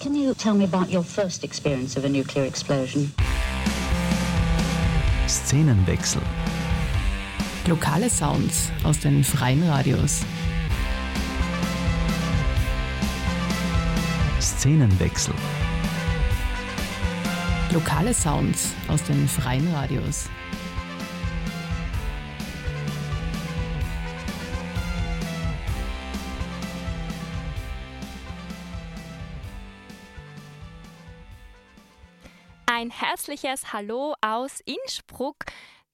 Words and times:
Can 0.00 0.14
you 0.14 0.32
tell 0.32 0.54
me 0.54 0.64
about 0.64 0.90
your 0.90 1.02
first 1.02 1.42
experience 1.42 1.96
of 1.96 2.04
a 2.04 2.08
nuclear 2.08 2.44
explosion? 2.44 3.12
Szenenwechsel. 5.26 6.22
Lokale 7.66 8.08
Sounds 8.08 8.70
aus 8.84 9.00
den 9.00 9.24
freien 9.24 9.68
Radios. 9.68 10.22
Szenenwechsel. 14.40 15.34
Lokale 17.72 18.14
Sounds 18.14 18.74
aus 18.86 19.02
den 19.02 19.26
freien 19.26 19.66
Radios. 19.74 20.28
Herzliches 33.28 33.74
Hallo 33.74 34.14
aus 34.22 34.60
Innsbruck 34.60 35.44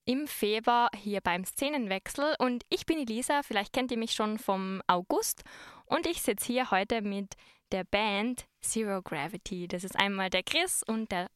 im 0.05 0.29
Februar 0.29 0.89
hier 0.95 1.21
beim 1.21 1.45
Szenenwechsel. 1.45 2.37
Und 2.39 2.65
ich 2.69 2.87
bin 2.87 2.97
Elisa, 2.97 3.43
vielleicht 3.43 3.73
kennt 3.73 3.91
ihr 3.91 3.99
mich 3.99 4.13
schon 4.13 4.39
vom 4.39 4.81
August. 4.87 5.43
Und 5.87 6.07
ich 6.07 6.23
sitze 6.23 6.47
hier 6.47 6.71
heute 6.71 7.03
mit 7.03 7.35
der 7.73 7.83
Band 7.83 8.47
Zero 8.61 9.03
Gravity. 9.03 9.67
Das 9.67 9.83
ist 9.83 9.97
einmal 9.97 10.31
der 10.31 10.45
Chris 10.45 10.85
und 10.87 11.11
der, 11.11 11.29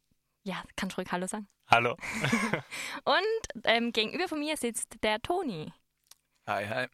ja, 0.45 0.63
kannst 0.77 0.97
ruhig 0.99 1.09
Hallo 1.11 1.27
sagen? 1.27 1.49
Hallo. 1.69 1.97
Und 3.05 3.65
ähm, 3.65 3.91
gegenüber 3.91 4.29
von 4.29 4.39
mir 4.39 4.57
sitzt 4.57 5.03
der 5.03 5.21
Toni. 5.21 5.73
Hi, 6.47 6.65
hi. 6.65 6.87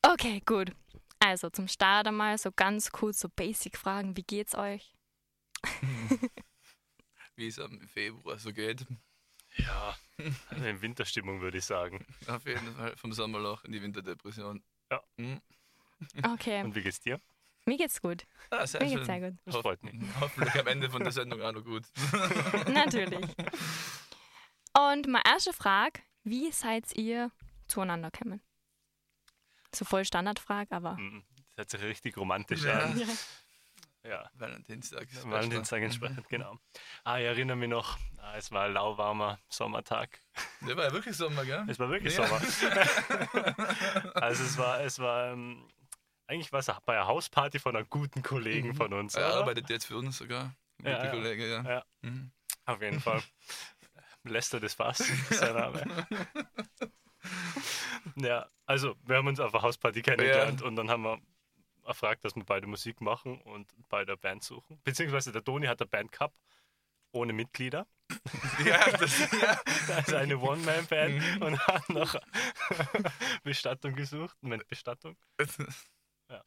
Okay, 0.00 0.40
gut. 0.46 0.72
Also 1.18 1.50
zum 1.50 1.68
Start 1.68 2.06
einmal 2.06 2.38
so 2.38 2.50
ganz 2.52 2.90
kurz 2.90 3.20
so 3.20 3.28
Basic-Fragen. 3.28 4.16
Wie 4.16 4.22
geht's 4.22 4.54
euch? 4.54 4.94
Wie 7.36 7.48
es 7.48 7.58
am 7.58 7.80
Februar 7.88 8.38
so 8.38 8.52
geht. 8.52 8.86
Ja, 9.56 9.96
also 10.50 10.64
in 10.64 10.80
Winterstimmung 10.82 11.40
würde 11.40 11.58
ich 11.58 11.64
sagen. 11.64 12.04
Auf 12.26 12.44
jeden 12.46 12.74
Fall 12.74 12.96
vom 12.96 13.12
Sommerloch 13.12 13.64
in 13.64 13.72
die 13.72 13.82
Winterdepression. 13.82 14.62
Ja. 14.90 15.02
Hm. 15.16 15.40
Okay, 16.32 16.62
Und 16.62 16.74
wie 16.74 16.82
geht's 16.82 17.00
dir? 17.00 17.20
mir 17.66 17.76
geht's 17.78 18.00
gut. 18.02 18.26
Ah, 18.50 18.66
sehr 18.66 18.80
Mir 18.82 18.88
geht's 18.88 19.06
schön. 19.06 19.20
sehr 19.20 19.30
gut. 19.30 19.38
Das 19.46 19.56
freut 19.56 19.82
mich. 19.82 19.94
Hoffentlich 20.20 20.54
am 20.60 20.66
Ende 20.66 20.90
von 20.90 21.02
der 21.02 21.12
Sendung 21.12 21.40
auch 21.40 21.52
noch 21.52 21.64
gut. 21.64 21.84
Natürlich. 22.68 23.26
Und 24.76 25.06
meine 25.08 25.24
erste 25.24 25.52
Frage, 25.52 26.00
wie 26.24 26.50
seid 26.52 26.92
ihr 26.96 27.30
zueinander 27.68 28.10
gekommen? 28.10 28.40
So 29.74 29.84
voll 29.84 30.04
Standardfrage, 30.04 30.72
aber 30.74 30.96
Mhm. 30.96 31.24
Das 31.56 31.66
hört 31.66 31.70
sich 31.70 31.82
richtig 31.82 32.16
romantisch 32.16 32.64
Ja. 32.64 32.80
an. 32.80 32.98
Ja. 32.98 33.06
Valentinstag. 34.34 35.08
Valentinstag 35.24 35.82
entsprechend, 35.82 36.28
genau. 36.28 36.58
Ah, 37.04 37.18
ich 37.18 37.24
erinnere 37.24 37.56
mich 37.56 37.68
noch, 37.68 37.98
ah, 38.18 38.36
es 38.36 38.50
war 38.52 38.66
ein 38.66 38.72
lauwarmer 38.74 39.38
Sommertag. 39.48 40.20
Der 40.66 40.76
war 40.76 40.84
ja 40.84 40.92
wirklich 40.92 41.16
Sommer, 41.16 41.44
gell? 41.44 41.64
Es 41.68 41.78
war 41.78 41.88
wirklich 41.88 42.14
Ja. 42.16 42.26
Sommer. 42.26 42.40
also 44.14 44.42
es 44.44 44.58
war, 44.58 44.80
es 44.80 44.98
war, 44.98 45.32
ähm, 45.32 45.66
eigentlich 46.26 46.52
war 46.52 46.60
es 46.60 46.70
bei 46.84 46.96
einer 46.96 47.06
Hausparty 47.06 47.58
von 47.58 47.76
einem 47.76 47.88
guten 47.88 48.22
Kollegen 48.22 48.74
von 48.74 48.92
uns. 48.92 49.14
Er 49.14 49.26
arbeitet 49.34 49.70
jetzt 49.70 49.86
für 49.86 49.96
uns 49.96 50.18
sogar. 50.18 50.54
Ein 50.82 50.86
Ja, 50.86 50.92
guter 50.96 51.04
ja. 51.04 51.10
Kollege, 51.10 51.48
ja. 51.50 51.62
Ja. 51.62 51.84
Mhm. 52.02 52.30
Auf 52.66 52.82
jeden 52.82 53.00
Fall. 53.00 53.22
Lester 54.24 54.58
des 54.58 54.72
Fass, 54.74 54.98
sein 55.30 55.54
Name. 55.54 55.84
ja, 58.16 58.48
also 58.66 58.96
wir 59.04 59.16
haben 59.16 59.26
uns 59.28 59.38
auf 59.40 59.54
einer 59.54 59.62
Hausparty 59.62 60.00
kennengelernt 60.02 60.62
und 60.62 60.76
dann 60.76 60.90
haben 60.90 61.02
wir 61.02 61.18
erfragt, 61.84 62.24
dass 62.24 62.34
wir 62.36 62.44
beide 62.44 62.66
Musik 62.66 63.00
machen 63.00 63.40
und 63.42 63.68
beide 63.88 64.12
eine 64.12 64.16
Band 64.18 64.42
suchen. 64.44 64.80
Beziehungsweise 64.84 65.32
der 65.32 65.42
Toni 65.44 65.66
hat 65.66 65.80
eine 65.80 65.88
Band 65.88 66.12
gehabt, 66.12 66.36
ohne 67.12 67.32
Mitglieder. 67.32 67.86
Ja, 68.64 68.90
das, 68.92 69.18
ja. 69.32 69.60
Also 69.96 70.16
eine 70.16 70.38
One-Man-Band 70.38 71.36
Mhm. 71.36 71.42
und 71.42 71.66
hat 71.66 71.88
noch 71.88 72.14
Bestattung 73.42 73.94
gesucht. 73.94 74.36
Moment, 74.42 74.66
Bestattung? 74.68 75.16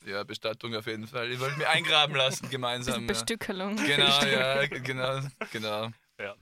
ja, 0.05 0.23
Bestattung 0.23 0.75
auf 0.75 0.85
jeden 0.87 1.07
Fall. 1.07 1.31
Ich 1.31 1.39
wollte 1.39 1.57
mich 1.57 1.67
eingraben 1.67 2.15
lassen 2.15 2.49
gemeinsam. 2.49 3.01
Ja. 3.01 3.07
Bestückelung. 3.07 3.75
Genau, 3.75 4.23
ja, 4.25 4.65
genau, 4.67 5.21
genau. 5.51 5.89
Ja. 6.19 6.35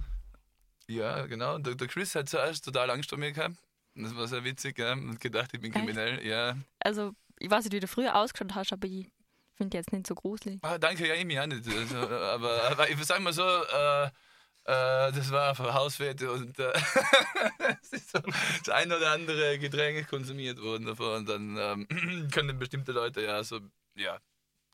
Ja, 0.87 1.25
genau. 1.25 1.57
Der, 1.57 1.75
der 1.75 1.87
Chris 1.87 2.13
hat 2.15 2.29
zuerst 2.29 2.63
total 2.65 2.89
Angst 2.91 3.09
vor 3.09 3.17
mir 3.19 3.31
gehabt. 3.31 3.55
Das 3.95 4.15
war 4.15 4.27
sehr 4.27 4.43
witzig, 4.43 4.77
ja. 4.77 4.93
Und 4.93 5.19
gedacht, 5.19 5.51
ich 5.53 5.59
bin 5.61 5.71
Echt? 5.71 5.79
kriminell. 5.79 6.25
Ja. 6.25 6.57
Also, 6.79 7.13
ich 7.39 7.49
weiß 7.49 7.65
nicht, 7.65 7.73
wie 7.73 7.79
du 7.79 7.87
früher 7.87 8.15
ausgeschaut 8.15 8.55
hast, 8.55 8.73
aber 8.73 8.87
ich 8.87 9.07
finde 9.55 9.77
jetzt 9.77 9.91
nicht 9.91 10.07
so 10.07 10.15
gruselig. 10.15 10.59
Ah, 10.63 10.77
danke, 10.77 11.07
ja, 11.07 11.15
ich 11.15 11.25
mich 11.25 11.39
auch 11.39 11.45
nicht. 11.45 11.67
Also, 11.67 11.97
aber, 11.97 12.63
aber 12.63 12.89
ich 12.89 13.03
sag 13.05 13.19
mal 13.21 13.33
so, 13.33 13.43
äh, 13.43 14.05
äh, 14.05 15.11
das 15.11 15.31
war 15.31 15.53
für 15.53 15.73
Hauswerte 15.73 16.31
und 16.31 16.57
äh, 16.57 16.73
es 17.81 17.93
ist 17.93 18.11
so 18.11 18.19
das 18.19 18.69
ein 18.69 18.91
oder 18.91 19.11
andere 19.11 19.59
Getränk 19.59 20.07
konsumiert 20.09 20.59
worden 20.59 20.85
davon. 20.85 21.17
Und 21.17 21.29
dann 21.29 21.57
ähm, 21.57 22.29
können 22.31 22.57
bestimmte 22.57 22.91
Leute 22.91 23.21
ja 23.21 23.43
so, 23.43 23.59
ja, 23.95 24.19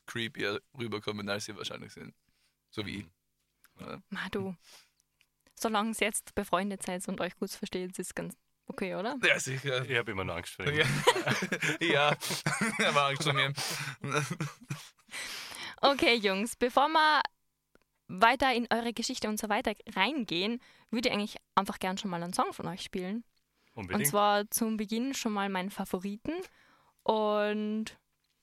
creepier 0.06 0.60
rüberkommen, 0.78 1.28
als 1.28 1.44
sie 1.44 1.56
wahrscheinlich 1.56 1.92
sind. 1.92 2.14
So 2.70 2.86
wie 2.86 3.00
ich. 3.00 3.06
Ja. 3.80 4.02
Ma 4.08 4.28
du, 4.30 4.56
solange 5.54 5.90
ihr 5.90 6.06
jetzt 6.06 6.34
befreundet 6.34 6.82
seid 6.82 7.06
und 7.08 7.20
euch 7.20 7.36
gut 7.36 7.50
versteht, 7.50 7.90
ist 7.90 7.98
es 7.98 8.14
ganz 8.14 8.34
okay, 8.72 8.94
oder? 8.94 9.16
Ja, 9.22 9.38
sicher. 9.38 9.84
Ich 9.88 9.96
habe 9.96 10.12
immer 10.12 10.24
noch 10.24 10.36
Angst 10.36 10.54
vor 10.54 10.66
ihm. 10.66 10.78
Ja, 10.78 10.84
ja. 11.80 12.16
er 12.78 12.94
war 12.94 13.08
Angst 13.08 13.22
vor 13.24 13.32
mir. 13.32 13.52
Okay, 15.80 16.14
Jungs, 16.16 16.56
bevor 16.56 16.88
wir 16.88 17.22
weiter 18.08 18.52
in 18.52 18.66
eure 18.70 18.92
Geschichte 18.92 19.28
und 19.28 19.38
so 19.38 19.48
weiter 19.48 19.72
reingehen, 19.94 20.60
würde 20.90 21.08
ich 21.08 21.14
eigentlich 21.14 21.36
einfach 21.54 21.78
gern 21.78 21.98
schon 21.98 22.10
mal 22.10 22.22
einen 22.22 22.32
Song 22.32 22.52
von 22.52 22.66
euch 22.68 22.82
spielen. 22.82 23.24
Und 23.74 23.84
Unbedingt. 23.84 24.08
zwar 24.08 24.50
zum 24.50 24.76
Beginn 24.76 25.14
schon 25.14 25.32
mal 25.32 25.48
meinen 25.48 25.70
Favoriten. 25.70 26.32
Und 27.02 27.98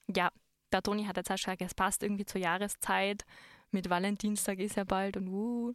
ja, 0.08 0.32
der 0.72 0.82
Toni 0.82 1.06
hat 1.06 1.18
jetzt 1.18 1.32
auch 1.32 1.38
schon 1.38 1.54
gesagt, 1.54 1.72
es 1.72 1.76
passt 1.76 2.04
irgendwie 2.04 2.26
zur 2.26 2.42
Jahreszeit. 2.42 3.26
Mit 3.72 3.90
Valentinstag 3.90 4.60
ist 4.60 4.76
ja 4.76 4.84
bald 4.84 5.18
und 5.18 5.28
uh. 5.28 5.74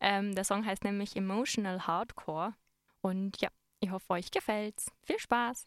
Ähm, 0.00 0.34
der 0.34 0.44
Song 0.44 0.64
heißt 0.64 0.84
nämlich 0.84 1.16
Emotional 1.16 1.86
Hardcore. 1.86 2.54
Und 3.00 3.40
ja, 3.40 3.50
ich 3.80 3.90
hoffe, 3.90 4.10
euch 4.10 4.30
gefällt's. 4.30 4.90
Viel 5.02 5.18
Spaß! 5.18 5.66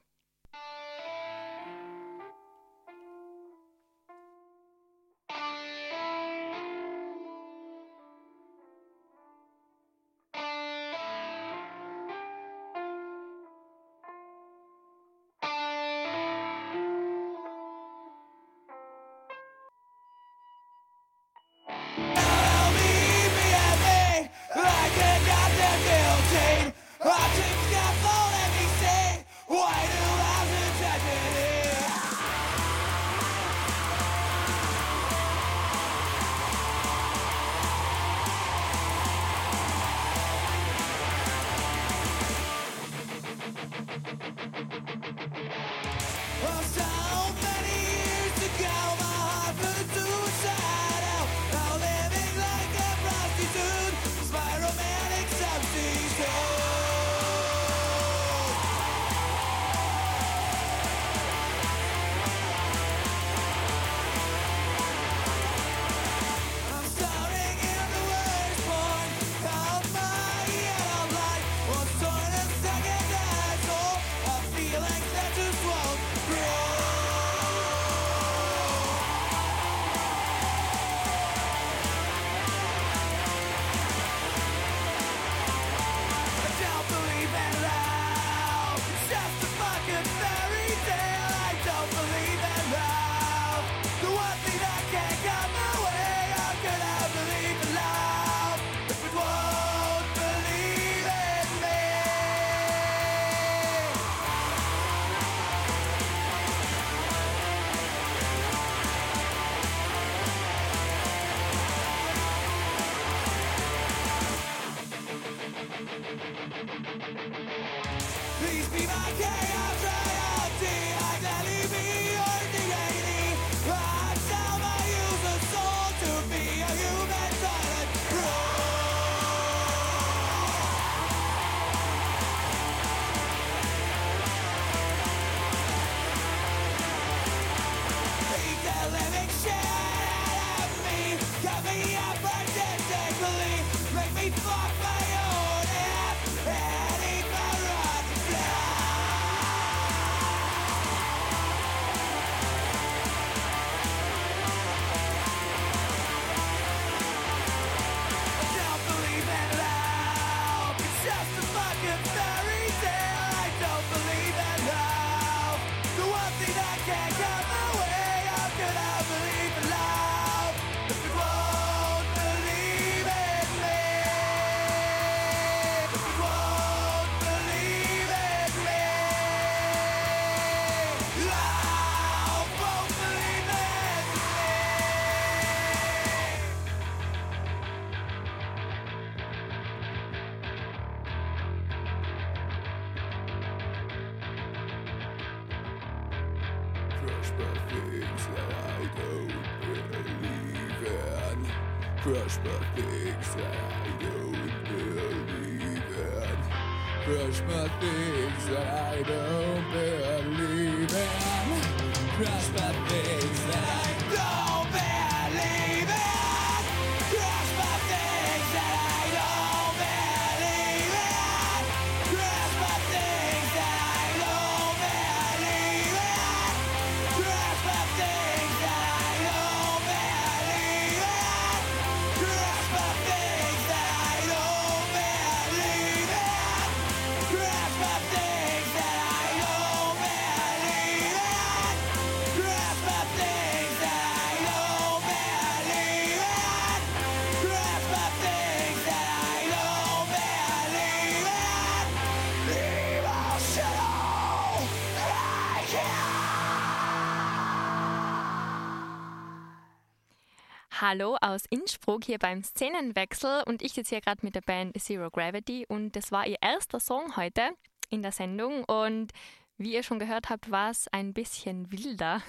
Hallo 260.71 261.18
aus 261.21 261.45
Innsbruck 261.50 262.06
hier 262.06 262.18
beim 262.18 262.44
Szenenwechsel 262.44 263.44
und 263.45 263.62
ich 263.62 263.74
sitze 263.74 263.95
hier 263.95 264.01
gerade 264.01 264.25
mit 264.25 264.33
der 264.33 264.42
Band 264.42 264.81
Zero 264.81 265.10
Gravity 265.12 265.66
und 265.68 265.95
das 265.95 266.12
war 266.12 266.25
ihr 266.25 266.38
erster 266.42 266.80
Song 266.80 267.18
heute 267.18 267.51
in 267.89 268.01
der 268.01 268.12
Sendung 268.12 268.63
und 268.63 269.12
wie 269.57 269.74
ihr 269.74 269.83
schon 269.83 270.00
gehört 270.00 270.30
habt, 270.30 270.50
war 270.51 270.71
es 270.71 270.88
ein 270.88 271.13
bisschen 271.13 271.71
wilder. 271.71 272.24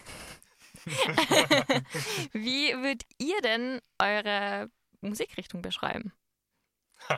wie 2.33 2.75
würdet 2.75 3.05
ihr 3.19 3.41
denn 3.43 3.81
eure 3.99 4.69
Musikrichtung 5.01 5.63
beschreiben? 5.63 6.13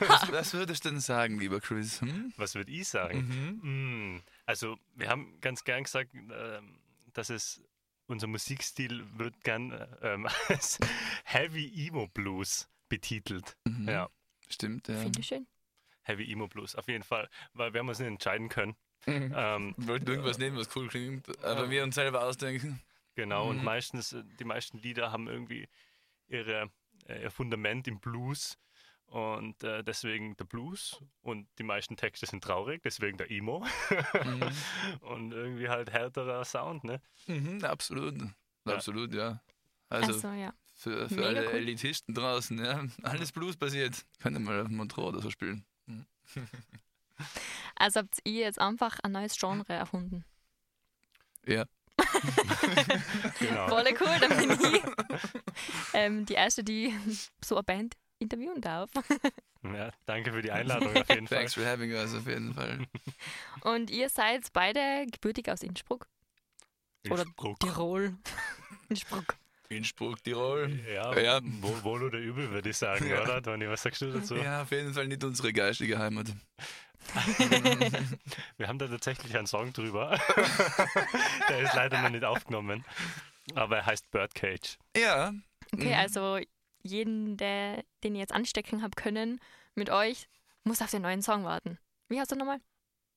Was, 0.00 0.30
was 0.30 0.54
würdest 0.54 0.84
du 0.84 0.90
denn 0.90 1.00
sagen, 1.00 1.40
lieber 1.40 1.60
Chris? 1.60 2.00
Hm? 2.00 2.32
Was 2.36 2.54
würde 2.54 2.70
ich 2.70 2.86
sagen? 2.86 3.58
Mhm. 3.62 4.14
Mm, 4.14 4.22
Also, 4.48 4.78
wir 4.94 5.10
haben 5.10 5.38
ganz 5.42 5.62
gern 5.62 5.84
gesagt, 5.84 6.14
ähm, 6.14 6.80
dass 7.12 7.28
es 7.28 7.60
unser 8.06 8.26
Musikstil 8.28 9.04
wird 9.18 9.44
gern 9.44 9.72
äh, 9.72 9.86
ähm, 10.14 10.26
als 10.48 10.78
Heavy 11.24 11.70
Emo 11.86 12.06
Blues 12.08 12.66
betitelt. 12.88 13.58
Mhm. 13.66 13.86
Ja, 13.88 14.08
Stimmt, 14.48 14.88
ja. 14.88 14.96
Finde 14.96 15.20
ich 15.20 15.26
schön. 15.26 15.46
Heavy 16.00 16.32
Emo 16.32 16.48
Blues, 16.48 16.74
auf 16.76 16.88
jeden 16.88 17.04
Fall, 17.04 17.28
weil 17.52 17.74
wir 17.74 17.80
haben 17.80 17.88
uns 17.90 17.98
nicht 17.98 18.08
entscheiden 18.08 18.48
können. 18.48 18.74
Mhm. 19.04 19.34
Ähm, 19.36 19.74
Wir 19.76 19.88
wollten 19.88 20.06
irgendwas 20.08 20.38
nehmen, 20.38 20.56
was 20.56 20.74
cool 20.74 20.88
klingt, 20.88 21.28
aber 21.44 21.68
wir 21.68 21.84
uns 21.84 21.96
selber 21.96 22.24
ausdenken. 22.24 22.80
genau, 23.14 23.50
und 23.50 23.58
Mhm. 23.58 23.64
meistens, 23.64 24.14
äh, 24.14 24.24
die 24.40 24.44
meisten 24.44 24.78
Lieder 24.78 25.12
haben 25.12 25.28
irgendwie 25.28 25.68
ihre, 26.28 26.70
äh, 27.06 27.20
ihr 27.24 27.30
Fundament 27.30 27.86
im 27.86 28.00
Blues 28.00 28.56
und 29.08 29.62
äh, 29.64 29.82
deswegen 29.82 30.36
der 30.36 30.44
Blues 30.44 31.00
und 31.22 31.48
die 31.58 31.62
meisten 31.62 31.96
Texte 31.96 32.26
sind 32.26 32.44
traurig, 32.44 32.82
deswegen 32.82 33.16
der 33.18 33.30
Emo 33.30 33.64
Mhm. 34.24 34.50
und 35.00 35.32
irgendwie 35.32 35.68
halt 35.68 35.90
härterer 35.90 36.44
Sound, 36.44 36.84
ne? 36.84 37.00
Mhm, 37.26 37.64
absolut. 37.64 38.16
Ja. 38.18 38.74
Absolut, 38.74 39.14
ja. 39.14 39.40
Also, 39.88 40.12
Also 40.12 40.28
ja. 40.32 40.52
für, 40.74 41.08
für 41.08 41.26
alle 41.26 41.46
cool. 41.46 41.54
Elitisten 41.54 42.14
draußen, 42.14 42.62
ja. 42.62 42.84
Alles 43.02 43.32
Blues 43.32 43.56
basiert. 43.56 44.04
Können 44.20 44.44
mal 44.44 44.60
auf 44.62 44.68
Montreux 44.68 45.08
oder 45.08 45.22
so 45.22 45.30
spielen. 45.30 45.64
Also 47.74 48.00
habt 48.00 48.18
ihr 48.24 48.42
jetzt 48.44 48.60
einfach 48.60 48.98
ein 49.02 49.10
neues 49.12 49.36
Genre 49.36 49.72
erfunden. 49.72 50.24
Ja. 51.46 51.64
Genau. 53.40 53.68
Voll 53.68 53.84
cool, 54.00 54.18
dann 54.20 54.36
bin 54.36 54.50
ich 54.74 54.82
ähm, 55.94 56.26
die 56.26 56.34
erste, 56.34 56.62
die 56.62 56.94
so 57.44 57.56
eine 57.56 57.62
Band 57.64 57.96
interviewen 58.18 58.60
darf. 58.60 58.90
Ja, 59.62 59.90
danke 60.06 60.32
für 60.32 60.42
die 60.42 60.50
Einladung 60.52 60.96
auf 60.96 61.08
jeden 61.08 61.26
Fall. 61.26 61.38
Thanks 61.38 61.54
for 61.54 61.64
having 61.64 61.92
us 61.92 62.14
auf 62.14 62.26
jeden 62.26 62.54
Fall. 62.54 62.86
Und 63.62 63.90
ihr 63.90 64.08
seid 64.08 64.52
beide 64.52 65.06
gebürtig 65.10 65.50
aus 65.50 65.62
Innsbruck, 65.62 66.06
oder 67.10 67.22
Innsbruck. 67.26 67.60
Tirol. 67.60 68.16
Innsbruck. 68.88 69.36
Innsbruck, 69.70 70.22
Tirol. 70.24 70.80
Ja, 70.92 71.16
Ja. 71.18 71.40
Wohl, 71.42 71.82
wohl 71.84 72.02
oder 72.04 72.18
übel, 72.18 72.50
würde 72.50 72.70
ich 72.70 72.76
sagen, 72.76 73.06
Ja. 73.08 73.22
oder? 73.22 73.42
Toni, 73.42 73.68
was 73.68 73.82
sagst 73.82 74.00
du 74.00 74.10
dazu? 74.12 74.36
Ja, 74.36 74.62
auf 74.62 74.70
jeden 74.70 74.94
Fall 74.94 75.06
nicht 75.08 75.22
unsere 75.24 75.52
geistige 75.52 75.98
Heimat. 75.98 76.28
Wir 78.56 78.68
haben 78.68 78.78
da 78.78 78.86
tatsächlich 78.88 79.36
einen 79.36 79.46
Song 79.46 79.72
drüber. 79.72 80.18
Der 81.48 81.60
ist 81.60 81.74
leider 81.74 82.02
noch 82.02 82.10
nicht 82.10 82.24
aufgenommen. 82.24 82.84
Aber 83.54 83.78
er 83.78 83.86
heißt 83.86 84.10
Birdcage. 84.10 84.76
Ja. 84.96 85.32
Okay, 85.72 85.88
Mhm. 85.88 85.94
also 85.94 86.38
jeden, 86.88 87.36
der, 87.36 87.84
den 88.02 88.14
ihr 88.14 88.20
jetzt 88.20 88.32
anstecken 88.32 88.82
habt 88.82 88.96
können 88.96 89.40
mit 89.74 89.90
euch, 89.90 90.28
muss 90.64 90.82
auf 90.82 90.90
den 90.90 91.02
neuen 91.02 91.22
Song 91.22 91.44
warten. 91.44 91.78
Wie 92.08 92.20
heißt 92.20 92.32
er 92.32 92.38
nochmal? 92.38 92.60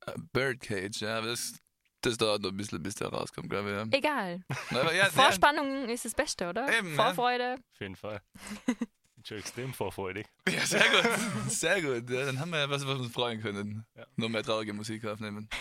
Äh, 0.05 0.13
Birdcage, 0.33 1.01
ja, 1.01 1.17
aber 1.17 1.27
das, 1.27 1.53
das 2.01 2.17
dauert 2.17 2.41
noch 2.41 2.51
ein 2.51 2.57
bisschen, 2.57 2.81
bis 2.81 2.95
der 2.95 3.09
rauskommt, 3.09 3.49
glaube 3.49 3.69
ich. 3.69 3.75
Ja. 3.75 3.97
Egal. 3.97 4.43
Ja, 4.71 5.05
Vorspannung 5.09 5.89
ist 5.89 6.05
das 6.05 6.13
Beste, 6.13 6.49
oder? 6.49 6.71
Eben, 6.77 6.89
ja. 6.89 6.95
Vorfreude. 6.95 7.55
Auf 7.55 7.79
jeden 7.79 7.95
Fall. 7.95 8.21
Bin 8.65 9.25
schon 9.25 9.37
extrem 9.37 9.73
vorfreudig. 9.73 10.25
Ja, 10.47 10.53
ja, 10.55 10.65
sehr 10.65 10.83
gut. 10.89 11.51
Sehr 11.51 11.81
gut. 11.81 12.09
Ja, 12.09 12.25
dann 12.25 12.39
haben 12.39 12.51
wir 12.51 12.59
ja 12.59 12.69
was, 12.69 12.85
was 12.85 12.97
wir 12.97 13.03
uns 13.03 13.13
freuen 13.13 13.41
können. 13.41 13.85
Ja. 13.95 14.05
Nur 14.15 14.29
mehr 14.29 14.43
traurige 14.43 14.73
Musik 14.73 15.05
aufnehmen. 15.05 15.47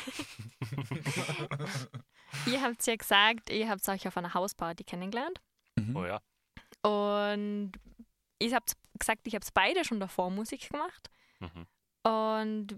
Ihr 2.47 2.63
habt 2.63 2.87
ja 2.87 2.97
gesagt, 2.97 3.51
ihr 3.51 3.69
habt 3.69 3.87
euch 3.89 4.07
auf 4.07 4.17
einer 4.17 4.33
Hausparty 4.35 4.85
kennengelernt. 4.85 5.41
Mhm. 5.77 5.97
Oh 5.97 6.05
ja. 6.07 6.21
Und 6.83 7.73
ihr 8.39 8.55
habt 8.55 8.73
gesagt, 8.99 9.27
ich 9.27 9.35
habe 9.35 9.47
beide 9.55 9.85
schon 9.85 10.01
davor 10.01 10.31
Musik 10.31 10.71
gemacht. 10.71 11.11
Mhm. 11.41 11.67
Und 12.11 12.77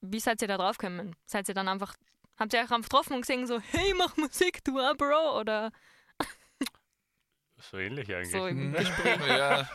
wie 0.00 0.20
seid 0.20 0.40
ihr 0.42 0.48
da 0.48 0.56
drauf 0.58 0.78
gekommen? 0.78 1.16
Seid 1.24 1.48
ihr 1.48 1.54
dann 1.54 1.68
einfach, 1.68 1.94
habt 2.36 2.52
ihr 2.52 2.58
euch 2.60 2.70
einfach 2.70 2.82
getroffen 2.88 3.14
und 3.14 3.20
gesehen 3.22 3.46
so, 3.46 3.60
hey, 3.60 3.94
mach 3.96 4.16
Musik, 4.16 4.62
du 4.64 4.78
auch, 4.78 4.94
Bro? 4.96 5.40
Oder 5.40 5.72
So 7.60 7.78
ähnlich 7.78 8.14
eigentlich. 8.14 8.30
so 8.30 8.46
im 8.46 8.68
Mhm. 8.70 8.72
Gespräch? 8.74 9.18
Ja, 9.28 9.68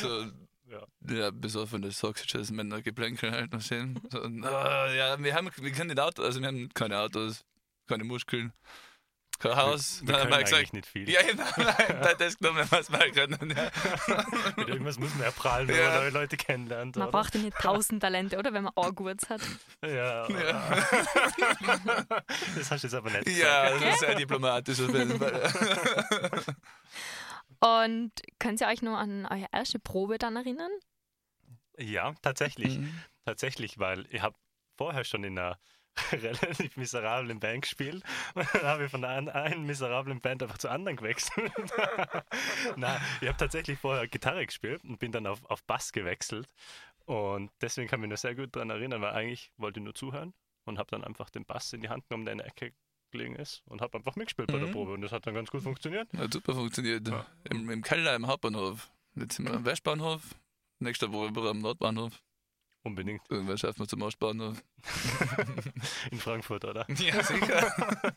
so 0.00 0.26
Ja. 0.66 0.86
ja, 1.08 1.30
besoffene 1.32 1.90
Soxyches 1.90 2.50
Männer 2.52 2.80
Geplänkel 2.80 3.32
halt 3.32 3.52
noch 3.52 3.60
sehen. 3.60 4.00
So, 4.10 4.22
ah, 4.22 4.88
ja, 4.92 5.22
wir 5.22 5.34
haben 5.34 5.50
wir 5.54 5.72
können 5.72 5.88
nicht 5.88 6.00
Autos, 6.00 6.24
also 6.24 6.40
wir 6.40 6.46
haben 6.48 6.68
keine 6.72 6.98
Autos, 6.98 7.44
keine 7.88 8.04
Muskeln, 8.04 8.52
kein 9.40 9.56
Haus. 9.56 10.00
Wir 10.02 10.12
Dann 10.12 10.14
haben 10.16 10.20
können 10.20 10.30
wir 10.30 10.36
eigentlich 10.38 10.50
gesagt, 10.50 10.72
nicht 10.74 10.86
viel. 10.86 11.10
ja, 11.10 11.20
nein, 11.56 11.98
da 12.02 12.14
das 12.14 12.38
genommen, 12.38 12.64
was 12.70 12.90
wir 12.92 13.10
können. 13.10 13.54
Ja. 13.56 13.70
Mit 14.56 14.68
irgendwas 14.68 14.98
muss 14.98 15.12
man 15.14 15.22
erprallen, 15.24 15.66
wenn 15.68 15.76
Ja. 15.76 15.86
man 15.90 15.94
neue 16.00 16.10
Leute 16.10 16.36
kennenlernt. 16.36 16.96
Man 16.96 17.08
oder? 17.08 17.18
braucht 17.18 17.34
ja 17.34 17.40
nicht 17.40 17.56
tausend 17.58 18.00
Talente, 18.02 18.38
oder? 18.38 18.52
Wenn 18.52 18.64
man 18.64 18.72
Augurts 18.76 19.28
hat. 19.28 19.40
Ja. 19.84 20.26
das 22.54 22.70
hast 22.70 22.84
du 22.84 22.86
jetzt 22.86 22.94
aber 22.94 23.10
nicht 23.10 23.28
Ja, 23.28 23.64
gesagt. 23.70 23.82
das 23.84 23.94
ist 23.94 24.00
sehr 24.00 24.14
diplomatisch 24.14 24.80
auf 24.80 24.94
jeden 24.94 25.18
Fall. 25.18 25.50
Und 27.60 28.12
könnt 28.38 28.60
ihr 28.60 28.68
euch 28.68 28.82
nur 28.82 28.96
an 28.98 29.26
eure 29.26 29.46
erste 29.52 29.78
Probe 29.78 30.18
dann 30.18 30.36
erinnern? 30.36 30.70
Ja, 31.78 32.14
tatsächlich. 32.22 32.78
Mhm. 32.78 32.92
Tatsächlich, 33.24 33.78
weil 33.78 34.06
ich 34.10 34.22
habe 34.22 34.36
vorher 34.76 35.04
schon 35.04 35.24
in 35.24 35.38
einer 35.38 35.58
relativ 36.12 36.76
miserablen 36.76 37.40
Band 37.40 37.62
gespielt 37.62 38.02
und 38.34 38.46
dann 38.54 38.62
habe 38.62 38.84
ich 38.84 38.90
von 38.90 39.02
der 39.02 39.10
einen 39.10 39.64
miserablen 39.66 40.20
Band 40.20 40.42
einfach 40.42 40.58
zur 40.58 40.70
anderen 40.70 40.96
gewechselt. 40.96 41.52
Nein, 42.76 43.00
ich 43.20 43.28
habe 43.28 43.36
tatsächlich 43.38 43.78
vorher 43.78 44.06
Gitarre 44.08 44.44
gespielt 44.46 44.82
und 44.84 44.98
bin 44.98 45.12
dann 45.12 45.26
auf, 45.26 45.44
auf 45.46 45.62
Bass 45.64 45.92
gewechselt 45.92 46.48
und 47.06 47.50
deswegen 47.60 47.88
kann 47.88 48.00
ich 48.00 48.02
mich 48.02 48.10
noch 48.10 48.18
sehr 48.18 48.34
gut 48.34 48.54
daran 48.54 48.70
erinnern, 48.70 49.00
weil 49.02 49.12
eigentlich 49.12 49.52
wollte 49.56 49.80
ich 49.80 49.84
nur 49.84 49.94
zuhören 49.94 50.34
und 50.64 50.78
habe 50.78 50.90
dann 50.90 51.04
einfach 51.04 51.30
den 51.30 51.44
Bass 51.44 51.72
in 51.72 51.80
die 51.80 51.88
Hand 51.88 52.08
genommen, 52.08 52.24
der 52.24 52.32
in 52.32 52.38
der 52.38 52.46
Ecke 52.46 52.72
gelegen 53.10 53.34
ist 53.36 53.62
und 53.66 53.80
habe 53.80 53.98
einfach 53.98 54.14
mitgespielt 54.16 54.52
bei 54.52 54.58
der 54.58 54.68
Mhm. 54.68 54.72
Probe 54.72 54.92
und 54.92 55.00
das 55.02 55.10
hat 55.12 55.26
dann 55.26 55.34
ganz 55.34 55.50
gut 55.50 55.62
funktioniert. 55.62 56.08
Hat 56.16 56.32
super 56.32 56.54
funktioniert. 56.54 57.08
Ja. 57.08 57.26
Im, 57.50 57.68
Im 57.70 57.82
Keller 57.82 58.14
im 58.14 58.26
Hauptbahnhof. 58.26 58.90
Jetzt 59.16 59.36
sind 59.36 59.46
wir 59.46 59.54
am 59.54 59.64
Westbahnhof. 59.64 60.22
Nächste 60.78 61.12
Woche 61.12 61.48
am 61.48 61.58
Nordbahnhof. 61.58 62.12
Unbedingt. 62.82 63.22
Irgendwann 63.30 63.58
schaffen 63.58 63.80
wir 63.80 63.88
zum 63.88 64.00
Ostbahnhof. 64.02 64.62
In 66.10 66.18
Frankfurt, 66.18 66.64
oder? 66.64 66.86
Ja, 66.98 67.22
sicher. 67.22 67.74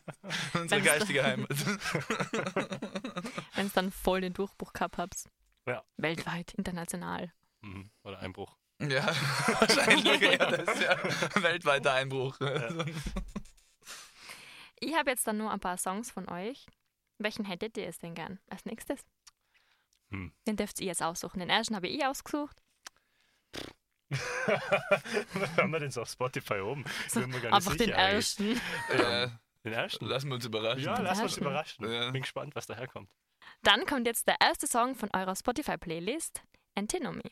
Unsere 0.54 0.82
Wenn's- 0.82 0.86
geistige 0.86 1.24
Heimat. 1.24 1.50
Wenn 3.56 3.68
es 3.68 3.74
dann 3.74 3.92
voll 3.92 4.22
den 4.22 4.34
Durchbruch 4.34 4.72
gehabt 4.74 4.98
habt. 4.98 5.26
Ja. 5.68 5.84
Weltweit, 5.98 6.54
international. 6.54 7.34
Mhm. 7.62 7.90
Oder 8.04 8.20
Einbruch. 8.20 8.58
ja, 8.80 9.06
wahrscheinlich. 9.60 10.22
Ja, 10.22 10.52
das 10.52 10.80
ja 10.82 10.98
weltweiter 11.44 11.94
Einbruch. 11.94 12.38
Ich 14.80 14.94
habe 14.96 15.10
jetzt 15.12 15.26
dann 15.28 15.38
nur 15.38 15.52
ein 15.52 15.60
paar 15.60 15.78
Songs 15.78 16.10
von 16.12 16.28
euch. 16.30 16.66
Welchen 17.18 17.46
hättet 17.46 17.78
ihr 17.78 17.88
es 17.88 17.98
denn 18.00 18.16
gern 18.16 18.40
als 18.50 18.66
nächstes? 18.66 19.02
Hm. 20.10 20.34
Den 20.48 20.56
dürft 20.58 20.80
ihr 20.80 20.88
jetzt 20.88 21.04
aussuchen. 21.04 21.40
Den 21.40 21.50
ersten 21.50 21.76
habe 21.76 21.88
ich 21.88 22.06
ausgesucht. 22.06 22.58
haben 25.58 25.72
wir 25.72 25.80
den 25.80 25.92
so 25.92 26.02
auf 26.02 26.10
Spotify 26.10 26.60
oben? 26.60 26.84
So, 27.08 27.22
Bin 27.22 27.30
mir 27.32 27.40
gar 27.42 27.50
nicht 27.50 27.54
einfach 27.54 27.76
den 27.76 27.90
ersten. 27.90 28.60
Ja, 28.98 29.32
Den 29.64 29.74
ersten? 29.74 30.06
lassen 30.06 30.28
wir 30.30 30.36
uns 30.36 30.46
überraschen. 30.46 30.84
Ja, 30.84 31.00
lass 31.00 31.20
uns 31.20 31.32
ersten. 31.34 31.42
überraschen. 31.42 31.92
Ja. 31.92 32.12
Bin 32.12 32.22
gespannt, 32.22 32.56
was 32.56 32.66
daherkommt. 32.68 33.10
Dann 33.62 33.86
kommt 33.86 34.08
jetzt 34.08 34.28
der 34.28 34.36
erste 34.42 34.68
Song 34.68 34.96
von 34.96 35.10
eurer 35.14 35.36
Spotify-Playlist, 35.36 36.42
Antinomy. 36.76 37.32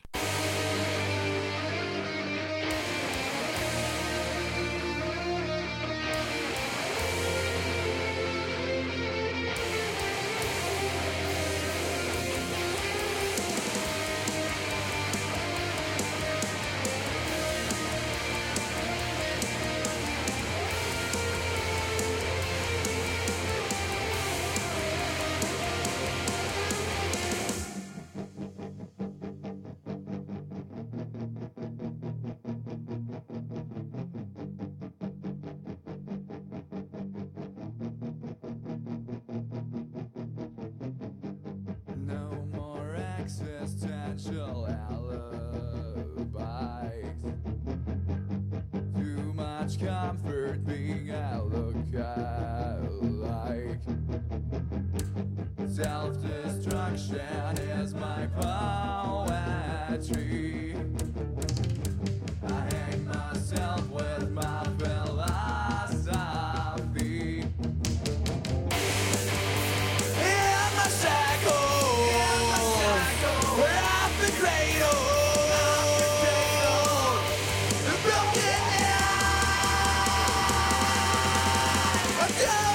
I 82.24 82.71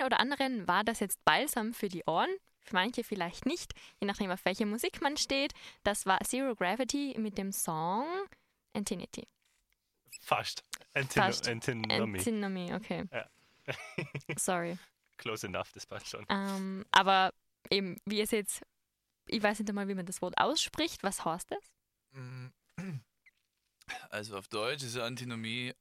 einen 0.00 0.06
oder 0.06 0.20
anderen 0.20 0.66
war 0.66 0.84
das 0.84 1.00
jetzt 1.00 1.24
balsam 1.24 1.74
für 1.74 1.88
die 1.88 2.04
Ohren, 2.06 2.30
für 2.60 2.74
manche 2.74 3.04
vielleicht 3.04 3.46
nicht, 3.46 3.74
je 4.00 4.06
nachdem 4.06 4.30
auf 4.30 4.44
welche 4.44 4.66
Musik 4.66 5.00
man 5.02 5.16
steht. 5.16 5.52
Das 5.84 6.06
war 6.06 6.20
Zero 6.20 6.54
Gravity 6.54 7.16
mit 7.18 7.38
dem 7.38 7.52
Song 7.52 8.06
Antinity. 8.72 9.26
Fast. 10.20 10.64
Antino 10.94 11.24
Fast. 11.24 11.48
Antinomy. 11.48 12.18
Antinomy, 12.18 12.74
okay. 12.74 13.04
Ja. 13.12 13.26
Sorry. 14.36 14.78
Close 15.16 15.46
enough, 15.46 15.70
das 15.72 15.86
passt 15.86 16.08
schon. 16.08 16.24
Ähm, 16.28 16.84
aber 16.90 17.32
eben, 17.70 17.96
wie 18.06 18.20
es 18.20 18.30
jetzt, 18.30 18.62
ich 19.26 19.42
weiß 19.42 19.58
nicht 19.58 19.68
einmal, 19.68 19.88
wie 19.88 19.94
man 19.94 20.06
das 20.06 20.22
Wort 20.22 20.38
ausspricht. 20.38 21.02
Was 21.02 21.24
heißt 21.24 21.50
das? 21.50 21.72
Also 24.08 24.36
auf 24.36 24.48
Deutsch 24.48 24.82
ist 24.82 24.96
Antinomie 24.96 25.74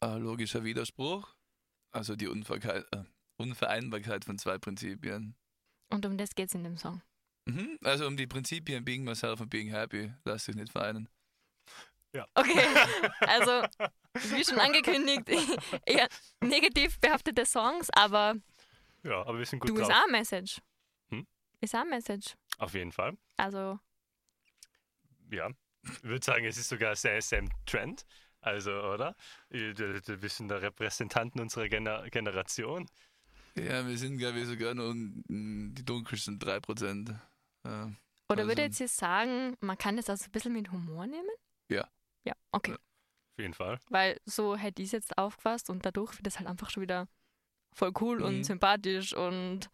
ein 0.00 0.20
logischer 0.22 0.64
Widerspruch. 0.64 1.34
Also 1.92 2.16
die 2.16 2.26
Unverke 2.26 2.86
äh, 2.90 3.04
Unvereinbarkeit 3.36 4.24
von 4.24 4.38
zwei 4.38 4.58
Prinzipien. 4.58 5.34
Und 5.90 6.06
um 6.06 6.16
das 6.16 6.34
geht 6.34 6.48
es 6.48 6.54
in 6.54 6.64
dem 6.64 6.76
Song. 6.76 7.02
Mhm. 7.46 7.78
Also 7.82 8.06
um 8.06 8.16
die 8.16 8.26
Prinzipien 8.26 8.84
Being 8.84 9.04
Myself 9.04 9.40
und 9.40 9.50
Being 9.50 9.68
Happy. 9.68 10.12
Lass 10.24 10.44
dich 10.46 10.56
nicht 10.56 10.72
vereinen. 10.72 11.08
Okay, 12.34 12.64
also 13.20 13.66
wie 14.14 14.44
schon 14.44 14.60
angekündigt, 14.60 15.22
eher 15.86 16.08
negativ 16.40 17.00
behaftete 17.00 17.44
Songs, 17.44 17.90
aber 17.90 18.36
Ja, 19.02 19.20
aber 19.22 19.38
wir 19.38 19.46
sind 19.46 19.58
gut 19.58 19.70
du 19.70 19.74
ist 19.74 19.88
drauf. 19.88 19.96
auch 19.98 20.04
ein 20.04 20.12
Message. 20.12 20.60
Hm? 21.10 21.26
Ist 21.60 21.74
auch 21.74 21.80
ein 21.80 21.90
Message. 21.90 22.34
Auf 22.58 22.74
jeden 22.74 22.92
Fall. 22.92 23.16
Also, 23.36 23.80
Ja. 25.32 25.50
Ich 25.82 26.02
würde 26.04 26.24
sagen, 26.24 26.44
es 26.46 26.56
ist 26.56 26.68
sogar 26.68 26.94
sehr, 26.96 27.20
sehr 27.20 27.40
im 27.40 27.50
Trend. 27.66 28.06
Also, 28.40 28.70
oder? 28.70 29.14
Du, 29.50 29.74
du 29.74 30.00
du 30.00 30.16
bist 30.16 30.40
der 30.40 30.62
Repräsentanten 30.62 31.40
unserer 31.40 31.68
Gener 31.68 32.08
Generation. 32.10 32.86
Ja, 33.56 33.86
wir 33.86 33.96
sind, 33.98 34.18
glaube 34.18 34.40
ich, 34.40 34.46
sogar 34.46 34.74
nur 34.74 34.94
mm, 34.94 35.74
die 35.74 35.84
dunkelsten 35.84 36.38
3%. 36.38 37.18
Ja. 37.66 37.92
oder 38.28 38.46
würde 38.46 38.62
Also- 38.62 38.62
jetzt 38.62 38.78
hier 38.78 38.88
sagen, 38.88 39.56
man 39.60 39.78
kann 39.78 39.96
das 39.96 40.10
also 40.10 40.24
ein 40.26 40.32
bisschen 40.32 40.52
mit 40.52 40.70
Humor 40.72 41.06
nehmen? 41.06 41.28
Ja. 41.68 41.88
Ja, 42.24 42.34
okay. 42.52 42.72
Ja. 42.72 42.76
Auf 42.76 43.38
jeden 43.38 43.54
Fall. 43.54 43.78
Weil 43.88 44.20
so 44.26 44.54
hätte 44.56 44.82
ich 44.82 44.88
es 44.88 44.92
jetzt 44.92 45.18
aufgefasst 45.18 45.70
und 45.70 45.84
dadurch 45.86 46.16
wird 46.16 46.26
es 46.26 46.38
halt 46.38 46.48
einfach 46.48 46.70
schon 46.70 46.82
wieder 46.82 47.08
voll 47.74 47.92
cool 48.00 48.18
Mhm. 48.18 48.24
und 48.24 48.44
sympathisch 48.44 49.14
und 49.14 49.70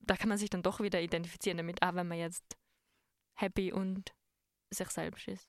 da 0.00 0.16
kann 0.16 0.28
man 0.28 0.38
sich 0.38 0.50
dann 0.50 0.62
doch 0.62 0.80
wieder 0.80 1.00
identifizieren 1.00 1.56
damit, 1.58 1.82
auch 1.82 1.94
wenn 1.94 2.08
man 2.08 2.18
jetzt 2.18 2.56
happy 3.34 3.72
und 3.72 4.12
sich 4.70 4.88
selbst 4.88 5.28
ist. 5.28 5.48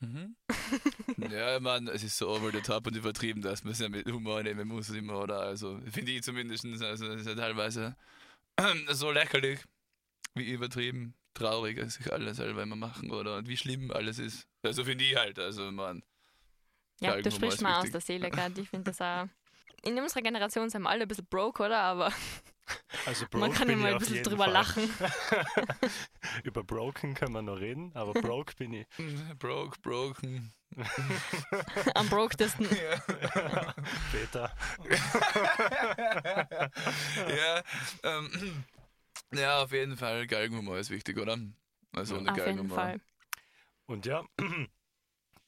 Mhm. 0.00 0.34
ja, 1.30 1.60
man, 1.60 1.88
es 1.88 2.02
ist 2.02 2.16
so 2.16 2.30
over 2.30 2.50
the 2.50 2.60
top 2.60 2.86
und 2.86 2.96
übertrieben, 2.96 3.42
dass 3.42 3.64
man 3.64 3.72
es 3.72 3.80
ja 3.80 3.88
mit 3.88 4.06
Humor 4.10 4.42
nehmen 4.42 4.66
muss 4.66 4.88
immer, 4.90 5.20
oder? 5.20 5.40
Also, 5.40 5.78
finde 5.90 6.12
ich 6.12 6.22
zumindest. 6.22 6.64
Also, 6.64 7.06
es 7.06 7.20
ist 7.20 7.26
ja 7.26 7.34
teilweise 7.34 7.96
so 8.90 9.10
lächerlich, 9.10 9.60
wie 10.34 10.50
übertrieben, 10.50 11.14
traurig 11.34 11.78
es 11.78 11.94
sich 11.94 12.12
alles 12.12 12.38
selber 12.38 12.62
immer 12.62 12.76
machen, 12.76 13.10
oder? 13.10 13.36
Und 13.36 13.48
wie 13.48 13.56
schlimm 13.56 13.90
alles 13.90 14.18
ist. 14.18 14.46
Also, 14.62 14.84
finde 14.84 15.04
ich 15.04 15.16
halt, 15.16 15.38
also, 15.38 15.70
man. 15.70 16.02
Ja, 17.00 17.20
du 17.20 17.30
sprichst 17.30 17.62
mal 17.62 17.80
aus 17.80 17.90
der 17.90 18.00
Seele 18.00 18.30
gerade. 18.30 18.60
Ich 18.60 18.68
finde 18.68 18.90
das 18.90 19.00
auch. 19.00 19.28
In 19.82 19.98
unserer 19.98 20.22
Generation 20.22 20.68
sind 20.68 20.82
wir 20.82 20.90
alle 20.90 21.02
ein 21.02 21.08
bisschen 21.08 21.26
broke, 21.26 21.62
oder? 21.62 21.78
Aber 21.80 22.12
Also 23.06 23.26
man 23.32 23.40
broke 23.42 23.54
kann 23.58 23.68
bin 23.68 23.78
immer 23.78 23.88
ein 23.88 23.98
bisschen 23.98 24.22
drüber 24.22 24.44
Fall. 24.44 24.52
lachen. 24.52 24.90
Über 26.44 26.64
broken 26.64 27.14
können 27.14 27.32
wir 27.32 27.42
noch 27.42 27.58
reden, 27.60 27.92
aber 27.94 28.12
broke 28.20 28.54
bin 28.56 28.72
ich. 28.72 28.86
Broke, 29.38 29.78
broken. 29.80 30.52
Am 31.94 32.08
brokedesten. 32.08 32.66
Später. 34.08 34.54
ja, 37.28 37.62
ähm, 38.04 38.64
ja, 39.32 39.62
auf 39.62 39.72
jeden 39.72 39.96
Fall, 39.96 40.26
Galgenhumor 40.26 40.78
ist 40.78 40.90
wichtig, 40.90 41.18
oder? 41.18 41.38
Also, 41.92 42.16
ohne 42.16 42.30
Auf 42.30 42.36
jeden 42.36 42.46
Galgenhumor. 42.46 42.76
Fall. 42.76 43.00
Und 43.86 44.06
ja, 44.06 44.24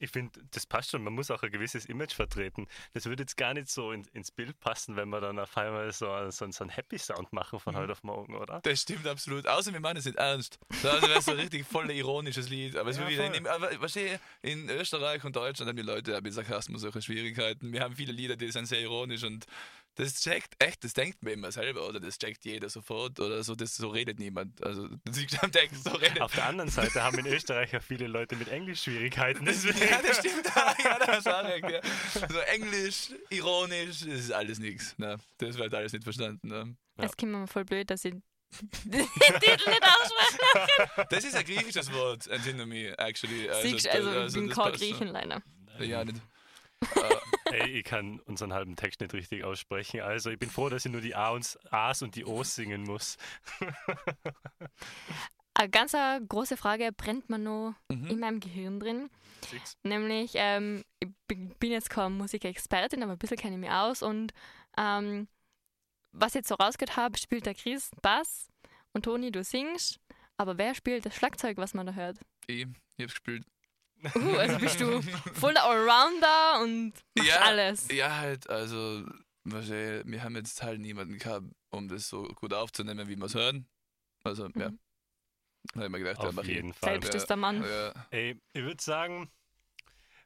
ich 0.03 0.11
finde, 0.11 0.39
das 0.51 0.65
passt 0.65 0.91
schon. 0.91 1.03
Man 1.03 1.13
muss 1.13 1.31
auch 1.31 1.41
ein 1.43 1.51
gewisses 1.51 1.85
Image 1.85 2.13
vertreten. 2.13 2.67
Das 2.93 3.05
würde 3.05 3.23
jetzt 3.23 3.37
gar 3.37 3.53
nicht 3.53 3.69
so 3.69 3.91
in, 3.91 4.03
ins 4.13 4.31
Bild 4.31 4.59
passen, 4.59 4.95
wenn 4.95 5.09
wir 5.09 5.21
dann 5.21 5.39
auf 5.39 5.55
einmal 5.57 5.91
so, 5.93 6.07
so, 6.29 6.49
so 6.51 6.63
einen 6.63 6.69
Happy 6.69 6.97
Sound 6.97 7.31
machen 7.31 7.59
von 7.59 7.73
Mhm. 7.73 7.77
heute 7.79 7.91
auf 7.93 8.03
morgen, 8.03 8.35
oder? 8.35 8.59
Das 8.63 8.81
stimmt 8.81 9.07
absolut. 9.07 9.47
Außer 9.47 9.71
wir 9.73 9.79
meinen 9.79 9.97
es 9.97 10.05
nicht 10.05 10.17
ernst. 10.17 10.59
So, 10.81 10.89
Also 10.89 11.07
wäre 11.07 11.21
so 11.21 11.31
ein 11.31 11.37
richtig 11.39 11.65
voll 11.65 11.89
ironisches 11.91 12.49
Lied. 12.49 12.75
Aber 12.75 12.89
es 12.89 12.97
Ja, 12.97 13.07
wieder 13.07 13.33
in, 13.33 13.47
aber, 13.47 13.71
verstehe, 13.71 14.19
in 14.41 14.69
Österreich 14.69 15.23
und 15.23 15.35
Deutschland 15.35 15.69
haben 15.69 15.77
die 15.77 15.83
Leute 15.83 16.11
ja 16.11 16.21
mit 16.21 16.33
Sarkasmus 16.33 16.81
solche 16.81 17.01
Schwierigkeiten. 17.01 17.71
Wir 17.71 17.81
haben 17.81 17.95
viele 17.95 18.11
Lieder, 18.11 18.35
die 18.35 18.51
sind 18.51 18.65
sehr 18.65 18.81
ironisch 18.81 19.23
und 19.23 19.45
das 19.95 20.21
checkt 20.21 20.55
echt, 20.63 20.83
das 20.83 20.93
denkt 20.93 21.21
man 21.21 21.33
immer 21.33 21.51
selber 21.51 21.87
oder 21.87 21.99
das 21.99 22.17
checkt 22.17 22.45
jeder 22.45 22.69
sofort 22.69 23.19
oder 23.19 23.43
so, 23.43 23.53
das 23.55 23.75
so 23.75 23.89
redet 23.89 24.17
niemand. 24.19 24.63
Also 24.63 24.83
am 25.41 25.51
Text, 25.51 25.83
so 25.83 25.91
redet. 25.91 26.21
Auf 26.21 26.33
der 26.33 26.45
anderen 26.45 26.69
Seite 26.69 27.03
haben 27.03 27.19
in 27.19 27.27
Österreich 27.27 27.71
ja 27.73 27.79
viele 27.79 28.07
Leute 28.07 28.35
mit 28.35 28.47
Englisch 28.47 28.83
Schwierigkeiten. 28.83 29.45
Deswegen. 29.45 29.77
Ja, 29.79 30.01
das 30.01 30.17
stimmt. 30.17 30.45
ja, 30.83 30.99
das 30.99 31.27
auch 31.27 31.43
recht, 31.43 31.69
ja. 31.69 31.81
So 32.29 32.39
Englisch, 32.39 33.09
ironisch, 33.29 33.99
das 33.99 34.07
ist 34.07 34.31
alles 34.31 34.59
nichts. 34.59 34.97
Ne? 34.97 35.17
Das 35.37 35.57
wird 35.57 35.73
alles 35.73 35.93
nicht 35.93 36.03
verstanden. 36.03 36.47
Ne? 36.47 36.75
Ja. 36.97 37.03
Es 37.05 37.15
kommt 37.15 37.31
mir 37.31 37.47
voll 37.47 37.65
blöd, 37.65 37.89
dass 37.89 38.03
ich 38.05 38.13
den 38.83 39.07
Titel 39.39 39.69
nicht 39.69 39.83
ausspreche. 39.83 41.07
Das 41.09 41.23
ist 41.23 41.35
ein 41.35 41.45
griechisches 41.45 41.91
Wort, 41.93 42.29
Antinomy, 42.29 42.87
actually. 42.97 43.49
Siehst, 43.61 43.85
das- 43.85 43.95
also, 43.95 44.25
ich 44.25 44.33
bin 44.33 44.47
kein 44.49 44.55
passt 44.55 44.79
schon. 44.79 44.89
Griechen 44.89 45.07
leider. 45.07 45.41
Ja, 45.79 46.03
nicht. 46.05 46.21
Ey, 47.51 47.69
ich 47.69 47.83
kann 47.83 48.19
unseren 48.21 48.51
halben 48.53 48.75
Text 48.75 49.01
nicht 49.01 49.13
richtig 49.13 49.43
aussprechen. 49.43 50.01
Also 50.01 50.29
ich 50.31 50.39
bin 50.39 50.49
froh, 50.49 50.69
dass 50.69 50.85
ich 50.85 50.91
nur 50.91 51.01
die 51.01 51.13
A 51.15 51.29
und, 51.29 51.57
A's 51.71 52.01
und 52.01 52.15
die 52.15 52.25
O's 52.25 52.55
singen 52.55 52.83
muss. 52.83 53.17
Eine 55.55 55.69
ganz 55.69 55.93
äh, 55.93 56.19
große 56.27 56.57
Frage 56.57 56.91
brennt 56.91 57.29
mir 57.29 57.37
noch 57.37 57.75
Mhm. 57.91 58.07
in 58.07 58.19
meinem 58.19 58.39
Gehirn 58.39 58.79
drin. 58.79 59.09
Six. 59.47 59.77
Nämlich, 59.83 60.31
ähm, 60.35 60.83
ich 60.99 61.09
bin 61.27 61.49
bin 61.59 61.71
jetzt 61.71 61.89
keine 61.91 62.09
Musikexpertin, 62.09 63.03
aber 63.03 63.11
ein 63.11 63.17
bisschen 63.19 63.37
kenne 63.37 63.55
ich 63.55 63.61
mich 63.61 63.69
aus. 63.69 64.01
Und 64.01 64.33
ähm, 64.77 65.27
was 66.11 66.29
ich 66.31 66.35
jetzt 66.39 66.47
so 66.49 66.55
rausgehört 66.55 66.97
habe, 66.97 67.17
spielt 67.19 67.45
der 67.45 67.53
Chris 67.53 67.91
Bass 68.01 68.47
und 68.93 69.05
Toni, 69.05 69.31
du 69.31 69.43
singst. 69.43 69.99
Aber 70.37 70.57
wer 70.57 70.73
spielt 70.73 71.05
das 71.05 71.15
Schlagzeug, 71.15 71.57
was 71.57 71.75
man 71.75 71.85
da 71.85 71.93
hört? 71.93 72.17
Ich, 72.47 72.61
ich 72.97 73.03
hab's 73.03 73.13
gespielt. 73.13 73.45
Uh, 74.15 74.37
also 74.37 74.57
bist 74.59 74.79
du 74.79 75.01
voll 75.33 75.53
der 75.53 75.63
Allrounder 75.63 76.61
und 76.61 76.93
machst 77.15 77.29
Ja, 77.29 77.41
alles. 77.41 77.87
Ja, 77.91 78.17
halt, 78.17 78.49
also, 78.49 79.05
wir 79.43 80.23
haben 80.23 80.35
jetzt 80.35 80.61
halt 80.63 80.79
niemanden 80.81 81.17
gehabt, 81.17 81.47
um 81.69 81.87
das 81.87 82.07
so 82.07 82.23
gut 82.23 82.53
aufzunehmen, 82.53 83.07
wie 83.07 83.15
wir 83.15 83.25
es 83.25 83.35
hören. 83.35 83.67
Also, 84.23 84.47
ja. 84.55 84.69
Mhm. 84.69 84.79
Da 85.73 85.79
hab 85.79 85.85
ich 85.85 85.91
mir 85.91 85.99
gedacht, 85.99 86.21
ja, 86.21 86.29
Auf 86.29 86.35
mach 86.35 86.43
ich. 86.43 86.49
jeden 86.49 86.73
Fall. 86.73 86.91
Selbst 87.01 87.15
ist 87.15 87.27
der 87.27 87.37
Mann. 87.37 87.63
Ja, 87.63 87.93
Ey, 88.11 88.41
ich 88.53 88.63
würde 88.63 88.83
sagen, 88.83 89.31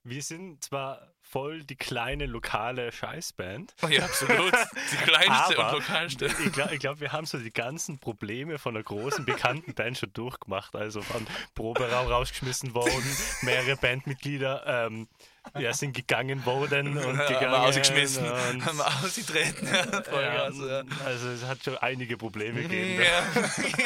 wir 0.10 0.22
sind 0.22 0.64
zwar 0.64 1.14
voll 1.22 1.64
die 1.64 1.76
kleine 1.76 2.26
lokale 2.26 2.92
Scheißband, 2.92 3.76
ja, 3.90 4.04
absolut. 4.04 4.54
Die 4.92 4.96
kleinste 4.96 5.58
und 5.58 5.72
lokalste. 5.74 6.26
ich 6.26 6.54
glaube, 6.54 6.78
glaub, 6.78 7.00
wir 7.02 7.12
haben 7.12 7.26
so 7.26 7.38
die 7.38 7.52
ganzen 7.52 8.00
Probleme 8.00 8.58
von 8.58 8.76
einer 8.76 8.84
großen, 8.84 9.26
bekannten 9.26 9.74
Band 9.74 9.98
schon 9.98 10.14
durchgemacht. 10.14 10.76
Also 10.76 11.02
von 11.02 11.28
Proberaum 11.54 12.08
rausgeschmissen 12.08 12.74
worden, 12.74 13.18
mehrere 13.42 13.76
Bandmitglieder 13.76 14.88
ähm, 14.88 15.08
ja, 15.60 15.74
sind 15.74 15.94
gegangen 15.94 16.46
worden 16.46 16.98
und 16.98 17.18
haben 17.18 17.28
gegangen. 17.28 17.52
wir 17.52 17.62
ausgeschmissen, 17.62 18.26
Und, 18.26 18.66
haben 18.66 18.82
ausgetreten. 18.82 19.68
Ja, 19.68 20.12
ja, 20.22 20.50
ja. 20.50 20.84
Also 21.06 21.30
es 21.30 21.46
hat 21.46 21.64
schon 21.64 21.78
einige 21.78 22.18
Probleme 22.18 22.62
gegeben. 22.62 23.02
Ja, 23.08 23.24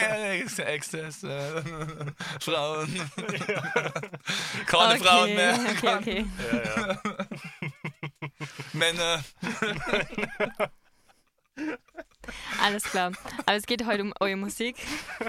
ja. 0.08 0.34
Äh, 0.34 0.47
Frauen. 2.39 3.02
Keine 4.65 5.00
Frauen 5.00 5.36
mehr. 5.36 5.60
Okay, 5.78 5.95
okay. 5.97 6.26
Ja, 6.52 6.62
ja. 6.88 7.02
Männer. 8.74 9.24
Alles 12.62 12.84
klar. 12.84 13.12
Aber 13.45 13.56
es 13.56 13.65
geht 13.65 13.86
heute 13.86 14.04
um 14.04 14.13
eure 14.19 14.36
Musik. 14.36 14.76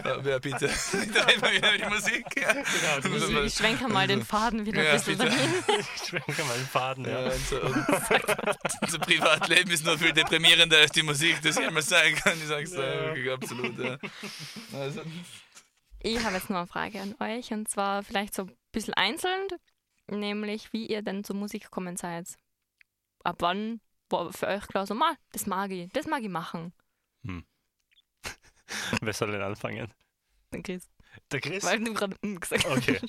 Ja, 0.04 0.22
wer 0.24 0.38
bitte? 0.40 0.66
Da 1.14 1.26
wieder 1.28 1.78
die 1.78 1.84
Musik. 1.88 2.26
Ja. 2.40 2.52
Genau, 2.52 3.16
Ich, 3.40 3.46
ich 3.46 3.54
schwenke 3.54 3.88
mal 3.88 4.06
den 4.06 4.22
Faden 4.24 4.66
wieder 4.66 4.82
Ja, 4.82 4.90
ein 4.92 4.96
bisschen 4.98 5.18
bitte. 5.18 5.30
dahin. 5.30 5.50
Ich 5.96 6.08
schwenke 6.08 6.44
mal 6.44 6.56
den 6.56 6.66
Faden. 6.66 7.04
Ja, 7.06 7.20
Ja. 7.26 7.32
unser, 7.32 7.62
unser 8.82 8.98
Privatleben 8.98 9.70
ist 9.70 9.84
noch 9.84 9.98
viel 9.98 10.12
deprimierender 10.12 10.78
als 10.78 10.92
die 10.92 11.02
Musik, 11.02 11.40
das 11.42 11.56
ich 11.56 11.66
einmal 11.66 11.82
sagen 11.82 12.14
kann. 12.16 12.34
Ich 12.38 12.46
sag's 12.46 12.70
dir, 12.72 12.78
wirklich 13.14 13.30
absolut. 13.32 13.78
Ja. 13.78 13.98
Also, 14.74 15.00
Ich 16.00 16.22
habe 16.24 16.34
jetzt 16.36 16.50
noch 16.50 16.58
eine 16.58 16.66
Frage 16.66 17.00
an 17.00 17.14
euch 17.20 17.50
und 17.52 17.68
zwar 17.68 18.02
vielleicht 18.02 18.34
so 18.34 18.42
ein 18.42 18.56
bisschen 18.72 18.94
einzeln, 18.94 19.48
nämlich 20.08 20.72
wie 20.72 20.86
ihr 20.86 21.02
denn 21.02 21.24
zur 21.24 21.36
Musik 21.36 21.64
gekommen 21.64 21.96
seid. 21.96 22.26
Ab 23.24 23.36
wann 23.38 23.80
war 24.10 24.32
für 24.32 24.48
euch 24.48 24.66
klar 24.66 24.86
so, 24.86 24.94
mal, 24.94 25.14
das 25.32 25.46
mag 25.46 25.70
ich, 25.70 25.88
das 25.92 26.06
mag 26.06 26.22
ich 26.22 26.28
machen. 26.28 26.72
Wer 29.00 29.12
soll 29.12 29.32
denn 29.32 29.42
anfangen? 29.42 29.92
Der 30.52 30.62
Chris, 30.62 30.90
Der 31.30 31.40
Chris? 31.40 31.64
weil 31.64 31.82
du 31.82 31.94
gerade 31.94 32.16
mm 32.22 32.37
gesagt 32.37 32.64
hast. 32.64 32.76
Okay. 32.76 33.00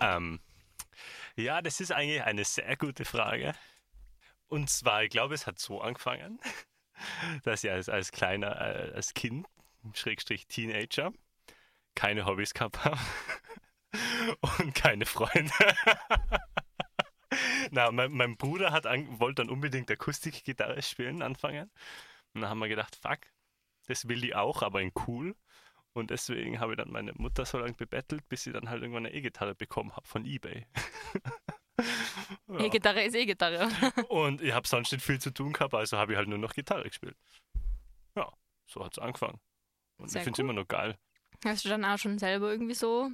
ähm, 0.00 0.40
ja, 1.36 1.62
das 1.62 1.80
ist 1.80 1.92
eigentlich 1.92 2.22
eine 2.22 2.44
sehr 2.44 2.76
gute 2.76 3.04
Frage. 3.04 3.54
Und 4.48 4.68
zwar, 4.68 5.04
ich 5.04 5.10
glaube, 5.10 5.34
es 5.34 5.46
hat 5.46 5.58
so 5.58 5.80
angefangen. 5.80 6.38
dass 7.44 7.64
ich 7.64 7.70
als, 7.70 7.88
als 7.88 8.12
kleiner, 8.12 8.60
äh, 8.60 8.92
als 8.94 9.14
Kind, 9.14 9.46
Schrägstrich 9.94 10.46
Teenager, 10.46 11.12
keine 11.94 12.26
Hobbys 12.26 12.54
gehabt 12.54 12.84
habe 12.84 12.98
und 14.58 14.74
keine 14.74 15.06
Freunde. 15.06 15.52
Na, 17.70 17.90
mein, 17.90 18.12
mein 18.12 18.36
Bruder 18.36 18.72
hat 18.72 18.86
an, 18.86 19.18
wollte 19.20 19.42
dann 19.42 19.50
unbedingt 19.50 19.90
Akustikgitarre 19.90 20.82
spielen 20.82 21.22
anfangen. 21.22 21.70
Und 22.34 22.42
dann 22.42 22.50
haben 22.50 22.58
wir 22.58 22.68
gedacht, 22.68 22.96
fuck, 22.96 23.20
das 23.86 24.08
will 24.08 24.20
die 24.20 24.34
auch, 24.34 24.62
aber 24.62 24.80
in 24.80 24.92
cool. 25.06 25.34
Und 25.94 26.10
deswegen 26.10 26.58
habe 26.60 26.72
ich 26.72 26.78
dann 26.78 26.90
meine 26.90 27.12
Mutter 27.14 27.44
so 27.44 27.58
lange 27.58 27.74
bebettelt, 27.74 28.26
bis 28.28 28.44
sie 28.44 28.52
dann 28.52 28.70
halt 28.70 28.82
irgendwann 28.82 29.06
eine 29.06 29.14
E-Gitarre 29.14 29.54
bekommen 29.54 29.94
habe 29.94 30.06
von 30.06 30.24
Ebay. 30.24 30.66
Ja. 32.48 32.60
E-Gitarre 32.60 33.02
ist 33.02 33.14
E-Gitarre. 33.14 33.68
Und 34.08 34.42
ich 34.42 34.52
habe 34.52 34.68
sonst 34.68 34.92
nicht 34.92 35.04
viel 35.04 35.18
zu 35.20 35.32
tun 35.32 35.52
gehabt, 35.52 35.74
also 35.74 35.96
habe 35.96 36.12
ich 36.12 36.18
halt 36.18 36.28
nur 36.28 36.38
noch 36.38 36.52
Gitarre 36.52 36.84
gespielt. 36.84 37.16
Ja, 38.14 38.30
so 38.66 38.84
hat 38.84 38.92
es 38.92 38.98
angefangen. 38.98 39.40
Und 39.96 40.10
Sehr 40.10 40.20
ich 40.20 40.24
finde 40.24 40.36
es 40.36 40.38
cool. 40.38 40.50
immer 40.50 40.60
noch 40.60 40.68
geil. 40.68 40.98
Hast 41.44 41.64
du 41.64 41.70
dann 41.70 41.84
auch 41.84 41.98
schon 41.98 42.18
selber 42.18 42.50
irgendwie 42.50 42.74
so 42.74 43.10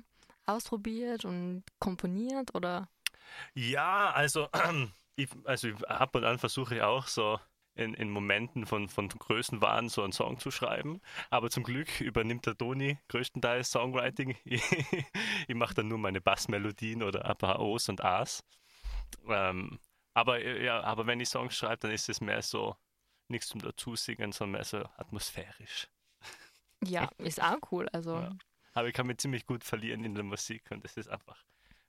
ausprobiert 0.47 1.25
und 1.25 1.65
komponiert 1.79 2.55
oder? 2.55 2.89
Ja, 3.55 4.11
also, 4.11 4.49
ich, 5.17 5.29
also 5.45 5.69
ich 5.69 5.89
ab 5.89 6.15
und 6.15 6.25
an 6.25 6.39
versuche 6.39 6.77
ich 6.77 6.83
auch 6.83 7.07
so 7.07 7.39
in, 7.79 7.95
in 7.95 8.11
Momenten 8.11 8.67
von, 8.67 8.89
von 8.89 9.09
Größenwahn 9.09 9.89
so 9.89 10.03
einen 10.03 10.13
Song 10.13 10.39
zu 10.39 10.51
schreiben. 10.51 11.01
Aber 11.31 11.51
zum 11.51 11.63
Glück 11.63 12.01
übernimmt 12.01 12.47
der 12.47 12.57
Toni 12.57 12.99
größtenteils 13.09 13.71
Songwriting. 13.71 14.37
Ich, 15.49 15.55
mache 15.55 15.75
dann 15.75 15.89
nur 15.89 15.99
meine 15.99 16.21
Bassmelodien 16.21 17.03
oder 17.03 17.25
ein 17.25 17.37
paar 17.37 17.61
O's 17.61 17.89
und 17.89 18.05
A's. 18.05 18.45
Ähm, 19.29 19.79
aber, 20.15 20.41
äh, 20.41 20.65
ja, 20.65 20.83
aber 20.83 21.07
wenn 21.07 21.21
ich 21.21 21.29
Songs 21.29 21.57
schreibe, 21.57 21.79
dann 21.79 21.91
ist 21.93 22.09
es 22.09 22.21
mehr 22.21 22.43
so 22.43 22.77
nichts 23.29 23.49
zum 23.49 23.61
Dazusingen, 23.61 24.33
sondern 24.33 24.53
mehr 24.53 24.65
so 24.65 24.79
atmosphärisch. 24.97 25.89
Ja, 26.85 27.09
ist 27.19 27.43
auch 27.43 27.59
cool. 27.71 27.89
Also 27.91 28.17
Ja. 28.17 28.33
Aber 28.75 28.89
ich 28.89 28.95
kann 28.95 29.07
mich 29.07 29.19
ziemlich 29.19 29.47
gut 29.47 29.65
verlieren 29.65 30.05
in 30.05 30.15
der 30.15 30.25
Musik 30.25 30.71
und 30.71 30.85
das 30.85 30.97
ist 30.97 31.09
einfach 31.09 31.43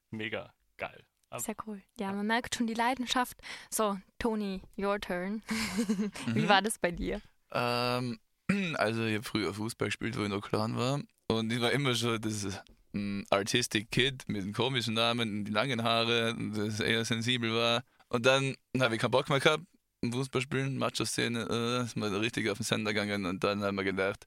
mega 0.10 0.54
geil. 0.78 1.06
Sehr 1.38 1.56
cool. 1.68 1.82
Ja, 2.00 2.12
man 2.12 2.26
merkt 2.26 2.56
schon 2.56 2.66
die 2.68 2.74
Leidenschaft. 2.74 3.38
So, 3.70 4.00
Toni, 4.18 4.62
your 4.78 5.00
turn. 5.00 5.44
Wie 6.34 6.42
Mhm. 6.42 6.50
war 6.50 6.62
das 6.62 6.80
bei 6.80 6.92
dir? 6.92 7.22
Ähm, 7.52 8.20
also 8.76 9.04
ich 9.06 9.16
habe 9.16 9.24
früher 9.24 9.54
Fußball 9.54 9.90
gespielt, 9.90 10.18
wo 10.18 10.24
ich 10.24 10.30
noch 10.30 10.42
klein 10.42 10.76
war. 10.76 11.02
Und 11.32 11.54
ich 11.54 11.62
war 11.62 11.72
immer 11.72 11.94
schon 11.94 12.20
das 12.20 12.48
ähm, 12.96 13.26
Artistic 13.30 13.92
Kid 13.92 14.24
mit 14.28 14.42
dem 14.44 14.54
komischen 14.54 14.96
Namen 14.96 15.30
und 15.40 15.46
die 15.46 15.52
langen 15.52 15.84
Haare, 15.84 16.34
und 16.34 16.54
das 16.58 16.80
eher 16.80 17.06
sensibel 17.06 17.54
war. 17.54 17.84
Und 18.08 18.26
dann 18.26 18.56
habe 18.80 18.96
ich 18.96 19.02
keinen 19.02 19.12
Bock 19.12 19.30
mehr 19.30 19.40
gehabt 19.40 19.64
im 20.02 20.12
Fußballspielen, 20.12 20.78
Macho-Szene, 20.78 21.48
äh, 21.50 21.84
ist 21.84 21.96
mal 21.96 22.14
richtig 22.16 22.50
auf 22.50 22.58
den 22.58 22.64
Sender 22.64 22.92
gegangen. 22.94 23.26
Und 23.28 23.44
dann 23.44 23.62
haben 23.64 23.76
wir 23.78 23.84
gedacht, 23.84 24.26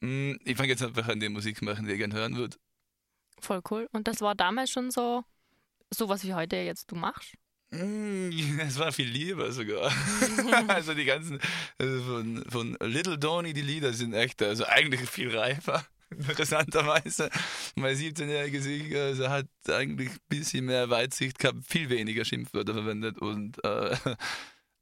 mh, 0.00 0.38
ich 0.44 0.56
fange 0.56 0.70
jetzt 0.70 0.82
einfach 0.82 1.06
an, 1.08 1.20
die 1.20 1.28
Musik 1.28 1.62
machen, 1.62 1.86
die 1.86 1.92
ich 1.92 1.98
gerne 1.98 2.14
hören 2.14 2.34
würde. 2.36 2.56
Voll 3.38 3.60
cool. 3.70 3.86
Und 3.92 4.08
das 4.08 4.20
war 4.20 4.34
damals 4.34 4.70
schon 4.70 4.90
so, 4.90 5.22
sowas 5.90 6.24
wie 6.24 6.34
heute 6.34 6.56
jetzt 6.56 6.90
du 6.90 6.96
machst? 6.96 7.34
Mm, 7.70 8.30
Es 8.60 8.78
war 8.78 8.92
viel 8.92 9.08
lieber 9.08 9.52
sogar. 9.52 9.92
also 10.68 10.94
die 10.94 11.04
ganzen 11.04 11.40
also 11.78 12.02
von, 12.02 12.44
von 12.48 12.76
Little 12.80 13.18
Donny, 13.18 13.52
die 13.52 13.62
Lieder 13.62 13.92
sind 13.92 14.14
echt, 14.14 14.42
also 14.42 14.64
eigentlich 14.66 15.08
viel 15.08 15.36
reifer. 15.36 15.84
Interessanterweise. 16.10 17.30
Mein 17.76 17.94
17-jähriges 17.94 18.66
Ich 18.66 18.96
also 18.96 19.28
hat 19.28 19.46
eigentlich 19.68 20.10
ein 20.10 20.18
bisschen 20.28 20.64
mehr 20.66 20.90
Weitsicht 20.90 21.38
gehabt, 21.38 21.64
viel 21.64 21.88
weniger 21.88 22.24
Schimpfwörter 22.24 22.72
verwendet 22.72 23.18
und 23.18 23.62
äh, 23.64 23.96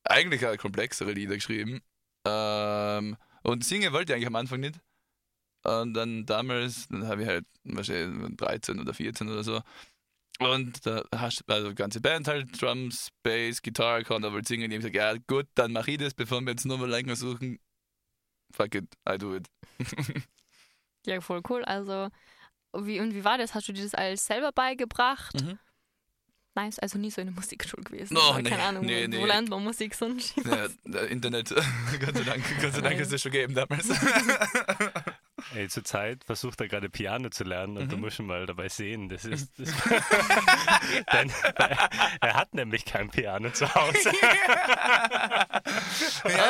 eigentlich 0.05 0.47
auch 0.47 0.57
komplexere 0.57 1.13
Lieder 1.13 1.35
geschrieben. 1.35 1.83
Ähm, 2.25 3.17
und 3.43 3.65
singen 3.65 3.93
wollte 3.93 4.13
ich 4.13 4.17
eigentlich 4.17 4.27
am 4.27 4.37
Anfang 4.37 4.61
nicht. 4.61 4.81
Und 5.65 5.93
dann 5.93 6.25
damals, 6.25 6.89
dann 6.89 7.07
habe 7.07 7.23
ich 7.23 7.29
halt 7.29 7.45
wahrscheinlich 7.65 8.37
13 8.37 8.81
oder 8.81 8.95
14 8.95 9.29
oder 9.29 9.45
so. 9.45 9.61
Und 10.41 10.87
da 10.87 11.03
hast 11.15 11.41
du 11.41 11.53
also 11.53 11.69
die 11.71 11.75
ganze 11.75 12.01
Band 12.01 12.29
halt, 12.29 12.61
Drums, 12.61 13.11
Bass, 13.23 13.61
Gitarre, 13.61 14.05
kann 14.05 14.25
aber 14.25 14.43
singen. 14.45 14.71
Ich 14.71 14.79
habe 14.79 14.91
gesagt, 14.91 14.95
ja 14.95 15.23
gut, 15.27 15.47
dann 15.55 15.73
mache 15.73 15.91
ich 15.91 15.99
das, 15.99 16.15
bevor 16.15 16.41
wir 16.43 16.51
jetzt 16.51 16.65
nochmal 16.65 16.89
länger 16.89 17.17
suchen. 17.17 17.59
Fuck 18.53 18.77
it, 18.77 18.87
I 19.09 19.19
do 19.19 19.35
it. 19.37 19.47
Ja, 21.07 21.21
voll 21.23 21.41
cool. 21.49 21.65
Also, 21.65 22.09
wie, 22.77 23.01
und 23.01 23.15
wie 23.15 23.25
war 23.25 23.39
das? 23.39 23.55
Hast 23.55 23.69
du 23.69 23.73
dir 23.73 23.83
das 23.83 23.95
alles 23.95 24.27
selber 24.27 24.53
beigebracht? 24.53 25.41
Mhm. 25.41 25.59
Nice, 26.55 26.79
also 26.81 26.99
nie 26.99 27.11
so 27.11 27.21
in 27.21 27.29
der 27.29 27.35
Musikschule 27.35 27.83
gewesen. 27.83 28.17
Oder? 28.17 28.43
nee, 28.43 28.51
Keine 28.51 28.63
Ahnung, 28.65 28.85
nee, 28.85 29.05
wo, 29.05 29.09
nee. 29.09 29.21
wo 29.21 29.27
lernt 29.27 29.49
man 29.49 29.63
Musik 29.63 29.95
sonst? 29.95 30.35
Ja, 30.45 30.67
Internet, 31.05 31.49
Gott 32.01 32.17
sei 32.17 32.25
Dank, 32.25 32.45
Gott 32.61 32.75
sei 32.75 32.81
Dank 32.81 33.01
ist 33.01 33.13
das 33.13 33.23
schon 33.23 33.33
gegeben 33.33 33.55
damals. 33.55 33.89
Ey, 35.55 35.69
zur 35.69 35.85
Zeit 35.85 36.25
versucht 36.25 36.61
er 36.61 36.69
gerade 36.69 36.89
Piano 36.89 37.31
zu 37.31 37.45
lernen 37.45 37.77
und 37.79 37.91
du 37.93 37.97
Mhm. 37.97 38.03
musst 38.03 38.19
ihn 38.19 38.27
mal 38.27 38.45
dabei 38.47 38.69
sehen. 38.69 39.09
Das 39.09 39.25
ist. 39.25 39.51
Das 39.59 39.71
Denn, 41.13 41.33
er 42.21 42.35
hat 42.35 42.55
nämlich 42.55 42.85
kein 42.85 43.11
Piano 43.11 43.51
zu 43.51 43.73
Hause. 43.75 44.11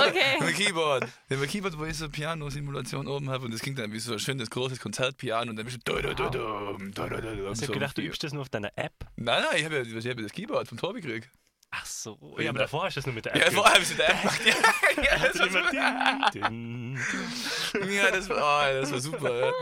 Okay. 0.08 0.38
Ein 0.40 0.54
Keyboard. 0.54 1.06
Ja, 1.28 1.36
ein 1.40 1.46
Keyboard, 1.46 1.78
wo 1.78 1.84
ich 1.84 1.96
so 1.96 2.04
eine 2.04 2.12
Piano-Simulation 2.12 3.06
oben 3.06 3.30
habe 3.30 3.44
und 3.44 3.52
das 3.52 3.60
klingt 3.60 3.78
dann 3.78 3.92
wie 3.92 3.98
so 3.98 4.12
ein 4.12 4.18
schönes 4.18 4.50
großes 4.50 4.80
Konzertpiano 4.80 5.50
und 5.50 5.56
dann 5.56 5.64
bist 5.66 5.78
du. 5.84 5.94
Du, 5.94 6.02
du, 6.02 6.14
du, 6.14 6.30
du, 6.30 6.38
du, 6.78 7.08
du, 7.08 7.20
du, 7.20 7.52
Ich 7.52 7.62
hab 7.62 7.72
gedacht, 7.72 7.98
du 7.98 8.02
übst 8.02 8.22
das 8.24 8.32
nur 8.32 8.42
auf 8.42 8.48
deiner 8.48 8.70
App. 8.76 8.92
Nein, 9.16 9.42
nein, 9.42 9.58
ich 9.58 9.64
habe 9.64 9.76
ja, 9.76 9.82
ich 9.82 9.94
hab 9.94 10.04
ja 10.04 10.22
das 10.22 10.32
Keyboard 10.32 10.68
vom 10.68 10.78
Tobi 10.78 11.00
gekriegt. 11.00 11.30
Ach 11.70 11.84
so. 11.84 12.18
Ja, 12.38 12.48
aber 12.50 12.60
davor 12.60 12.84
hast 12.84 12.96
du 12.96 13.00
das 13.00 13.06
nur 13.06 13.14
mit 13.14 13.26
der 13.26 13.36
Ja, 13.36 13.44
App. 13.46 13.52
vorher 13.52 13.74
habe 13.74 13.82
ich 13.82 13.90
mit 13.90 13.98
der 13.98 14.08
App 14.08 14.20
gemacht. 14.22 14.40
Ja, 14.96 15.02
ja, 15.02 15.18
das, 15.28 15.38
war, 15.38 15.74
ja, 17.90 18.10
das, 18.10 18.28
war, 18.30 18.36
oh, 18.70 18.80
das 18.80 18.92
war 18.92 19.00
super. 19.00 19.46
Ja. 19.46 19.52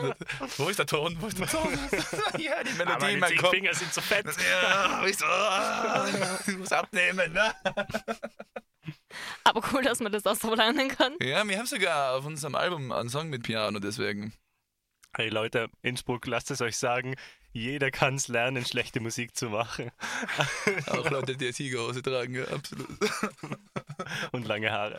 Wo 0.56 0.68
ist 0.68 0.78
der 0.78 0.86
Ton? 0.86 1.16
Wo 1.20 1.26
ist 1.26 1.38
der 1.38 1.48
Ton? 1.48 1.72
Ja, 2.38 2.62
die 2.62 2.70
Aber 2.70 2.84
Melodie 2.84 3.00
meine 3.00 3.12
in 3.12 3.18
meinem 3.20 3.38
Kopf. 3.38 3.50
Finger 3.50 3.74
sind 3.74 3.92
so 3.92 4.00
fett. 4.00 4.24
Ja, 4.26 5.04
ich 5.04 5.18
so, 5.18 5.24
ah, 5.26 6.06
ich 6.46 6.56
muss 6.56 6.70
abnehmen, 6.72 7.32
ne? 7.32 7.54
Aber 9.44 9.62
cool, 9.72 9.82
dass 9.82 9.98
man 10.00 10.12
das 10.12 10.26
auch 10.26 10.36
so 10.36 10.54
lernen 10.54 10.88
kann. 10.88 11.14
Ja, 11.20 11.46
wir 11.46 11.58
haben 11.58 11.66
sogar 11.66 12.14
auf 12.14 12.24
unserem 12.24 12.54
Album 12.54 12.92
einen 12.92 13.08
Song 13.08 13.28
mit 13.30 13.42
Piano, 13.42 13.78
deswegen. 13.80 14.32
Hey 15.16 15.28
Leute, 15.28 15.70
Innsbruck, 15.82 16.26
lasst 16.26 16.50
es 16.50 16.60
euch 16.60 16.76
sagen, 16.76 17.16
jeder 17.56 17.90
kann 17.90 18.14
es 18.16 18.28
lernen, 18.28 18.64
schlechte 18.64 19.00
Musik 19.00 19.36
zu 19.36 19.48
machen. 19.48 19.90
Auch 20.88 21.10
Leute, 21.10 21.36
die 21.36 21.50
Tigerhose 21.52 22.02
tragen, 22.02 22.34
ja, 22.34 22.44
absolut. 22.48 22.88
Und 24.32 24.46
lange 24.46 24.70
Haare. 24.70 24.98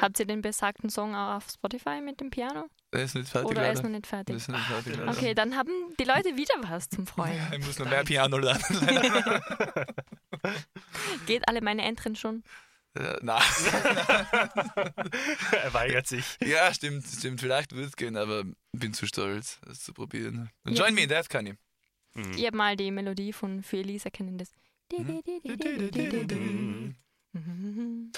Habt 0.00 0.20
ihr 0.20 0.26
den 0.26 0.40
besagten 0.42 0.88
Song 0.90 1.14
auch 1.14 1.36
auf 1.36 1.46
Spotify 1.52 2.00
mit 2.00 2.20
dem 2.20 2.30
Piano? 2.30 2.68
Er 2.92 3.02
ist 3.02 3.14
nicht 3.14 3.28
fertig, 3.28 3.50
Oder 3.50 3.62
er 3.62 3.72
ist 3.72 3.78
leider. 3.78 3.88
noch 3.88 3.96
nicht 3.96 4.06
Er 4.06 4.08
fertig? 4.08 4.36
ist 4.36 4.48
nicht 4.48 4.64
fertig, 4.64 4.96
leider. 4.96 5.10
Okay, 5.10 5.34
dann 5.34 5.56
haben 5.56 5.70
die 5.98 6.04
Leute 6.04 6.36
wieder 6.36 6.54
was 6.62 6.88
zum 6.88 7.06
Freuen. 7.06 7.40
Ich 7.52 7.66
muss 7.66 7.78
noch 7.78 7.88
mehr 7.90 8.04
Piano 8.04 8.38
lernen. 8.38 8.62
Geht 11.26 11.46
alle 11.48 11.60
meine 11.60 11.82
Entren 11.82 12.14
schon? 12.16 12.42
Äh, 12.94 13.16
Na. 13.22 13.38
er 15.52 15.74
weigert 15.74 16.06
sich. 16.06 16.38
Ja, 16.40 16.72
stimmt, 16.72 17.04
stimmt. 17.06 17.40
Vielleicht 17.40 17.74
wird 17.74 17.86
es 17.88 17.96
gehen, 17.96 18.16
aber 18.16 18.44
bin 18.72 18.94
zu 18.94 19.06
stolz, 19.06 19.58
das 19.66 19.80
zu 19.80 19.92
probieren. 19.92 20.50
Und. 20.64 20.78
Join 20.78 20.94
Me 20.94 21.02
in 21.02 21.08
Death 21.08 21.28
kann 21.28 21.46
ich. 21.46 21.54
Ich 22.36 22.46
habe 22.46 22.56
mal 22.56 22.76
die 22.76 22.90
Melodie 22.90 23.32
von 23.32 23.62
für 23.62 23.76
Elisa 23.78 24.10
kennen 24.10 24.38
das. 24.38 24.50
Dudududun. 24.88 26.96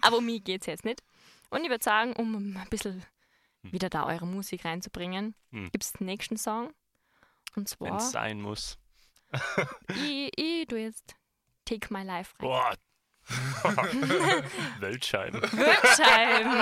Aber 0.00 0.18
um 0.18 0.26
mich 0.26 0.44
geht 0.44 0.60
es 0.62 0.66
jetzt 0.66 0.84
nicht. 0.84 1.02
Und 1.50 1.64
ich 1.64 1.70
würde 1.70 1.82
sagen, 1.84 2.12
um 2.14 2.56
ein 2.56 2.66
bisschen 2.70 3.02
wieder 3.62 3.88
da 3.88 4.06
eure 4.06 4.26
Musik 4.26 4.64
reinzubringen, 4.64 5.34
Hm. 5.50 5.70
gibt 5.72 5.84
es 5.84 5.92
den 5.92 6.06
nächsten 6.06 6.36
Song. 6.36 6.72
Und 7.56 7.56
Wenn 7.56 7.66
zwar, 7.88 7.96
es 7.98 8.10
sein 8.12 8.40
muss. 8.40 8.78
Ich, 9.88 10.30
ich 10.36 10.66
tu 10.66 10.76
jetzt 10.76 11.14
Take 11.64 11.92
My 11.92 12.02
Life 12.02 12.34
rein. 12.40 12.48
Boah. 12.48 12.74
Weltscheiben. 14.80 15.42
Wildscheiben. 15.42 16.52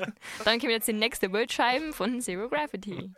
Dann 0.44 0.58
kommt 0.58 0.72
jetzt 0.72 0.88
die 0.88 0.94
nächste 0.94 1.30
Wildscheiben 1.32 1.92
von 1.92 2.20
Zero 2.22 2.48
Gravity. 2.48 3.12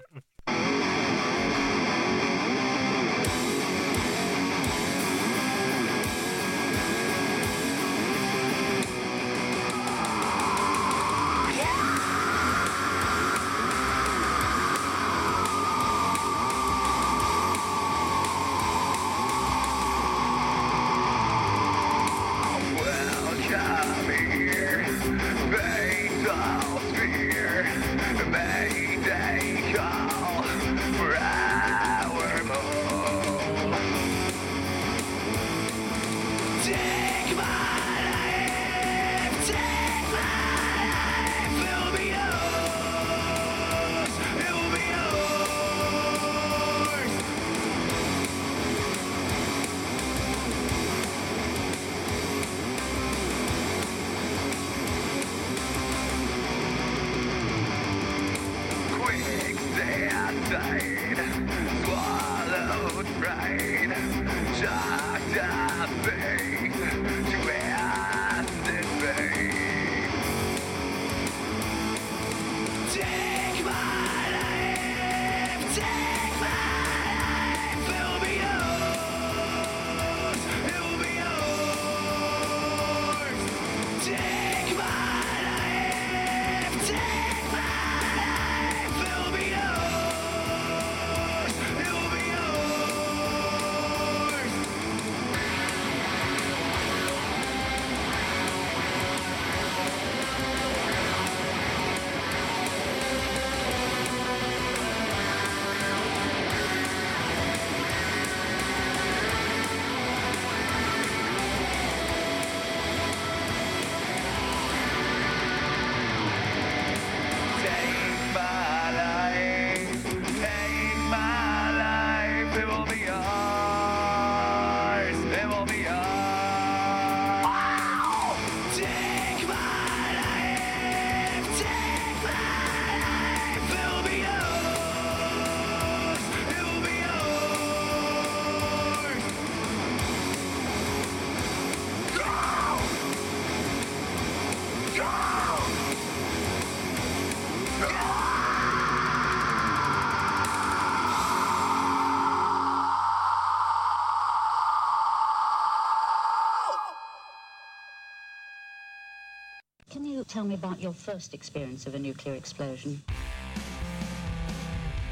Tell 160.32 160.44
me 160.44 160.54
about 160.54 160.80
your 160.80 160.94
first 160.94 161.34
experience 161.34 161.86
of 161.86 161.94
a 161.94 161.98
nuclear 161.98 162.34
explosion? 162.34 163.02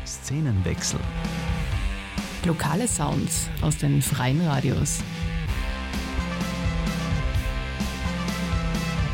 Szenenwechsel. 0.06 0.98
Lokale 2.46 2.88
Sounds 2.88 3.50
aus 3.60 3.76
den 3.76 4.00
freien 4.00 4.40
Radios. 4.46 5.02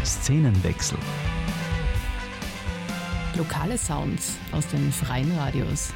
Szenenwechsel. 0.04 0.98
Lokale 3.36 3.76
Sounds 3.76 4.36
aus 4.52 4.68
den 4.68 4.92
freien 4.92 5.36
Radios. 5.36 5.92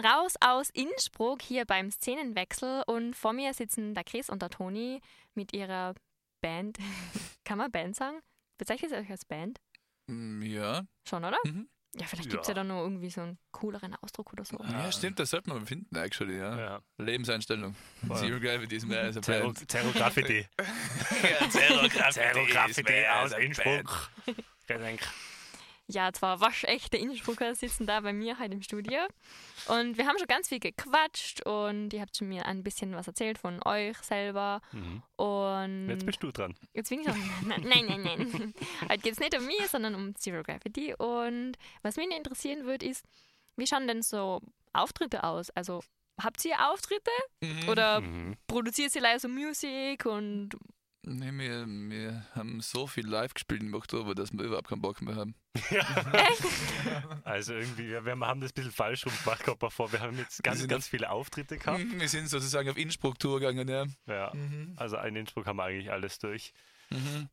Gehen 0.00 0.10
raus 0.10 0.34
aus 0.40 0.70
Innsbruck 0.70 1.42
hier 1.42 1.64
beim 1.64 1.90
Szenenwechsel 1.90 2.82
und 2.86 3.14
vor 3.14 3.32
mir 3.32 3.52
sitzen 3.54 3.94
der 3.94 4.04
Chris 4.04 4.30
und 4.30 4.42
der 4.42 4.50
Toni 4.50 5.00
mit 5.34 5.52
ihrer 5.52 5.94
Band. 6.40 6.78
Kann 7.44 7.58
man 7.58 7.70
Band 7.70 7.96
sagen? 7.96 8.18
Bezeichnet 8.58 8.92
ihr 8.92 8.98
euch 8.98 9.10
als 9.10 9.24
Band? 9.24 9.60
Mm, 10.06 10.42
Ja. 10.42 10.82
Schon, 11.08 11.24
oder? 11.24 11.38
Mhm. 11.44 11.68
Ja, 11.94 12.06
vielleicht 12.06 12.28
gibt 12.30 12.42
es 12.42 12.48
ja. 12.48 12.52
Ja. 12.52 12.54
dann 12.56 12.68
noch 12.68 12.82
irgendwie 12.82 13.08
so 13.10 13.22
einen 13.22 13.38
cooleren 13.50 13.94
Ausdruck 13.96 14.32
oder 14.34 14.44
so. 14.44 14.58
Ja, 14.62 14.92
stimmt, 14.92 15.18
das 15.18 15.30
sollte 15.30 15.48
man 15.48 15.64
finden, 15.66 15.96
actually, 15.96 16.36
ja. 16.38 16.56
Ja. 16.58 16.80
Lebenseinstellung. 16.98 17.74
Zero 18.14 18.38
Gravity 18.38 18.76
ist 18.76 18.86
mehr 18.86 19.00
als 19.02 19.16
ein 19.16 19.22
Band. 19.22 19.66
Terror 19.68 19.92
Graffiti. 19.92 20.46
Ja, 21.22 21.48
Zero 21.50 21.88
Terror 21.88 22.46
Graffiti 22.46 23.06
aus 23.06 23.32
Innsbruck. 23.32 24.10
Gedenk. 24.66 25.00
Ja, 25.90 26.12
zwei 26.12 26.38
waschechte 26.38 26.98
Innsbrucker 26.98 27.54
sitzen 27.54 27.86
da 27.86 28.00
bei 28.00 28.12
mir 28.12 28.38
heute 28.38 28.52
im 28.52 28.60
Studio. 28.62 28.98
Und 29.68 29.96
wir 29.96 30.06
haben 30.06 30.18
schon 30.18 30.26
ganz 30.26 30.48
viel 30.48 30.60
gequatscht 30.60 31.40
und 31.46 31.94
ihr 31.94 32.02
habt 32.02 32.14
schon 32.14 32.28
mir 32.28 32.44
ein 32.44 32.62
bisschen 32.62 32.94
was 32.94 33.06
erzählt 33.06 33.38
von 33.38 33.62
euch 33.64 33.96
selber. 33.98 34.60
Mhm. 34.72 35.02
Und 35.16 35.88
Jetzt 35.88 36.04
bist 36.04 36.22
du 36.22 36.30
dran. 36.30 36.54
Jetzt 36.74 36.90
bin 36.90 37.00
ich 37.00 37.06
dran. 37.06 37.18
Nein, 37.46 37.62
nein, 37.66 37.86
nein. 37.86 38.02
nein. 38.04 38.54
Heute 38.82 38.98
geht 38.98 39.12
es 39.14 39.18
nicht 39.18 39.34
um 39.38 39.46
mich, 39.46 39.66
sondern 39.68 39.94
um 39.94 40.14
Zero 40.14 40.42
Gravity. 40.42 40.94
Und 40.94 41.54
was 41.82 41.96
mich 41.96 42.14
interessieren 42.14 42.66
würde, 42.66 42.84
ist, 42.84 43.02
wie 43.56 43.66
schauen 43.66 43.88
denn 43.88 44.02
so 44.02 44.42
Auftritte 44.74 45.24
aus? 45.24 45.48
Also, 45.50 45.82
habt 46.22 46.44
ihr 46.44 46.54
Auftritte? 46.70 47.10
Oder 47.68 48.02
Mhm. 48.02 48.36
produziert 48.46 48.94
ihr 48.94 49.00
leider 49.00 49.20
so 49.20 49.28
Musik 49.28 50.04
und 50.04 50.50
Nee, 51.08 51.32
wir, 51.32 51.66
wir 51.66 52.26
haben 52.34 52.60
so 52.60 52.86
viel 52.86 53.06
live 53.06 53.32
gespielt 53.34 53.62
im 53.62 53.72
Oktober, 53.74 54.14
dass 54.14 54.32
wir 54.32 54.44
überhaupt 54.44 54.68
keinen 54.68 54.82
Bock 54.82 55.00
mehr 55.00 55.16
haben. 55.16 55.34
Also 57.24 57.54
irgendwie, 57.54 57.88
wir, 57.88 58.04
wir 58.04 58.18
haben 58.18 58.40
das 58.40 58.50
ein 58.50 58.54
bisschen 58.54 58.72
falsch 58.72 59.06
rum 59.06 59.12
gemacht, 59.24 59.42
kommt 59.44 59.62
mir 59.62 59.70
vor. 59.70 59.90
Wir 59.92 60.00
haben 60.00 60.18
jetzt 60.18 60.42
ganz, 60.42 60.66
ganz 60.68 60.88
viele 60.88 61.10
Auftritte 61.10 61.56
gehabt. 61.58 61.78
Mhm, 61.78 62.00
Wir 62.00 62.08
sind 62.08 62.28
sozusagen 62.28 62.68
auf 62.70 62.76
Innsbruck-Tour 62.76 63.40
gegangen, 63.40 63.68
ja. 63.68 63.86
Ja. 64.06 64.32
Mhm. 64.34 64.74
Also 64.76 64.96
in 64.98 65.16
Innsbruck 65.16 65.46
haben 65.46 65.56
wir 65.56 65.64
eigentlich 65.64 65.90
alles 65.90 66.18
durch. 66.18 66.52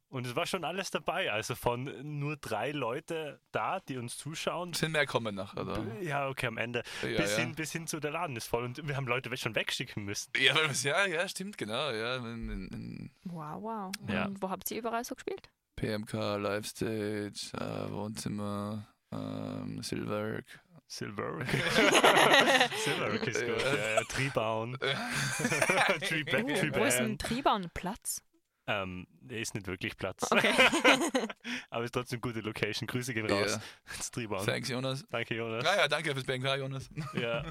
Und 0.10 0.28
es 0.28 0.36
war 0.36 0.46
schon 0.46 0.64
alles 0.66 0.92
dabei. 0.92 1.32
Also 1.32 1.56
von 1.56 1.90
nur 2.20 2.36
drei 2.38 2.72
Leute 2.72 3.40
da, 3.52 3.80
die 3.80 3.98
uns 3.98 4.18
zuschauen. 4.18 4.74
Sind 4.74 4.92
mehr 4.92 5.06
kommen 5.06 5.36
nachher, 5.36 5.62
oder? 5.62 6.02
Ja, 6.02 6.28
okay, 6.28 6.48
am 6.48 6.58
Ende. 6.58 6.84
Ja, 7.02 7.18
bis, 7.22 7.32
ja. 7.38 7.44
Hin, 7.44 7.56
bis 7.56 7.72
hin 7.72 7.88
zu 7.88 8.00
der 8.00 8.12
Laden 8.12 8.36
ist 8.36 8.48
voll. 8.48 8.64
Und 8.66 8.88
wir 8.88 8.96
haben 8.98 9.08
Leute 9.08 9.36
schon 9.38 9.56
wegschicken 9.56 10.04
müssen. 10.04 10.32
Ja, 10.38 10.56
ja, 10.84 11.06
ja, 11.06 11.28
stimmt, 11.28 11.58
genau. 11.58 11.92
Ja, 11.92 12.18
in, 12.18 12.50
in, 12.50 12.68
in 12.70 13.12
wow, 13.26 13.62
wow. 13.62 13.92
Und 14.02 14.10
Ja. 14.12 14.30
wo 14.40 14.50
habt 14.50 14.70
ihr 14.72 14.80
überall 14.80 15.04
so 15.04 15.16
gespielt? 15.16 15.50
PMK, 15.78 16.14
Livestage, 16.38 17.32
äh, 17.54 17.92
Wohnzimmer, 17.92 18.88
ähm, 19.12 19.82
Silverk. 19.84 20.46
Silver. 20.88 21.44
Silver 22.84 23.10
ist 23.28 23.46
gut. 23.46 23.62
Ja. 23.62 23.74
Ja, 23.76 23.90
ja, 23.96 24.02
Treebound. 24.04 24.80
Tree 24.80 26.24
Oh, 26.28 26.48
Tree 26.56 26.72
wo 26.74 26.84
ist 26.86 27.00
ein 27.00 27.18
Band. 27.18 27.20
Ähm, 28.68 29.06
der 29.22 29.40
ist 29.42 29.54
nicht 29.54 29.68
wirklich 29.68 29.96
Platz. 29.96 30.32
Okay. 30.32 30.52
Aber 31.70 31.84
ist 31.84 31.92
trotzdem 31.94 32.20
gute 32.22 32.40
Location. 32.42 32.88
Grüße 32.88 33.14
gehen 33.14 33.30
Ja. 33.30 33.36
raus. 33.42 33.60
Treebound. 34.12 34.46
Thanks, 34.46 34.70
Jonas. 34.70 35.06
Danke, 35.10 35.36
Jonas. 35.36 35.64
Ja, 35.64 35.76
ja, 35.76 35.88
danke 35.88 36.14
fürs 36.14 36.26
PMK, 36.26 36.56
Jonas. 36.58 36.90
Ja. 37.14 37.44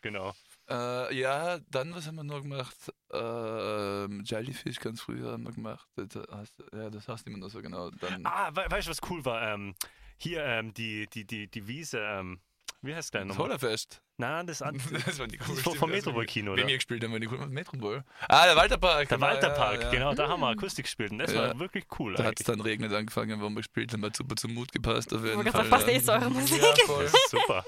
Genau. 0.00 0.32
Äh, 0.68 1.14
ja, 1.14 1.58
dann, 1.70 1.94
was 1.94 2.06
haben 2.06 2.14
wir 2.16 2.24
noch 2.24 2.40
gemacht? 2.40 2.74
Ähm, 3.12 4.22
Jellyfish 4.24 4.80
ganz 4.80 5.02
früher 5.02 5.32
haben 5.32 5.42
wir 5.44 5.52
gemacht. 5.52 5.86
Das 5.96 6.08
heißt, 6.32 6.54
ja, 6.72 6.88
das 6.88 7.06
heißt 7.06 7.26
immer 7.26 7.36
noch 7.36 7.50
so 7.50 7.60
genau. 7.60 7.90
Dann 7.90 8.24
Ah, 8.24 8.50
we 8.56 8.64
weißt 8.66 8.86
du, 8.86 8.90
was 8.92 9.00
cool 9.10 9.22
war? 9.26 9.52
Ähm, 9.52 9.74
hier 10.16 10.42
ähm, 10.42 10.72
die, 10.72 11.06
die, 11.08 11.26
die, 11.26 11.48
die 11.50 11.66
Wiese, 11.68 11.98
ähm, 12.00 12.40
wie 12.84 12.94
heißt 12.94 13.12
der 13.14 13.20
das 13.22 13.28
nochmal? 13.28 13.46
Hollerfest. 13.48 14.02
Nein, 14.18 14.46
das 14.46 14.62
andere. 14.62 14.98
Das 15.00 15.18
war 15.18 15.26
die 15.26 15.38
cool. 15.48 15.56
vom, 15.62 15.74
vom 15.74 15.90
Metropol-Kino, 15.90 16.52
Bei 16.52 16.58
oder? 16.58 16.64
mir 16.66 16.76
gespielt 16.76 17.02
haben 17.04 17.12
wir 17.12 17.20
die 17.20 17.28
cool 17.28 17.46
Metropol. 17.48 18.04
Ah, 18.28 18.46
der 18.46 18.56
Walterpark. 18.56 19.08
Der 19.08 19.18
genau, 19.18 19.26
Walterpark, 19.28 19.76
ja, 19.80 19.82
ja. 19.86 19.90
genau, 19.90 20.14
da 20.14 20.28
haben 20.28 20.40
wir 20.40 20.48
Akustik 20.48 20.84
gespielt 20.84 21.10
und 21.12 21.18
das 21.18 21.32
Ja. 21.32 21.48
war 21.48 21.58
wirklich 21.58 21.84
cool. 21.98 22.14
Da 22.14 22.24
hat 22.24 22.38
es 22.38 22.46
dann 22.46 22.60
regnet 22.60 22.92
angefangen, 22.92 23.40
wo 23.40 23.48
wir 23.48 23.56
gespielt 23.56 23.92
haben. 23.92 24.04
Hat 24.04 24.16
super 24.16 24.36
zum 24.36 24.54
Mut 24.54 24.72
gepasst 24.72 25.12
auf 25.14 25.24
jeden 25.24 25.46
Ich 25.46 25.52
Fall. 25.52 25.64
passt 25.68 25.88
eh 25.88 26.00
zu 26.02 26.12
eurer 26.12 26.30
Musik. 26.30 26.60
Ja, 26.62 27.08
super. 27.30 27.64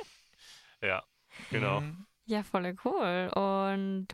Ja, 0.83 1.03
genau. 1.51 1.81
Mhm. 1.81 2.07
Ja, 2.27 2.43
voll 2.43 2.75
cool. 2.85 3.31
Und 3.35 4.09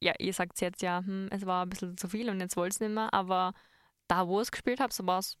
ja, 0.00 0.14
ihr 0.18 0.32
sagt 0.32 0.60
jetzt 0.60 0.82
ja, 0.82 0.98
hm, 1.04 1.28
es 1.30 1.44
war 1.46 1.64
ein 1.64 1.68
bisschen 1.70 1.96
zu 1.96 2.08
viel 2.08 2.30
und 2.30 2.40
jetzt 2.40 2.56
wollt 2.56 2.72
es 2.72 2.80
nicht 2.80 2.90
mehr, 2.92 3.12
aber 3.12 3.52
da, 4.08 4.26
wo 4.26 4.40
es 4.40 4.50
gespielt 4.50 4.80
habt, 4.80 4.92
so 4.92 5.06
war 5.06 5.18
es 5.18 5.36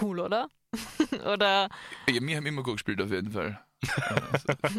cool, 0.00 0.20
oder? 0.20 0.48
oder, 1.26 1.68
Ja, 2.08 2.20
wir 2.20 2.36
haben 2.36 2.46
immer 2.46 2.62
gut 2.62 2.74
gespielt, 2.74 3.00
auf 3.02 3.10
jeden 3.10 3.30
Fall. 3.32 3.60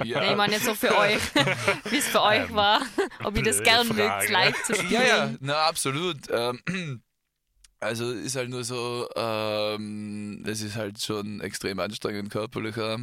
Ja, 0.03 0.19
nee, 0.21 0.31
ich 0.31 0.35
meine 0.37 0.53
jetzt 0.53 0.65
so 0.65 0.75
für 0.75 0.97
euch, 0.97 1.19
wie 1.89 1.97
es 1.97 2.07
für 2.07 2.21
euch 2.21 2.53
war, 2.53 2.81
ob 3.23 3.35
ihr 3.37 3.43
das 3.43 3.57
blöde 3.57 3.69
gern 3.71 3.87
Frage. 3.87 4.01
mögt, 4.19 4.29
live 4.29 4.63
zu 4.63 4.75
spielen. 4.75 4.91
ja, 4.91 5.03
ja, 5.03 5.33
na 5.39 5.55
absolut. 5.67 6.17
Ähm, 6.31 6.59
Also 7.81 8.09
ist 8.11 8.35
halt 8.35 8.49
nur 8.49 8.63
so, 8.63 9.07
ähm, 9.15 10.43
es 10.47 10.61
ist 10.61 10.75
halt 10.75 10.99
schon 11.03 11.39
extrem 11.41 11.79
anstrengend 11.79 12.31
körperlicher. 12.31 12.97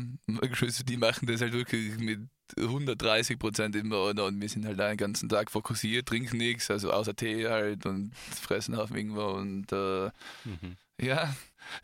Die 0.88 0.96
machen 0.96 1.26
das 1.28 1.40
halt 1.40 1.52
wirklich 1.52 1.98
mit 1.98 2.20
130 2.58 3.38
Prozent 3.38 3.76
immer 3.76 4.02
und, 4.04 4.18
und 4.18 4.40
wir 4.40 4.48
sind 4.48 4.66
halt 4.66 4.80
den 4.80 4.96
ganzen 4.96 5.28
Tag 5.28 5.50
fokussiert, 5.52 6.08
trinken 6.08 6.38
nichts, 6.38 6.68
also 6.70 6.90
außer 6.90 7.14
Tee 7.14 7.46
halt 7.48 7.86
und 7.86 8.12
fressen 8.16 8.74
auf 8.74 8.90
irgendwo 8.90 9.26
und 9.26 9.70
äh, 9.72 10.10
Mhm. 10.46 10.76
Ja, 11.02 11.34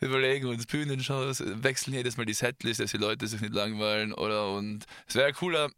überlegen 0.00 0.46
uns 0.46 0.66
Bühnenshows, 0.66 1.42
wechseln 1.44 1.94
jedes 1.94 2.16
Mal 2.16 2.26
die 2.26 2.34
Setlist, 2.34 2.80
dass 2.80 2.92
die 2.92 2.98
Leute 2.98 3.26
sich 3.26 3.40
nicht 3.40 3.54
langweilen 3.54 4.12
oder 4.12 4.52
und 4.52 4.84
es 5.06 5.14
wäre 5.14 5.32
cooler, 5.32 5.70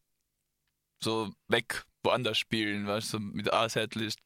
so 1.03 1.33
weg, 1.49 1.85
woanders 2.03 2.39
spielen, 2.39 2.87
weißt 2.87 3.15
du, 3.15 3.19
so 3.19 3.21
mit 3.21 3.53
A-Setlist 3.53 4.19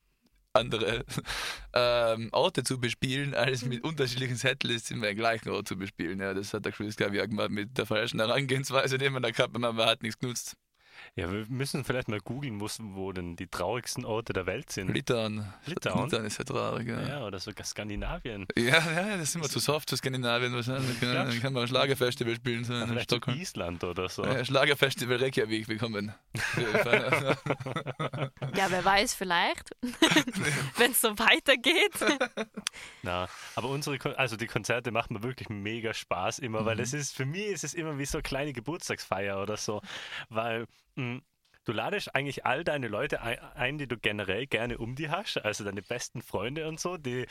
andere 0.54 1.04
ähm, 1.74 2.28
Orte 2.32 2.62
zu 2.62 2.78
bespielen, 2.80 3.34
als 3.34 3.64
mit 3.64 3.82
unterschiedlichen 3.84 4.36
Setlists 4.36 4.90
immer 4.90 5.06
den 5.06 5.16
gleichen 5.16 5.50
Ort 5.50 5.68
zu 5.68 5.76
bespielen. 5.76 6.20
Ja, 6.20 6.32
das 6.32 6.54
hat 6.54 6.64
der 6.64 6.72
Chris, 6.72 6.96
glaube 6.96 7.16
ich, 7.16 7.20
irgendwann 7.20 7.52
mit 7.52 7.76
der 7.76 7.86
falschen 7.86 8.20
Herangehensweise, 8.20 8.98
die 8.98 9.10
man 9.10 9.22
da 9.22 9.30
gehabt 9.30 9.54
hat, 9.54 9.60
man 9.60 9.76
hat 9.78 10.02
nichts 10.02 10.18
genutzt. 10.18 10.56
Ja, 11.16 11.30
wir 11.30 11.46
müssen 11.48 11.84
vielleicht 11.84 12.08
mal 12.08 12.20
googeln, 12.20 12.60
wo, 12.60 12.68
wo 12.94 13.12
denn 13.12 13.36
die 13.36 13.46
traurigsten 13.46 14.04
Orte 14.04 14.32
der 14.32 14.46
Welt 14.46 14.70
sind. 14.72 14.92
Litauen. 14.92 15.52
Litauen? 15.66 16.04
Litauen 16.04 16.24
ist 16.24 16.38
ja 16.38 16.44
traurig, 16.44 16.88
ja. 16.88 17.00
Ja, 17.06 17.24
oder 17.26 17.38
sogar 17.38 17.64
Skandinavien. 17.64 18.46
Ja, 18.56 18.78
ja, 18.92 19.16
das 19.16 19.32
sind 19.32 19.42
wir 19.42 19.48
zu 19.48 19.58
soft 19.60 19.90
für 19.90 19.96
Skandinavien 19.96 20.52
wahrscheinlich. 20.54 20.98
Dann 21.00 21.40
kann 21.40 21.52
man 21.52 21.62
ein 21.62 21.68
Schlagerfestival 21.68 22.34
spielen, 22.36 22.64
so 22.64 22.74
in 22.74 23.00
Stockholm. 23.00 23.38
Island 23.38 23.84
oder 23.84 24.08
so. 24.08 24.24
Ja, 24.24 24.44
Schlagerfestival 24.44 25.16
Reykjavik, 25.18 25.68
willkommen. 25.68 26.12
Ja, 28.56 28.70
wer 28.70 28.84
weiß, 28.84 29.14
vielleicht, 29.14 29.70
wenn 30.76 30.90
es 30.92 31.00
so 31.00 31.18
weitergeht. 31.18 31.92
Na, 33.02 33.28
aber 33.54 33.68
unsere, 33.68 33.98
Kon- 33.98 34.14
also 34.14 34.36
die 34.36 34.46
Konzerte 34.46 34.90
machen 34.90 35.14
mir 35.14 35.22
wirklich 35.22 35.48
mega 35.48 35.92
Spaß 35.94 36.38
immer, 36.40 36.64
weil 36.64 36.80
es 36.80 36.92
ist, 36.92 37.14
für 37.16 37.24
mich 37.26 37.46
ist 37.46 37.64
es 37.64 37.74
immer 37.74 37.98
wie 37.98 38.04
so 38.06 38.18
eine 38.18 38.22
kleine 38.22 38.52
Geburtstagsfeier 38.52 39.40
oder 39.40 39.56
so, 39.56 39.80
weil 40.28 40.66
du 40.96 41.72
ladest 41.72 42.14
eigentlich 42.14 42.44
all 42.44 42.64
deine 42.64 42.88
Leute 42.88 43.22
ein, 43.22 43.78
die 43.78 43.86
du 43.86 43.96
generell 43.96 44.46
gerne 44.46 44.78
um 44.78 44.94
die 44.94 45.10
hast, 45.10 45.38
also 45.38 45.64
deine 45.64 45.82
besten 45.82 46.22
Freunde 46.22 46.68
und 46.68 46.80
so, 46.80 46.96
die 46.96 47.26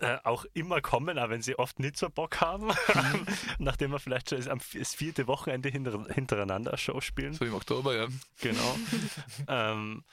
äh, 0.00 0.18
auch 0.24 0.44
immer 0.54 0.80
kommen, 0.80 1.18
auch 1.18 1.30
wenn 1.30 1.42
sie 1.42 1.58
oft 1.58 1.78
nicht 1.78 1.96
so 1.96 2.08
Bock 2.08 2.40
haben, 2.40 2.72
nachdem 3.58 3.90
wir 3.92 3.98
vielleicht 3.98 4.30
schon 4.30 4.38
das, 4.38 4.94
vierte 4.94 5.26
Wochenende 5.26 5.68
hinter, 5.68 6.04
hintereinander 6.12 6.72
eine 6.72 6.78
Show 6.78 7.00
spielen. 7.00 7.34
so 7.34 7.44
im 7.44 7.54
Oktober, 7.54 7.94
ja. 7.94 8.08
Genau. 8.40 8.78
ähm, 9.48 10.04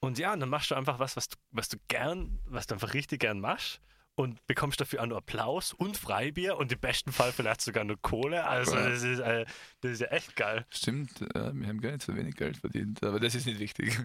und 0.00 0.18
ja, 0.18 0.34
dann 0.36 0.48
machst 0.48 0.70
du 0.70 0.74
einfach 0.74 0.98
was, 0.98 1.16
was 1.16 1.28
du, 1.28 1.36
was 1.50 1.68
du 1.68 1.76
gern, 1.88 2.38
was 2.46 2.66
du 2.66 2.74
einfach 2.74 2.94
richtig 2.94 3.20
gern 3.20 3.40
machst 3.40 3.80
und 4.20 4.46
bekommst 4.46 4.80
dafür 4.80 5.02
auch 5.02 5.06
nur 5.06 5.18
Applaus 5.18 5.72
und 5.72 5.96
Freibier 5.96 6.56
und 6.58 6.70
im 6.72 6.78
besten 6.78 7.12
Fall 7.12 7.32
vielleicht 7.32 7.60
sogar 7.60 7.84
nur 7.84 7.96
Kohle. 8.00 8.46
Also 8.46 8.76
Ja. 8.76 8.88
das 8.88 9.02
ist, 9.02 9.18
äh, 9.20 9.44
das 9.80 9.92
ist 9.92 10.00
ja 10.00 10.06
echt 10.08 10.36
geil. 10.36 10.64
Stimmt, 10.70 11.22
äh, 11.34 11.52
wir 11.54 11.68
haben 11.68 11.80
gar 11.80 11.90
nicht 11.92 12.02
so 12.02 12.14
wenig 12.16 12.36
Geld 12.36 12.56
verdient, 12.56 13.02
aber 13.02 13.18
das 13.20 13.34
ist 13.34 13.46
nicht 13.46 13.58
wichtig. 13.58 13.98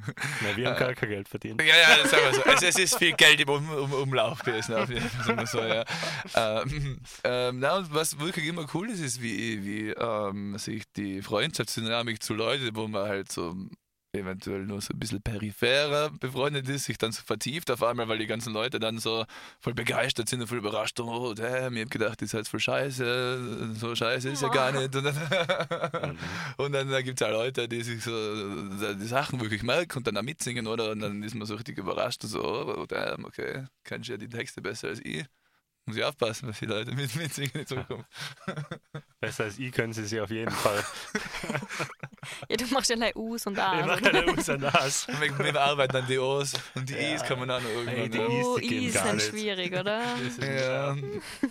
Ja, 0.43 0.56
wir 0.56 0.69
haben 0.69 0.80
gar 0.80 0.93
kein 0.93 1.10
Geld 1.10 1.28
verdient. 1.30 1.62
Ja, 1.62 1.75
ja, 1.75 1.97
das 2.01 2.12
sagen 2.12 2.23
wir 2.25 2.34
so. 2.34 2.43
Also 2.43 2.65
es 2.65 2.78
ist 2.80 2.97
viel 2.97 3.13
Geld 3.13 3.39
im 3.41 3.49
um, 3.49 3.69
um, 3.69 3.93
Umlauf 3.93 4.39
gewesen, 4.43 4.75
auf 4.75 4.89
jeden 4.89 5.08
Fall, 5.10 5.45
so, 5.47 5.60
ja. 5.60 5.84
Ähm, 6.36 6.99
ähm, 7.23 7.60
na, 7.60 7.78
und 7.78 7.93
was 7.93 8.19
wirklich 8.19 8.47
immer 8.47 8.65
cool 8.73 8.89
ist, 8.89 8.99
ist, 8.99 9.21
wie, 9.21 9.63
wie 9.65 9.89
ähm, 9.91 10.58
sich 10.58 10.84
die 10.95 11.21
Freundschaftsdynamik 11.21 12.21
zu 12.23 12.34
Leuten, 12.34 12.75
wo 12.75 12.88
man 12.88 13.08
halt 13.08 13.32
so 13.32 13.56
eventuell 14.17 14.65
nur 14.65 14.82
so 14.82 14.93
ein 14.93 14.99
bisschen 14.99 15.21
peripherer 15.21 16.12
befreundet 16.19 16.67
ist, 16.69 16.86
sich 16.86 16.97
dann 16.97 17.12
so 17.12 17.21
vertieft 17.23 17.71
auf 17.71 17.84
einmal, 17.84 18.08
weil 18.08 18.17
die 18.17 18.28
ganzen 18.28 18.54
Leute 18.54 18.80
dann 18.80 18.99
so 18.99 19.25
voll 19.60 19.73
begeistert 19.73 20.30
sind 20.30 20.41
und 20.41 20.47
voll 20.47 20.59
überrascht 20.59 20.99
oh, 20.99 21.34
damn, 21.34 21.76
ich 21.76 21.84
hab 21.84 21.91
gedacht, 21.91 22.22
das 22.22 22.30
ist 22.30 22.34
halt 22.34 22.47
voll 22.47 22.59
scheiße, 22.59 23.76
so 23.76 23.95
scheiße 23.95 24.30
ist 24.30 24.41
ja 24.41 24.49
gar 24.49 24.72
nicht. 24.72 24.95
Und 24.95 25.03
dann, 25.03 26.18
und 26.57 26.72
dann 26.72 26.89
da 26.89 27.01
gibt 27.01 27.22
es 27.22 27.28
auch 27.28 27.32
Leute, 27.32 27.68
die 27.68 27.82
sich 27.82 28.03
so 28.03 28.11
die 28.93 29.05
Sachen 29.05 29.39
wirklich 29.41 29.63
merken 29.63 29.97
und 29.97 30.07
dann 30.07 30.18
auch 30.18 30.24
mitsingen, 30.24 30.68
oder? 30.68 30.91
Und 30.91 30.99
dann 30.99 31.24
ist 31.24 31.36
man 31.36 31.47
so 31.47 31.55
richtig 31.55 31.78
überrascht 31.78 32.24
und 32.24 32.30
so, 32.30 32.43
oh, 32.43 32.86
damn, 32.88 33.26
okay, 33.26 33.66
kannst 33.84 34.09
du 34.09 34.13
ja 34.13 34.18
die 34.18 34.30
Texte 34.30 34.61
besser 34.61 34.89
als 34.89 34.99
ich. 35.03 35.26
Muss 35.88 35.97
ich 35.97 36.03
aufpassen, 36.03 36.49
was 36.49 36.57
die 36.59 36.65
Leute 36.65 36.91
mit 36.93 37.15
mitsingen 37.15 37.51
in 37.53 37.67
Zukunft. 37.67 38.09
Besser 39.19 39.43
als 39.45 39.59
ich 39.59 39.71
können 39.71 39.93
sie 39.93 40.03
sich 40.05 40.19
auf 40.19 40.29
jeden 40.31 40.51
Fall. 40.51 40.83
Ja, 42.49 42.57
du 42.57 42.65
machst 42.73 42.89
ja 42.89 42.95
like 42.95 43.15
U's 43.15 43.45
und 43.45 43.59
A's. 43.59 43.79
Ich 43.81 43.86
mache 43.86 44.01
keine 44.01 44.25
Us 44.36 44.49
an 44.49 44.59
das. 44.61 45.07
Wir, 45.07 45.38
wir 45.53 45.61
arbeiten 45.61 45.95
an 45.97 46.07
die 46.07 46.17
O's 46.17 46.53
und 46.73 46.89
die 46.89 46.95
I's 46.95 47.21
kann 47.21 47.38
man 47.38 47.51
auch 47.51 47.61
noch 47.61 47.69
irgendwann. 47.69 48.09
die 48.11 48.17
ja. 48.17 48.27
I's, 48.27 48.45
Oh, 48.47 48.57
die 48.57 48.67
gehen 48.67 48.83
I's 48.83 48.93
gar 48.95 49.03
sind 49.05 49.15
nicht. 49.17 49.27
schwierig, 49.29 49.71
oder? 49.73 50.01
Ja, 50.41 50.95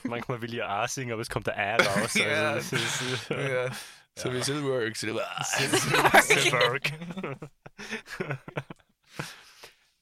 Manchmal 0.02 0.42
will 0.42 0.52
ich 0.52 0.64
A 0.64 0.88
singen, 0.88 1.12
aber 1.12 1.22
es 1.22 1.30
kommt 1.30 1.46
der 1.46 1.54
R 1.56 1.80
raus. 1.86 1.96
Also 1.96 2.18
Ja. 2.18 2.54
das 2.56 2.72
ist, 2.72 3.30
ja. 3.30 3.70
So 4.16 4.32
wie 4.32 4.42
Silverworks. 4.42 5.00
Silberg. 5.00 6.92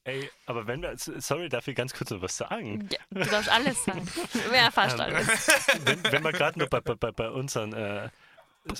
Ey, 0.05 0.29
aber 0.47 0.67
wenn 0.67 0.81
wir, 0.81 0.93
sorry, 0.97 1.47
darf 1.47 1.67
ich 1.67 1.75
ganz 1.75 1.93
kurz 1.93 2.09
noch 2.09 2.21
was 2.21 2.35
sagen? 2.35 2.89
Ja, 2.91 2.99
du 3.09 3.29
darfst 3.29 3.49
alles 3.49 3.83
sagen. 3.85 4.05
Ja, 4.53 4.69
fast 4.69 4.95
Ähm, 4.95 5.01
alles. 5.01 5.27
Wenn, 5.85 6.03
wenn 6.11 6.23
wir 6.23 6.31
gerade 6.33 6.59
nur 6.59 6.67
bei, 6.67 6.81
bei, 6.81 7.11
bei 7.11 7.29
unseren 7.29 7.71
äh, 7.73 8.09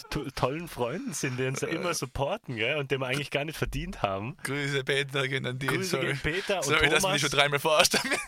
to 0.10 0.30
tollen 0.36 0.68
Freunden 0.68 1.14
sind, 1.14 1.38
die 1.40 1.46
uns 1.46 1.62
ja 1.62 1.68
immer 1.70 1.94
supporten, 1.94 2.56
gell, 2.58 2.78
und 2.78 2.92
die 2.92 2.98
wir 2.98 3.08
eigentlich 3.08 3.32
gar 3.32 3.46
nicht 3.46 3.58
verdient 3.58 4.02
haben. 4.02 4.36
Grüße 4.44 4.84
Peter, 4.84 5.28
gehen 5.28 5.46
an 5.46 5.60
die. 5.60 5.68
Grüße 5.68 5.92
sorry. 5.92 6.08
gegen 6.08 6.20
Peter 6.20 6.58
und 6.58 6.64
sorry, 6.64 6.82
dass 6.90 6.92
wir 6.92 7.00
Thomas. 7.00 7.14
dich 7.14 7.22
schon 7.22 7.40
dreimal 7.40 7.60
verarscht 7.60 7.98
haben. 7.98 8.10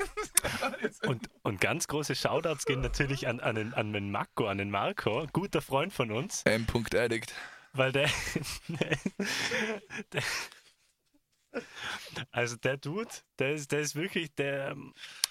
Und, 1.08 1.30
und 1.44 1.60
ganz 1.62 1.88
große 1.88 2.16
Shoutouts 2.16 2.66
gehen 2.66 2.82
natürlich 2.82 3.28
an, 3.28 3.40
an, 3.40 3.56
den, 3.56 3.74
an 3.74 3.94
den 3.94 4.12
Marco, 4.12 4.48
an 4.48 4.58
den 4.60 4.70
Marco, 4.70 5.26
guter 5.34 5.62
Freund 5.62 5.92
von 5.94 6.12
uns, 6.12 6.44
M. 6.44 6.66
Addict. 6.96 7.34
weil 7.74 7.92
der, 7.92 8.10
der 10.14 10.22
also 12.32 12.56
der 12.58 12.78
Dude, 12.78 13.10
der 13.40 13.54
ist, 13.54 13.72
der 13.72 13.80
ist 13.82 13.96
wirklich, 13.96 14.34
der 14.36 14.76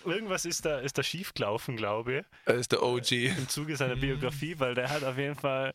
irgendwas 0.05 0.45
ist 0.45 0.65
da, 0.65 0.79
ist 0.81 0.99
da 0.99 1.03
schief 1.03 1.35
gelaufen, 1.35 1.77
glaube 1.77 2.19
ich. 2.21 2.25
Er 2.47 2.55
ist 2.55 2.73
der 2.73 2.83
OG. 2.83 3.13
im 3.13 3.49
Zuge 3.49 3.77
seiner 3.77 3.97
Biografie, 3.97 4.59
weil 4.59 4.75
der 4.75 4.91
hat 4.91 5.05
auf 5.05 5.19
jeden 5.19 5.37
Fall, 5.37 5.73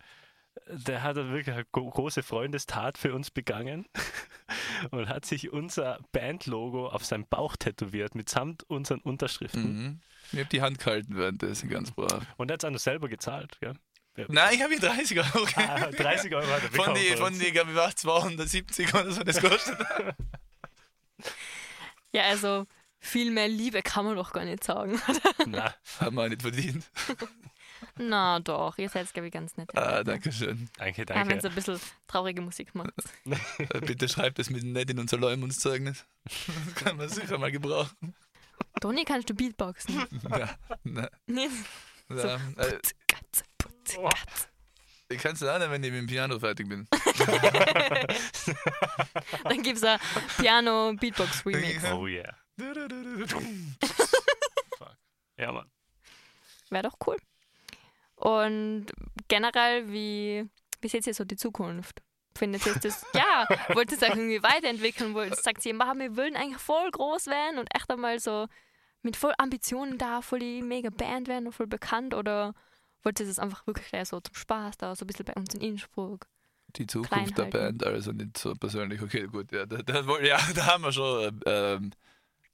der 0.67 1.03
hat 1.03 1.15
wirklich 1.15 1.51
eine 1.53 1.65
gro- 1.71 1.89
große 1.89 2.23
Freundestat 2.23 2.97
für 2.97 3.13
uns 3.13 3.31
begangen 3.31 3.85
und 4.91 5.07
hat 5.07 5.25
sich 5.25 5.51
unser 5.51 5.99
Bandlogo 6.11 6.87
auf 6.89 7.05
seinen 7.05 7.27
Bauch 7.27 7.55
tätowiert, 7.55 8.15
mitsamt 8.15 8.63
unseren 8.63 8.99
Unterschriften. 9.01 9.83
Mhm. 9.83 9.99
Ich 10.31 10.39
habe 10.39 10.49
die 10.49 10.61
Hand 10.61 10.79
gehalten 10.79 11.15
währenddessen, 11.17 11.69
ganz 11.69 11.91
brav. 11.91 12.23
Und 12.37 12.51
er 12.51 12.53
hat 12.53 12.63
es 12.63 12.67
auch 12.67 12.71
noch 12.71 12.79
selber 12.79 13.09
gezahlt. 13.09 13.57
Gell? 13.61 13.73
Nein, 14.27 14.53
ich 14.55 14.61
habe 14.61 14.73
hier 14.73 14.81
30 14.81 15.17
Euro. 15.19 15.47
Ah, 15.55 15.87
30 15.91 16.33
Euro 16.35 16.47
hat 16.47 16.63
er 16.63 16.71
Von 16.71 16.93
die, 16.95 17.15
von 17.15 17.37
die, 17.39 17.51
glaube 17.51 17.71
ich, 17.71 17.77
war 17.77 17.95
270 17.95 18.93
oder 18.93 19.11
so 19.11 19.23
das 19.23 19.39
kostet. 19.41 19.77
Ja, 22.11 22.23
also 22.23 22.65
viel 22.99 23.29
mehr 23.31 23.47
Liebe 23.47 23.81
kann 23.83 24.03
man 24.05 24.15
doch 24.15 24.33
gar 24.33 24.43
nicht 24.45 24.63
sagen. 24.63 24.99
Na, 25.45 25.75
Haben 25.99 26.15
wir 26.15 26.23
auch 26.23 26.27
nicht 26.29 26.41
verdient. 26.41 26.89
Na 27.97 28.39
doch, 28.39 28.77
ihr 28.77 28.89
seid, 28.89 29.13
glaube 29.13 29.27
ich, 29.27 29.33
ganz 29.33 29.55
nett. 29.57 29.69
Ah, 29.77 30.03
danke 30.03 30.31
schön. 30.31 30.69
danke, 30.77 31.01
Ja, 31.03 31.09
wenn 31.09 31.27
danke. 31.29 31.41
so 31.41 31.47
ein 31.49 31.55
bisschen 31.55 31.79
traurige 32.07 32.41
Musik 32.41 32.73
macht. 32.73 32.91
Äh, 33.25 33.79
Bitte 33.81 34.09
schreibt 34.09 34.39
das 34.39 34.49
mit 34.49 34.63
nett 34.63 34.89
in 34.89 34.99
unser 34.99 35.17
Leumundszeugnis. 35.17 36.05
Das 36.25 36.75
kann 36.83 36.97
man 36.97 37.07
sicher 37.09 37.37
mal 37.37 37.51
gebrauchen. 37.51 38.15
Toni, 38.81 39.05
kannst 39.05 39.29
du 39.29 39.33
Beatboxen? 39.35 40.03
Na, 40.27 40.49
na, 40.83 41.09
Nicht? 41.27 41.51
na, 42.09 42.35
äh, 42.57 42.79
Putz, 43.59 43.73
Katze, 43.95 43.97
Putz, 43.97 43.97
Oh. 43.97 44.09
Katze. 44.09 44.47
ich 45.09 45.17
kann 45.19 45.33
es 45.33 45.43
auch 45.43 45.59
nicht, 45.59 45.69
wenn 45.71 45.83
ich 45.83 45.91
mit 45.91 45.99
dem 46.01 46.07
Piano 46.07 46.39
fertig 46.39 46.67
bin. 46.69 46.87
Dann 49.43 49.61
gibt 49.63 49.77
es 49.77 49.83
ein 49.83 49.99
Piano-Beatbox-Remix. 50.37 51.83
Oh 51.91 52.07
yeah. 52.07 52.33
Ja, 55.37 55.51
Mann. 55.51 55.69
Wäre 56.69 56.83
doch 56.89 56.97
cool. 57.07 57.17
Und 58.15 58.87
generell, 59.27 59.89
wie, 59.91 60.47
wie 60.81 60.87
seht 60.89 61.07
ihr 61.07 61.13
so 61.13 61.23
die 61.23 61.37
Zukunft? 61.37 62.01
Findet 62.37 62.65
ihr 62.65 62.75
das, 62.75 63.05
ja, 63.13 63.47
wollt 63.73 63.91
ihr 63.91 63.97
es 63.97 64.03
auch 64.03 64.09
irgendwie 64.15 64.43
weiterentwickeln? 64.43 65.13
Wollt, 65.13 65.35
sagt 65.41 65.65
ihr, 65.65 65.73
"Ma, 65.73 65.93
wir 65.95 66.15
wollen 66.17 66.35
eigentlich 66.35 66.61
voll 66.61 66.89
groß 66.91 67.27
werden 67.27 67.57
und 67.59 67.73
echt 67.75 67.89
einmal 67.89 68.19
so 68.19 68.47
mit 69.01 69.15
voll 69.15 69.33
Ambitionen 69.37 69.97
da, 69.97 70.21
voll 70.21 70.39
die 70.39 70.61
mega 70.61 70.89
Band 70.89 71.27
werden 71.27 71.47
und 71.47 71.53
voll 71.53 71.67
bekannt? 71.67 72.13
Oder 72.13 72.53
wollt 73.03 73.19
ihr 73.19 73.27
das 73.27 73.39
einfach 73.39 73.65
wirklich 73.67 73.87
gleich 73.87 74.09
so 74.09 74.19
zum 74.19 74.35
Spaß 74.35 74.77
da, 74.77 74.95
so 74.95 75.03
ein 75.03 75.07
bisschen 75.07 75.25
bei 75.25 75.33
uns 75.33 75.53
in 75.53 75.61
Innsbruck? 75.61 76.27
Die 76.75 76.87
Zukunft 76.87 77.37
der. 77.37 77.45
Band, 77.45 77.83
also 77.83 78.11
nicht 78.11 78.37
so 78.37 78.53
persönlich. 78.53 79.01
Okay, 79.01 79.27
gut, 79.27 79.51
ja, 79.51 79.65
da, 79.65 79.77
da, 79.81 80.19
ja, 80.21 80.39
da 80.55 80.65
haben 80.67 80.83
wir 80.83 80.91
schon 80.91 81.41
ähm, 81.45 81.91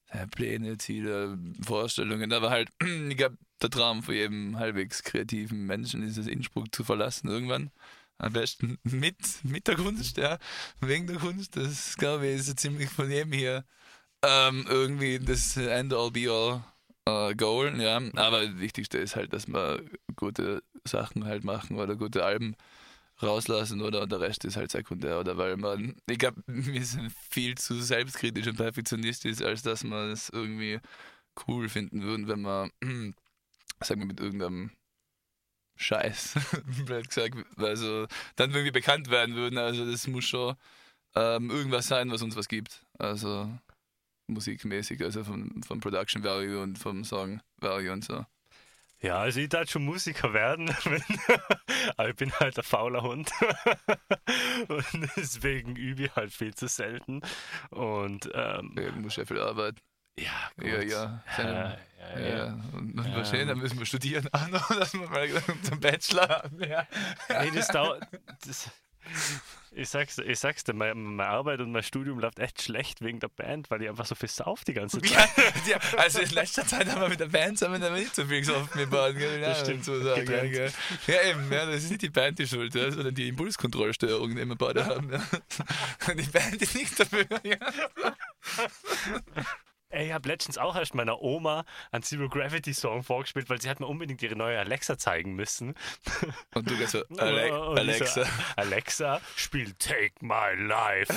äh, 0.09 0.27
Pläne, 0.27 0.77
Ziele, 0.77 1.37
Vorstellungen. 1.61 2.31
Aber 2.31 2.49
halt, 2.49 2.69
ich 3.09 3.17
glaube, 3.17 3.37
der 3.61 3.69
Traum 3.69 4.03
von 4.03 4.13
jedem 4.13 4.57
halbwegs 4.57 5.03
kreativen 5.03 5.65
Menschen 5.65 6.03
ist 6.03 6.17
es, 6.17 6.27
Innsbruck 6.27 6.73
zu 6.73 6.83
verlassen 6.83 7.27
irgendwann. 7.27 7.71
Am 8.17 8.33
besten 8.33 8.77
mit, 8.83 9.17
mit 9.43 9.67
der 9.67 9.75
Kunst, 9.75 10.17
ja. 10.17 10.37
Wegen 10.79 11.07
der 11.07 11.17
Kunst. 11.17 11.57
Das, 11.57 11.97
glaube 11.97 12.27
ich, 12.27 12.35
ist 12.35 12.47
so 12.47 12.53
ziemlich 12.53 12.89
von 12.89 13.11
jedem 13.11 13.33
hier 13.33 13.65
ähm, 14.23 14.65
irgendwie 14.69 15.19
das 15.19 15.57
End-all, 15.57 16.11
Be-all. 16.11 16.63
Äh, 17.05 17.35
Goal, 17.35 17.79
ja. 17.81 18.01
Aber 18.15 18.45
das 18.45 18.57
Wichtigste 18.57 18.97
ist 18.97 19.15
halt, 19.15 19.33
dass 19.33 19.47
wir 19.47 19.83
gute 20.15 20.63
Sachen 20.85 21.25
halt 21.25 21.43
machen 21.43 21.77
oder 21.77 21.95
gute 21.95 22.23
Alben 22.23 22.55
rauslassen 23.21 23.81
oder 23.81 24.07
der 24.07 24.19
Rest 24.19 24.43
ist 24.45 24.57
halt 24.57 24.71
sekundär 24.71 25.19
oder 25.19 25.37
weil 25.37 25.57
man, 25.57 25.95
ich 26.09 26.19
glaube, 26.19 26.41
wir 26.47 26.85
sind 26.85 27.11
viel 27.29 27.55
zu 27.55 27.81
selbstkritisch 27.81 28.47
und 28.47 28.57
perfektionistisch, 28.57 29.41
als 29.41 29.61
dass 29.61 29.83
wir 29.83 30.11
es 30.11 30.29
irgendwie 30.29 30.79
cool 31.47 31.69
finden 31.69 32.01
würden, 32.03 32.27
wenn 32.27 32.41
wir, 32.41 32.69
sagen 33.81 34.01
wir, 34.01 34.05
mit 34.05 34.19
irgendeinem 34.19 34.71
Scheiß, 35.77 36.35
blöd 36.85 37.07
gesagt, 37.07 37.37
also 37.57 38.07
dann 38.35 38.51
irgendwie 38.51 38.71
bekannt 38.71 39.09
werden 39.09 39.35
würden. 39.35 39.57
Also 39.57 39.89
das 39.89 40.07
muss 40.07 40.25
schon 40.25 40.55
ähm, 41.15 41.49
irgendwas 41.49 41.87
sein, 41.87 42.11
was 42.11 42.21
uns 42.21 42.35
was 42.35 42.47
gibt. 42.47 42.85
Also 42.97 43.49
musikmäßig, 44.27 45.01
also 45.03 45.23
vom, 45.23 45.61
vom 45.63 45.79
Production 45.79 46.23
Value 46.23 46.61
und 46.61 46.77
vom 46.77 47.03
Song 47.03 47.41
Value 47.57 47.91
und 47.91 48.03
so. 48.03 48.25
Ja, 49.01 49.17
also 49.19 49.39
ich 49.41 49.49
darf 49.49 49.69
schon 49.69 49.83
Musiker 49.85 50.33
werden, 50.33 50.73
aber 51.97 52.09
ich 52.09 52.15
bin 52.15 52.31
halt 52.39 52.57
ein 52.57 52.63
fauler 52.63 53.03
Hund. 53.03 53.29
und 54.67 55.09
deswegen 55.15 55.75
übe 55.75 56.03
ich 56.05 56.15
halt 56.15 56.31
viel 56.33 56.53
zu 56.55 56.67
selten. 56.67 57.21
Und 57.69 58.29
ähm, 58.33 58.73
Ja, 58.77 58.89
du 58.91 58.99
musst 59.01 59.17
ja 59.17 59.25
viel 59.25 59.39
arbeiten. 59.39 59.77
ja, 60.17 60.31
gut. 60.57 60.65
Ja, 60.67 60.81
ja. 60.81 61.23
Seine- 61.35 61.77
ja, 61.99 62.19
Ja, 62.19 62.37
ja. 62.37 62.53
und, 62.73 62.97
und 62.99 63.15
wahrscheinlich 63.15 63.47
dann 63.49 63.59
müssen 63.59 63.79
wir 63.79 63.85
studieren 63.85 64.27
auch 64.31 64.47
noch, 64.47 64.67
dass 64.79 64.93
wir 64.93 65.07
mal 65.09 65.27
zum 65.63 65.79
Bachelor 65.79 66.27
haben. 66.29 66.63
Ja. 66.63 66.87
Nee, 67.41 67.51
das 67.53 67.67
dauert. 67.67 68.07
Das, 68.47 68.69
ich 69.71 69.89
sag's, 69.89 70.17
ich 70.19 70.39
sag's 70.39 70.63
dir, 70.63 70.73
meine, 70.73 70.95
meine 70.95 71.27
Arbeit 71.27 71.59
und 71.59 71.71
mein 71.71 71.83
Studium 71.83 72.19
läuft 72.19 72.39
echt 72.39 72.61
schlecht 72.61 73.01
wegen 73.01 73.19
der 73.19 73.27
Band, 73.27 73.69
weil 73.69 73.81
ich 73.81 73.89
einfach 73.89 74.05
so 74.05 74.15
viel 74.15 74.29
sauf 74.29 74.63
die 74.63 74.73
ganze 74.73 75.01
Zeit. 75.01 75.11
Ja, 75.11 75.27
ja, 75.67 75.79
also 75.97 76.19
in 76.19 76.29
letzter 76.29 76.65
Zeit 76.65 76.87
haben 76.89 77.01
wir 77.01 77.09
mit 77.09 77.19
der 77.19 77.27
Band 77.27 77.59
zusammen 77.59 77.81
damit 77.81 78.03
nicht 78.03 78.15
so 78.15 78.25
viel 78.25 78.39
gesoffen 78.39 78.69
mit 78.79 78.89
beiden, 78.89 79.19
gell? 79.19 79.41
Ja, 79.41 79.49
Das 79.49 79.61
stimmt. 79.61 79.83
So 79.83 80.01
sagen, 80.01 80.25
ja, 80.27 80.43
ja, 80.43 81.29
eben, 81.29 81.51
ja, 81.51 81.65
das 81.65 81.83
ist 81.83 81.89
nicht 81.89 82.03
die 82.03 82.09
Band 82.09 82.39
die 82.39 82.47
Schuld, 82.47 82.73
ja, 82.73 82.89
sondern 82.91 83.13
die 83.13 83.27
Impulskontrollstörung, 83.27 84.35
die 84.35 84.45
wir 84.45 84.55
beide 84.55 84.85
haben. 84.85 85.11
Ja. 85.11 85.21
Die 86.15 86.23
Band 86.23 86.61
ist 86.61 86.75
nicht 86.75 86.99
dafür. 86.99 87.25
Ja. 87.43 87.57
Ey, 89.95 90.07
ich 90.07 90.11
habe 90.11 90.27
letztens 90.27 90.57
auch 90.57 90.75
erst 90.75 90.93
meiner 90.93 91.21
Oma 91.21 91.63
einen 91.89 92.03
Zero 92.03 92.27
Gravity 92.27 92.73
Song 92.73 93.01
vorgespielt, 93.01 93.49
weil 93.49 93.61
sie 93.61 93.69
hat 93.69 93.79
mir 93.79 93.87
unbedingt 93.87 94.21
ihre 94.21 94.35
neue 94.35 94.59
Alexa 94.59 94.97
zeigen 94.97 95.35
müssen. 95.35 95.73
Und 96.53 96.69
du 96.69 96.75
gehst 96.75 96.91
so, 96.91 97.03
Ale 97.17 97.57
Und 97.69 97.79
Alexa. 97.79 98.25
So, 98.25 98.29
Alexa, 98.57 99.21
spiel 99.37 99.73
Take 99.79 100.13
My 100.19 100.53
Life. 100.57 101.13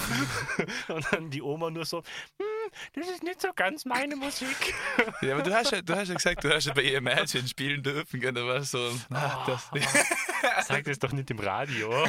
und 0.89 1.05
dann 1.11 1.29
die 1.31 1.43
Oma 1.43 1.71
nur 1.71 1.85
so, 1.85 1.99
hm, 2.39 2.71
das 2.95 3.09
ist 3.09 3.25
nicht 3.25 3.41
so 3.41 3.49
ganz 3.53 3.85
meine 3.85 4.15
Musik. 4.15 4.75
Ja, 5.23 5.35
aber 5.35 5.43
du 5.43 5.53
hast 5.53 5.73
ja, 5.73 5.83
du 5.83 5.97
hast 5.97 6.09
ja 6.09 6.15
gesagt, 6.15 6.45
du 6.45 6.55
hast 6.55 6.67
ja 6.67 6.73
bei 6.73 6.83
Imagine 6.83 7.49
spielen 7.49 7.83
dürfen, 7.83 8.21
gell? 8.21 8.33
Da 8.33 8.47
war 8.47 8.63
so, 8.63 8.93
ah, 9.11 9.45
das. 9.47 10.69
Sag 10.69 10.85
das 10.85 11.01
doch 11.01 11.11
nicht 11.13 11.31
im 11.31 11.41
Radio. 11.41 12.07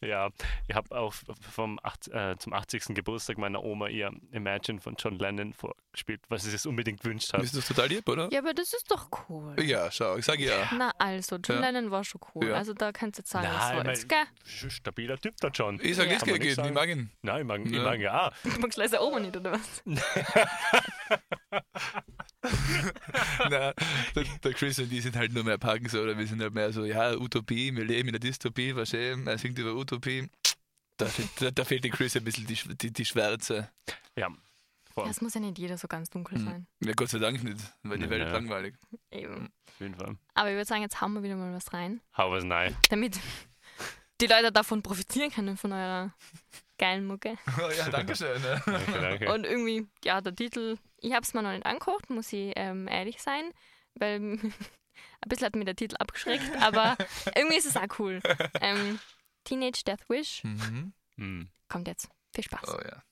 Ja, 0.00 0.30
ich 0.68 0.74
habe 0.74 0.96
auch 0.96 1.12
vom 1.52 1.78
acht, 1.82 2.08
äh, 2.08 2.36
zum 2.38 2.52
80. 2.52 2.94
Geburtstag 2.94 3.38
meiner 3.38 3.62
Oma 3.62 3.88
ihr 3.88 4.10
Imagine 4.32 4.80
von 4.80 4.94
John 4.98 5.18
Lennon 5.18 5.52
vorgespielt, 5.52 6.20
was 6.28 6.44
sie 6.44 6.50
sich 6.50 6.66
unbedingt 6.66 7.00
gewünscht 7.00 7.32
hat. 7.32 7.42
Ist 7.42 7.56
das 7.56 7.66
total 7.66 7.88
lieb, 7.88 8.08
oder? 8.08 8.28
Ja, 8.32 8.40
aber 8.40 8.54
das 8.54 8.72
ist 8.72 8.90
doch 8.90 9.08
cool. 9.28 9.54
Ja, 9.62 9.90
schau, 9.90 10.16
ich 10.16 10.24
sag 10.24 10.38
ja. 10.38 10.68
Na 10.76 10.92
also, 10.98 11.36
John 11.36 11.62
Ja. 11.62 11.70
Lennon 11.70 11.90
war 11.90 12.04
schon 12.04 12.20
cool. 12.34 12.48
Ja. 12.48 12.54
Also 12.54 12.72
da 12.74 12.92
kannst 12.92 13.18
du 13.18 13.20
jetzt 13.22 13.30
sagen, 13.30 13.46
Nein, 13.46 13.86
was 13.86 14.00
ich 14.02 14.08
du 14.08 14.16
willst, 14.16 14.72
Stabiler 14.76 15.18
Typ 15.18 15.36
der 15.38 15.50
John. 15.50 15.78
Ich 15.82 15.96
sag 15.96 16.06
Ja. 16.06 16.12
nicht 16.24 16.58
ihn, 16.58 16.64
ich 16.64 16.72
mag 16.72 16.88
ihn. 16.88 17.10
Nein, 17.22 17.40
ich 17.40 17.46
mag, 17.46 17.60
ich 17.64 17.72
Ja. 17.72 17.82
mag 17.82 18.00
ja. 18.00 18.32
Du 18.44 18.60
magst 18.60 18.78
leider 18.78 19.02
Oma 19.02 19.20
nicht, 19.20 19.36
oder 19.36 19.52
was? 19.52 19.82
Nein, 23.50 23.72
der, 24.14 24.24
der 24.44 24.54
Chris 24.54 24.78
und 24.78 24.88
die 24.90 25.00
sind 25.00 25.16
halt 25.16 25.32
nur 25.32 25.44
mehr 25.44 25.58
packen 25.58 25.88
so, 25.88 26.00
oder 26.00 26.16
wir 26.16 26.26
sind 26.26 26.40
halt 26.40 26.54
mehr 26.54 26.72
so, 26.72 26.84
ja, 26.84 27.12
Utopie, 27.16 27.74
wir 27.74 27.84
leben 27.84 28.08
in 28.08 28.12
der 28.12 28.20
Dystopie, 28.20 28.74
was 28.76 28.90
schön, 28.90 29.26
er 29.26 29.38
singt 29.38 29.58
über 29.58 29.74
Utopie. 29.74 30.28
Da, 30.96 31.06
da, 31.40 31.50
da 31.50 31.64
fehlt 31.64 31.84
dem 31.84 31.92
Chris 31.92 32.16
ein 32.16 32.24
bisschen 32.24 32.46
die, 32.46 32.56
die, 32.76 32.92
die 32.92 33.04
Schwärze. 33.04 33.70
Ja, 34.16 34.28
voll. 34.92 35.04
Ja, 35.04 35.10
es 35.10 35.20
muss 35.20 35.34
ja 35.34 35.40
nicht 35.40 35.58
jeder 35.58 35.78
so 35.78 35.86
ganz 35.88 36.10
dunkel 36.10 36.38
sein. 36.40 36.66
Ja, 36.80 36.92
Gott 36.92 37.08
sei 37.08 37.18
Dank 37.18 37.42
nicht, 37.44 37.58
weil 37.84 37.98
die 37.98 38.04
Ja, 38.04 38.10
Welt 38.10 38.22
ja. 38.22 38.32
langweilig. 38.32 38.74
Eben. 39.10 39.46
Auf 39.68 39.80
jeden 39.80 39.94
Fall. 39.94 40.16
Aber 40.34 40.48
ich 40.50 40.54
würde 40.56 40.64
sagen, 40.64 40.82
jetzt 40.82 41.00
hauen 41.00 41.12
wir 41.14 41.22
wieder 41.22 41.36
mal 41.36 41.54
was 41.54 41.72
rein, 41.72 42.00
Hau 42.16 42.30
was 42.32 42.44
rein. 42.44 42.76
damit 42.90 43.18
die 44.20 44.26
Leute 44.26 44.50
davon 44.50 44.82
profitieren 44.82 45.30
können, 45.30 45.56
von 45.56 45.72
eurer 45.72 46.12
geilen 46.78 47.06
Mucke. 47.06 47.36
Oh 47.58 47.70
ja, 47.70 47.88
danke 47.88 48.14
schön. 48.16 48.40
Ne? 48.40 48.62
Danke, 48.66 48.92
danke. 49.00 49.32
Und 49.32 49.44
irgendwie, 49.44 49.86
ja, 50.04 50.20
der 50.20 50.34
Titel, 50.34 50.78
ich 50.98 51.12
habe 51.12 51.22
es 51.22 51.34
mir 51.34 51.42
noch 51.42 51.52
nicht 51.52 51.66
angeguckt, 51.66 52.08
muss 52.10 52.32
ich 52.32 52.52
ähm, 52.56 52.88
ehrlich 52.88 53.20
sein, 53.20 53.50
weil 53.94 54.20
ein 54.40 55.28
bisschen 55.28 55.46
hat 55.46 55.56
mir 55.56 55.64
der 55.64 55.76
Titel 55.76 55.96
abgeschreckt, 55.98 56.56
aber 56.62 56.96
irgendwie 57.34 57.56
ist 57.56 57.66
es 57.66 57.76
auch 57.76 57.98
cool. 57.98 58.20
Ähm, 58.60 58.98
Teenage 59.44 59.82
Death 59.86 60.08
Wish 60.08 60.42
Mhm. 60.44 60.92
Hm. 61.16 61.48
kommt 61.68 61.88
jetzt. 61.88 62.08
Viel 62.34 62.44
Spaß. 62.44 62.68
Oh 62.74 62.80
ja. 62.84 63.02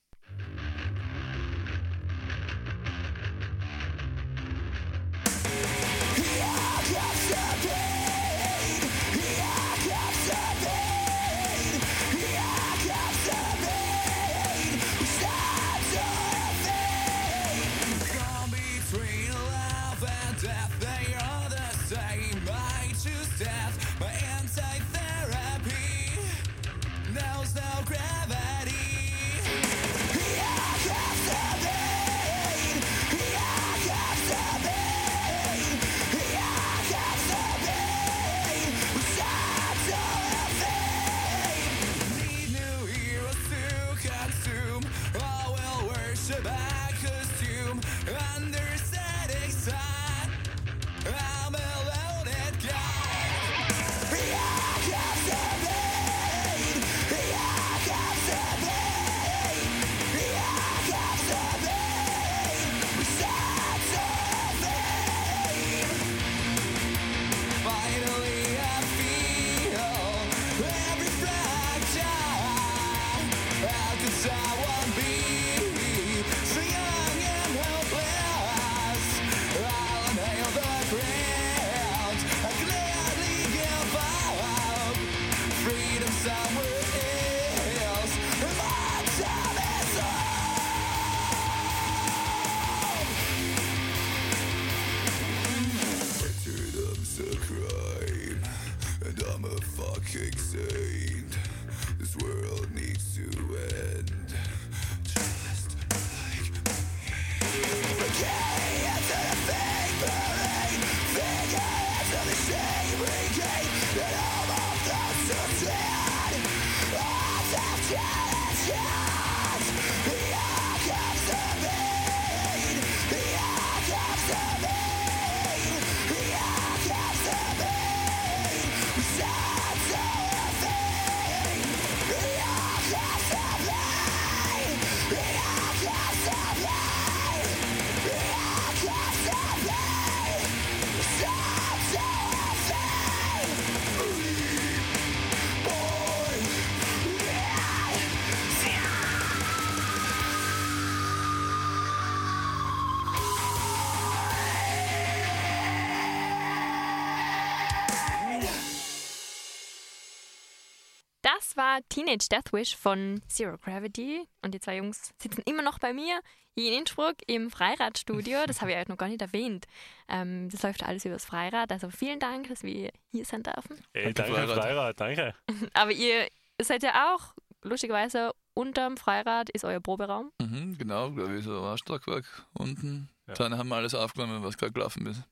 War 161.77 161.89
Teenage 161.89 162.29
Deathwish 162.31 162.75
von 162.75 163.21
Zero 163.29 163.59
Gravity. 163.59 164.27
Und 164.43 164.55
die 164.55 164.61
zwei 164.61 164.79
Jungs 164.79 165.13
sitzen 165.21 165.43
immer 165.45 165.63
noch 165.63 165.79
bei 165.79 165.93
mir 165.93 166.21
hier 166.55 166.73
in 166.73 166.81
Innsbruck 166.81 167.17
im 167.27 167.51
Freiradstudio. 167.51 168.47
Das 168.47 168.61
habe 168.61 168.73
ich 168.73 168.79
euch 168.79 168.89
noch 168.89 168.97
gar 168.97 169.09
nicht 169.09 169.21
erwähnt. 169.21 169.67
Ähm, 170.09 170.49
das 170.49 170.63
läuft 170.63 170.83
alles 170.85 171.05
übers 171.05 171.27
Freirad. 171.27 171.71
Also 171.71 171.91
vielen 171.91 172.19
Dank, 172.19 172.49
dass 172.49 172.63
wir 172.63 172.91
hier 173.11 173.25
sein 173.25 173.43
dürfen. 173.43 173.79
Ey, 173.93 174.15
Danke, 174.15 174.33
danke, 174.33 174.53
Freirad. 174.55 174.65
Freirad, 174.65 175.01
danke. 175.01 175.35
Aber 175.75 175.93
ihr 175.93 176.29
seid 176.61 176.83
ja 176.83 177.15
auch, 177.15 177.35
lustigerweise, 177.63 178.33
unterm 178.55 178.97
Freirad 178.97 179.51
ist 179.51 179.65
euer 179.65 179.81
Proberaum. 179.81 180.33
Mhm, 180.41 180.79
genau, 180.79 181.11
glaube 181.11 181.37
ich, 181.37 181.45
so 181.45 181.63
ein 181.63 181.77
Stockwerk 181.77 182.47
unten. 182.55 183.11
Ja. 183.27 183.35
Dann 183.35 183.59
haben 183.59 183.69
wir 183.69 183.77
alles 183.77 183.95
aufgenommen, 183.95 184.43
was 184.43 184.57
gerade 184.57 184.73
gelaufen 184.73 185.05
ist. 185.07 185.23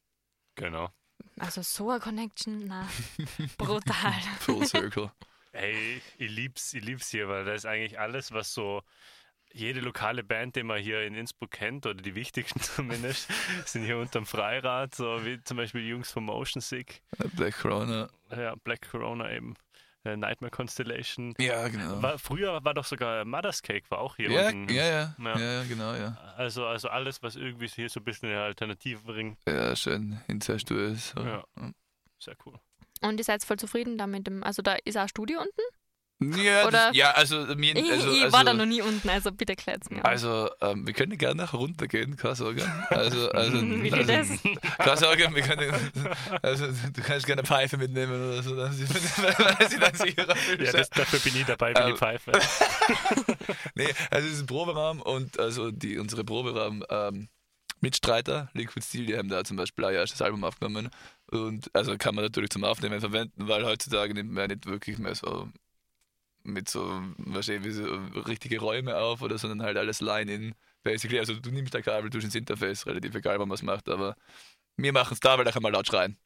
Genau. 0.56 0.90
Also 1.38 1.62
so 1.62 1.88
eine 1.90 2.00
Connection, 2.00 2.66
na, 2.66 2.86
brutal. 3.56 4.12
Full 4.40 4.66
Circle. 4.66 5.10
Ey, 5.54 6.02
ich 6.18 6.30
lieb's, 6.30 6.74
ich 6.74 6.84
lieb's 6.84 7.10
hier, 7.10 7.28
weil 7.28 7.44
da 7.44 7.52
ist 7.52 7.64
eigentlich 7.64 7.98
alles, 7.98 8.32
was 8.32 8.52
so 8.52 8.82
jede 9.52 9.80
lokale 9.80 10.24
Band, 10.24 10.56
die 10.56 10.64
man 10.64 10.80
hier 10.80 11.02
in 11.02 11.14
Innsbruck 11.14 11.52
kennt, 11.52 11.86
oder 11.86 12.02
die 12.02 12.16
wichtigsten 12.16 12.60
zumindest, 12.60 13.28
sind 13.64 13.84
hier 13.84 13.98
unterm 13.98 14.26
Freirad, 14.26 14.94
so 14.94 15.24
wie 15.24 15.40
zum 15.44 15.56
Beispiel 15.56 15.82
die 15.82 15.88
Jungs 15.90 16.10
von 16.10 16.24
Motion 16.24 16.60
Sick, 16.60 17.02
Black 17.36 17.58
Corona. 17.60 18.08
ja, 18.36 18.56
Black 18.64 18.90
Corona 18.90 19.30
eben, 19.30 19.54
äh, 20.04 20.16
Nightmare 20.16 20.50
Constellation. 20.50 21.34
Ja, 21.38 21.68
genau. 21.68 22.02
War, 22.02 22.18
früher 22.18 22.64
war 22.64 22.74
doch 22.74 22.84
sogar 22.84 23.24
Mother's 23.24 23.62
Cake, 23.62 23.88
war 23.90 23.98
auch 23.98 24.16
hier 24.16 24.32
ja, 24.32 24.48
unten. 24.48 24.74
ja, 24.74 24.86
ja, 24.86 25.16
Ja. 25.18 25.38
ja, 25.38 25.64
genau, 25.64 25.94
ja. 25.94 26.16
Also, 26.36 26.66
also 26.66 26.88
alles, 26.88 27.22
was 27.22 27.36
irgendwie 27.36 27.68
hier 27.68 27.88
so 27.88 28.00
ein 28.00 28.04
bisschen 28.04 28.28
eine 28.30 28.42
Alternative 28.42 29.02
bringt. 29.04 29.38
Ja, 29.46 29.76
schön 29.76 30.20
incestuös. 30.26 31.10
So. 31.10 31.20
Ja. 31.20 31.44
Sehr 32.18 32.36
cool. 32.44 32.58
Und 33.02 33.18
ihr 33.18 33.24
seid 33.24 33.44
voll 33.44 33.58
zufrieden 33.58 33.98
damit? 33.98 34.26
Dem, 34.26 34.42
also 34.42 34.62
da 34.62 34.76
ist 34.84 34.96
auch 34.96 35.02
ein 35.02 35.08
Studio 35.08 35.40
unten? 35.40 35.60
Ja, 36.40 36.64
Oder- 36.66 36.70
das, 36.88 36.96
ja 36.96 37.10
also, 37.10 37.36
mir, 37.56 37.76
Ich, 37.76 37.90
also, 37.90 38.12
ich 38.12 38.22
also, 38.22 38.32
war 38.32 38.44
da 38.44 38.54
noch 38.54 38.64
nie 38.64 38.80
unten, 38.80 39.08
also 39.10 39.32
bitte 39.32 39.56
klärt's 39.56 39.90
mir. 39.90 40.04
Also, 40.04 40.48
ähm, 40.60 40.86
wir 40.86 40.94
können 40.94 41.18
gerne 41.18 41.42
nachher 41.42 41.58
runtergehen, 41.58 42.16
keine 42.16 42.36
Sorge. 42.36 42.64
Also, 42.88 43.30
also, 43.32 43.60
Wie 43.60 43.92
also 43.92 44.06
geht 44.06 44.08
das? 44.08 44.78
keine 44.78 44.96
Sorge, 44.96 45.28
wir 45.34 45.42
können, 45.42 45.74
also, 46.40 46.66
du 46.68 47.02
kannst 47.02 47.26
gerne 47.26 47.42
Pfeife 47.42 47.76
mitnehmen 47.76 48.12
oder 48.28 48.42
so, 48.42 48.56
dann 48.56 48.72
sie, 48.72 48.88
weil 48.88 49.68
sie 49.68 49.78
dann 49.78 49.94
sicherer 49.94 50.36
Ja, 50.62 50.72
das, 50.72 50.88
dafür 50.90 51.18
bin 51.18 51.36
ich 51.36 51.46
dabei, 51.46 51.72
bin 51.74 51.84
die 51.86 51.90
Ähm, 51.90 51.96
Pfeife. 51.98 52.32
Nee, 53.74 53.92
also 54.10 54.28
es 54.28 54.34
ist 54.34 54.40
ein 54.42 54.46
Proberaum 54.46 55.02
und 55.02 55.38
also 55.38 55.70
die, 55.72 55.98
unsere 55.98 56.24
Proberaum 56.24 56.84
ähm, 56.88 57.28
Mitstreiter, 57.84 58.48
Liquid 58.54 58.84
Steel, 58.84 59.06
die 59.06 59.16
haben 59.16 59.28
da 59.28 59.44
zum 59.44 59.56
Beispiel 59.56 59.84
ihr 59.84 59.92
erstes 59.92 60.22
Album 60.22 60.42
aufgenommen 60.42 60.90
und 61.30 61.70
also 61.74 61.96
kann 61.98 62.14
man 62.14 62.24
natürlich 62.24 62.50
zum 62.50 62.64
Aufnehmen 62.64 63.00
verwenden, 63.00 63.46
weil 63.46 63.64
heutzutage 63.64 64.14
nimmt 64.14 64.32
man 64.32 64.42
ja 64.42 64.56
nicht 64.56 64.66
wirklich 64.66 64.98
mehr 64.98 65.14
so 65.14 65.48
mit 66.44 66.68
so, 66.68 67.02
wahrscheinlich 67.18 67.64
wie 67.64 67.72
so 67.72 67.84
richtige 68.26 68.58
Räume 68.60 68.96
auf 68.96 69.22
oder 69.22 69.38
sondern 69.38 69.62
halt 69.62 69.76
alles 69.76 70.00
Line-In, 70.00 70.54
basically. 70.82 71.18
Also 71.18 71.34
du 71.34 71.50
nimmst 71.50 71.74
ein 71.76 71.82
Kabel, 71.82 72.10
du 72.10 72.18
ins 72.18 72.34
Interface, 72.34 72.86
relativ 72.86 73.14
egal, 73.14 73.38
wann 73.38 73.48
man 73.48 73.56
es 73.56 73.62
macht, 73.62 73.88
aber 73.88 74.16
wir 74.76 74.92
machen 74.92 75.14
es 75.14 75.20
da, 75.20 75.36
weil 75.38 75.44
da 75.44 75.52
kann 75.52 75.62
man 75.62 75.72
laut 75.72 75.86
schreien. 75.86 76.16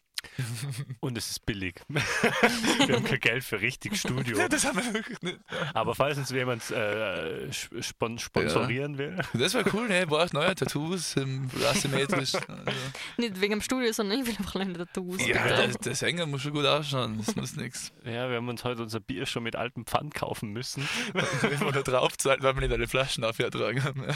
Und 1.00 1.16
es 1.16 1.30
ist 1.30 1.46
billig. 1.46 1.80
wir 1.88 2.96
haben 2.96 3.04
kein 3.04 3.20
Geld 3.20 3.44
für 3.44 3.60
richtig 3.60 3.96
Studio. 3.96 4.48
Das 4.48 4.64
haben 4.64 4.76
wir 4.76 4.94
wirklich 4.94 5.20
nicht. 5.22 5.38
Aber 5.74 5.94
falls 5.94 6.18
uns 6.18 6.30
jemand 6.30 6.70
äh, 6.70 7.52
spon 7.52 8.18
sponsorieren 8.18 8.98
will, 8.98 9.16
Das 9.34 9.54
war 9.54 9.64
cool, 9.72 9.88
ne? 9.88 10.06
Brauchst 10.06 10.34
neue 10.34 10.54
Tattoos, 10.54 11.16
ähm, 11.16 11.50
asymmetrisch. 11.68 12.32
Also. 12.48 12.72
Nicht 13.18 13.40
wegen 13.40 13.52
dem 13.52 13.60
Studio, 13.60 13.92
sondern 13.92 14.20
ich 14.20 14.26
will 14.26 14.34
einfach 14.38 14.56
eine 14.56 14.72
Tattoos. 14.74 15.24
Ja, 15.26 15.46
der, 15.46 15.68
der 15.68 15.94
Sänger 15.94 16.26
muss 16.26 16.42
schon 16.42 16.52
gut 16.52 16.64
ausschauen, 16.64 17.22
das 17.24 17.36
muss 17.36 17.56
nix. 17.56 17.92
ja, 18.04 18.28
wir 18.28 18.36
haben 18.36 18.48
uns 18.48 18.64
heute 18.64 18.82
unser 18.82 19.00
Bier 19.00 19.26
schon 19.26 19.42
mit 19.42 19.54
altem 19.54 19.86
Pfand 19.86 20.14
kaufen 20.14 20.50
müssen. 20.52 20.88
Wenn 21.42 21.72
da 21.72 21.82
drauf 21.82 22.16
zahlt, 22.16 22.42
weil 22.42 22.54
wir 22.54 22.62
nicht 22.62 22.72
alle 22.72 22.88
Flaschen 22.88 23.24
aufgetragen 23.24 23.84
haben. 23.84 24.04
Ja. 24.04 24.14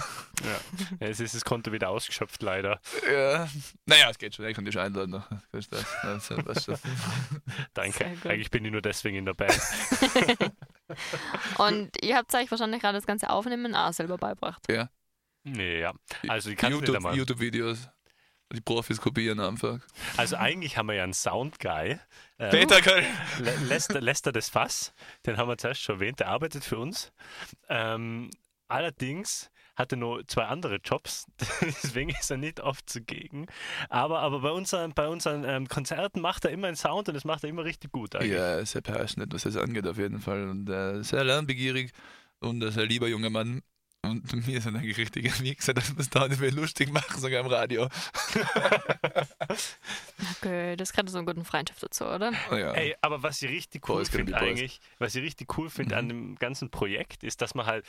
Ja, 1.00 1.06
es 1.08 1.20
ist 1.20 1.34
das 1.34 1.44
Konto 1.44 1.72
wieder 1.72 1.90
ausgeschöpft, 1.90 2.42
leider. 2.42 2.80
Ja. 3.10 3.48
Naja, 3.86 4.10
es 4.10 4.18
geht 4.18 4.34
schon, 4.34 4.46
ich 4.46 4.54
kann 4.54 4.64
dich 4.64 4.78
einladen. 4.78 5.22
das? 5.52 5.86
Also. 6.02 6.36
Danke. 7.74 8.04
Eigentlich 8.24 8.50
bin 8.50 8.64
ich 8.64 8.72
nur 8.72 8.82
deswegen 8.82 9.16
in 9.18 9.24
der 9.26 9.34
Band. 9.34 9.52
Und 11.58 11.90
ihr 12.02 12.16
habt 12.16 12.34
euch 12.34 12.50
wahrscheinlich 12.50 12.80
gerade 12.80 12.98
das 12.98 13.06
ganze 13.06 13.30
Aufnehmen 13.30 13.74
auch 13.74 13.92
selber 13.92 14.18
beigebracht. 14.18 14.62
Nee, 15.44 15.80
ja. 15.80 15.92
Also, 16.28 16.50
ich 16.50 16.56
kann 16.56 16.72
nicht 16.72 16.82
YouTube- 16.82 16.96
einmal. 16.96 17.16
YouTube-Videos. 17.16 17.88
die 18.52 18.60
Profis 18.60 19.00
kopieren 19.00 19.40
einfach. 19.40 19.78
Also, 20.16 20.36
eigentlich 20.36 20.76
haben 20.76 20.86
wir 20.86 20.94
ja 20.94 21.04
einen 21.04 21.14
Soundguy. 21.14 21.98
Ähm, 22.38 22.50
Peter 22.50 22.80
Köln. 22.80 23.06
Le- 23.38 23.56
Lester, 23.68 24.00
Lester 24.00 24.30
des 24.32 24.48
Fass, 24.50 24.92
den 25.26 25.36
haben 25.38 25.48
wir 25.48 25.56
zuerst 25.58 25.80
schon 25.80 25.96
erwähnt, 25.96 26.20
der 26.20 26.28
arbeitet 26.28 26.62
für 26.64 26.78
uns. 26.78 27.12
Ähm, 27.68 28.30
allerdings 28.68 29.50
hat 29.74 29.92
er 29.92 29.96
nur 29.98 30.26
zwei 30.28 30.44
andere 30.44 30.76
Jobs, 30.84 31.26
deswegen 31.62 32.10
ist 32.10 32.30
er 32.30 32.36
nicht 32.36 32.60
oft 32.60 32.88
zugegen. 32.90 33.46
Aber, 33.88 34.20
aber 34.20 34.40
bei 34.40 34.50
unseren, 34.50 34.92
bei 34.92 35.08
unseren 35.08 35.44
ähm, 35.44 35.66
Konzerten 35.68 36.20
macht 36.20 36.44
er 36.44 36.50
immer 36.50 36.66
einen 36.68 36.76
Sound 36.76 37.08
und 37.08 37.14
das 37.14 37.24
macht 37.24 37.42
er 37.44 37.50
immer 37.50 37.64
richtig 37.64 37.90
gut. 37.92 38.14
Eigentlich. 38.14 38.32
Ja, 38.32 38.58
ist 38.58 38.72
sehr 38.72 38.82
passionate, 38.82 39.32
was 39.34 39.44
das 39.44 39.56
angeht, 39.56 39.86
auf 39.86 39.96
jeden 39.98 40.20
Fall. 40.20 40.48
Und 40.48 40.68
äh, 40.68 41.02
sehr 41.02 41.24
lernbegierig 41.24 41.90
und 42.40 42.62
ein 42.62 42.70
sehr 42.70 42.86
lieber 42.86 43.08
junger 43.08 43.30
Mann. 43.30 43.62
Und 44.04 44.22
wir 44.46 44.60
sind 44.60 44.76
eigentlich 44.76 44.98
richtige 44.98 45.30
Mixer, 45.42 45.74
dass 45.74 45.94
wir 45.94 46.00
es 46.00 46.10
da 46.10 46.26
nicht 46.28 46.40
mehr 46.40 46.50
lustig 46.50 46.90
machen, 46.92 47.20
sogar 47.20 47.40
im 47.40 47.46
Radio. 47.46 47.88
Okay, 50.38 50.76
das 50.76 50.90
ist 50.90 50.94
gerade 50.94 51.10
so 51.10 51.18
eine 51.18 51.26
gute 51.26 51.44
Freundschaft 51.44 51.82
dazu, 51.82 52.04
oder? 52.04 52.32
Oh, 52.50 52.54
ja. 52.56 52.72
Ey, 52.72 52.94
aber 53.00 53.22
was 53.22 53.42
ich 53.42 53.50
richtig 53.50 53.88
cool 53.88 54.04
finde 54.04 54.36
eigentlich, 54.36 54.80
was 54.98 55.14
ich 55.14 55.22
richtig 55.22 55.56
cool 55.56 55.70
finde 55.70 55.94
Mhm. 55.94 55.98
an 55.98 56.08
dem 56.08 56.34
ganzen 56.36 56.70
Projekt, 56.70 57.22
ist, 57.22 57.42
dass 57.42 57.54
man 57.54 57.66
halt, 57.66 57.84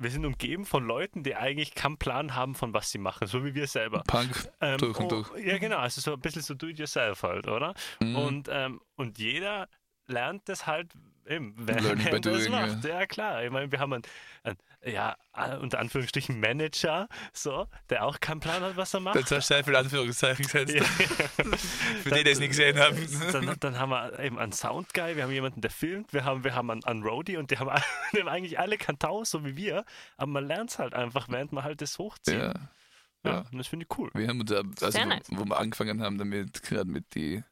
wir 0.00 0.10
sind 0.10 0.24
umgeben 0.24 0.64
von 0.64 0.84
Leuten, 0.84 1.22
die 1.22 1.36
eigentlich 1.36 1.74
keinen 1.74 1.98
Plan 1.98 2.34
haben, 2.34 2.54
von 2.54 2.72
was 2.72 2.90
sie 2.90 2.98
machen, 2.98 3.26
so 3.26 3.44
wie 3.44 3.54
wir 3.54 3.66
selber. 3.66 4.02
Punk 4.06 4.48
Ähm, 4.60 4.78
durch 4.78 4.98
und 4.98 5.12
oh, 5.12 5.22
durch. 5.22 5.44
Ja, 5.44 5.58
genau, 5.58 5.76
also 5.76 6.00
so 6.00 6.14
ein 6.14 6.20
bisschen 6.20 6.42
so 6.42 6.54
do-it-yourself 6.54 7.22
halt, 7.22 7.46
oder? 7.46 7.74
Mhm. 8.00 8.16
Und, 8.16 8.48
ähm, 8.50 8.80
und 8.96 9.18
jeder 9.18 9.68
lernt 10.06 10.48
das 10.48 10.66
halt 10.66 10.94
eben, 11.30 11.54
Learning 11.66 12.10
by 12.10 12.20
doing, 12.20 12.50
macht. 12.50 12.84
Ja, 12.84 13.06
klar. 13.06 13.44
Ich 13.44 13.50
meine, 13.50 13.70
wir 13.70 13.78
haben 13.78 13.92
einen, 13.92 14.02
einen 14.42 14.56
ja, 14.84 15.16
äh, 15.34 15.56
unter 15.56 15.78
Anführungsstrichen 15.78 16.40
Manager, 16.40 17.08
so, 17.32 17.66
der 17.90 18.04
auch 18.04 18.18
keinen 18.20 18.40
Plan 18.40 18.62
hat, 18.62 18.76
was 18.76 18.94
er 18.94 19.00
macht. 19.00 19.16
Jetzt 19.16 19.30
hast 19.30 19.50
du 19.50 19.54
sehr 19.54 19.64
viele 19.64 19.78
Anführungszeichen 19.78 20.44
gesetzt. 20.44 20.74
Ja. 20.74 20.82
Für 22.02 22.10
die, 22.10 22.24
die 22.24 22.30
es 22.30 22.38
nicht 22.38 22.50
gesehen 22.50 22.78
haben. 22.78 22.96
Dann, 23.32 23.56
dann 23.60 23.78
haben 23.78 23.90
wir 23.90 24.18
eben 24.18 24.38
einen 24.38 24.52
Soundguy, 24.52 25.16
wir 25.16 25.24
haben 25.24 25.32
jemanden, 25.32 25.60
der 25.60 25.70
filmt, 25.70 26.12
wir 26.12 26.24
haben, 26.24 26.44
wir 26.44 26.54
haben 26.54 26.70
einen, 26.70 26.84
einen 26.84 27.02
Roadie 27.02 27.36
und 27.36 27.50
die 27.50 27.58
haben, 27.58 27.70
die 28.14 28.20
haben 28.20 28.28
eigentlich 28.28 28.58
alle 28.58 28.78
Kantau, 28.78 29.24
so 29.24 29.44
wie 29.44 29.56
wir, 29.56 29.84
aber 30.16 30.30
man 30.30 30.46
lernt 30.46 30.70
es 30.70 30.78
halt 30.78 30.94
einfach, 30.94 31.28
während 31.28 31.52
man 31.52 31.64
halt 31.64 31.80
das 31.82 31.98
hochzieht. 31.98 32.38
Ja. 32.38 32.54
Ja, 33.22 33.32
ja. 33.32 33.44
und 33.52 33.58
das 33.58 33.66
finde 33.66 33.86
ich 33.88 33.98
cool. 33.98 34.10
Wir 34.14 34.28
haben 34.28 34.40
uns, 34.40 34.50
äh, 34.50 34.62
also, 34.80 34.90
Sehr 34.90 35.04
wo, 35.04 35.08
nice. 35.08 35.26
wo 35.28 35.44
wir 35.44 35.58
angefangen 35.58 36.00
haben 36.00 36.16
damit, 36.16 36.62
gerade 36.62 36.90
mit 36.90 37.14
die 37.14 37.44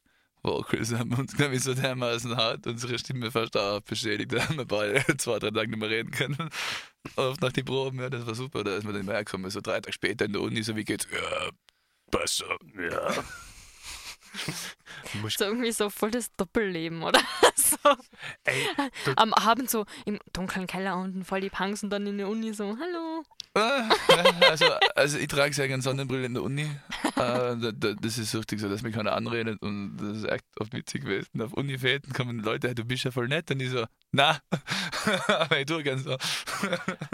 Vocals, 0.43 0.93
haben 0.93 1.13
uns, 1.13 1.35
glaube 1.35 1.55
ich, 1.55 1.63
so 1.63 1.73
dermaßen 1.73 2.35
hart 2.35 2.65
unsere 2.67 2.97
Stimme 2.97 3.31
fast 3.31 3.57
auch 3.57 3.81
beschädigt. 3.81 4.31
Da 4.39 4.47
haben 4.47 4.57
wir 4.57 4.65
beide 4.65 5.03
zwei, 5.17 5.39
drei 5.39 5.51
Tage 5.51 5.69
nicht 5.69 5.79
mehr 5.79 5.89
reden 5.89 6.11
können. 6.11 6.49
Oft 7.15 7.41
nach 7.41 7.51
die 7.51 7.63
Proben, 7.63 7.99
ja, 7.99 8.09
das 8.09 8.25
war 8.25 8.35
super. 8.35 8.63
Da 8.63 8.75
ist 8.75 8.83
man 8.83 8.93
dann 8.93 9.07
hergekommen, 9.09 9.49
so 9.51 9.61
drei 9.61 9.81
Tage 9.81 9.93
später 9.93 10.25
in 10.25 10.33
der 10.33 10.41
Uni, 10.41 10.63
so 10.63 10.75
wie 10.75 10.85
geht's? 10.85 11.07
Ja, 11.11 11.49
besser. 12.11 12.57
Ja. 12.77 13.23
So 15.29 15.45
irgendwie 15.45 15.71
so 15.71 15.89
voll 15.89 16.11
das 16.11 16.35
Doppelleben, 16.35 17.03
oder? 17.03 17.19
so. 17.55 17.77
Ey, 18.43 18.67
Am 19.15 19.33
Abend 19.33 19.69
so 19.69 19.85
im 20.05 20.19
dunklen 20.33 20.67
Keller 20.67 20.97
unten 20.97 21.23
voll 21.23 21.41
die 21.41 21.49
Punks 21.49 21.83
und 21.83 21.89
dann 21.89 22.05
in 22.05 22.17
der 22.17 22.27
Uni 22.27 22.53
so, 22.53 22.77
hallo. 22.77 23.23
Ah, 23.55 23.89
also, 24.49 24.65
also 24.95 25.17
ich 25.17 25.27
trage 25.27 25.53
sehr 25.53 25.67
gerne 25.67 25.81
Sonnenbrille 25.81 26.27
in 26.27 26.33
der 26.35 26.43
Uni. 26.43 26.63
Äh, 26.63 26.69
da, 27.15 27.71
da, 27.73 27.93
das 27.93 28.17
ist 28.17 28.35
richtig 28.35 28.59
so, 28.59 28.69
dass 28.69 28.83
mich 28.83 28.93
keiner 28.93 29.13
anredet 29.13 29.61
und 29.61 29.97
das 29.97 30.17
ist 30.17 30.25
echt 30.25 30.45
oft 30.59 30.73
witzig 30.73 31.03
gewesen. 31.03 31.41
Auf 31.41 31.53
Unifäten 31.53 32.13
kommen 32.13 32.39
Leute, 32.39 32.67
hey, 32.67 32.75
du 32.75 32.85
bist 32.85 33.05
ja 33.05 33.11
voll 33.11 33.27
nett 33.27 33.49
und 33.49 33.59
ich 33.61 33.71
so, 33.71 33.85
na, 34.11 34.39
aber 35.27 35.59
ich 35.59 35.65
tue 35.65 35.83
ganz 35.83 36.03
so. 36.03 36.11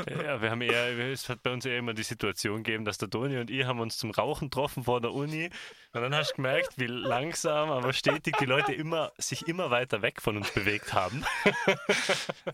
Ja, 0.10 0.42
wir 0.42 0.52
haben 0.52 0.62
eher, 0.62 0.98
es 1.10 1.30
hat 1.30 1.42
bei 1.42 1.52
uns 1.54 1.66
eher 1.66 1.78
immer 1.78 1.94
die 1.94 2.04
Situation 2.04 2.64
gegeben, 2.64 2.84
dass 2.84 2.98
der 2.98 3.10
Toni 3.10 3.38
und 3.38 3.50
ich 3.50 3.66
haben 3.66 3.80
uns 3.80 3.98
zum 3.98 4.12
Rauchen 4.12 4.50
getroffen 4.50 4.84
vor 4.84 5.00
der 5.02 5.14
Uni 5.14 5.50
und 5.94 6.02
dann 6.02 6.14
hast 6.14 6.32
du 6.32 6.36
gemerkt, 6.36 6.78
wie 6.78 6.88
langsam, 7.06 7.70
aber 7.72 7.94
stetig 7.94 8.36
die 8.38 8.46
Leute 8.46 8.74
immer, 8.74 9.12
sich 9.18 9.48
immer 9.48 9.70
weiter 9.72 10.02
weg 10.02 10.22
von 10.22 10.38
uns 10.38 10.52
bewegt 10.52 10.94
haben. 10.94 11.24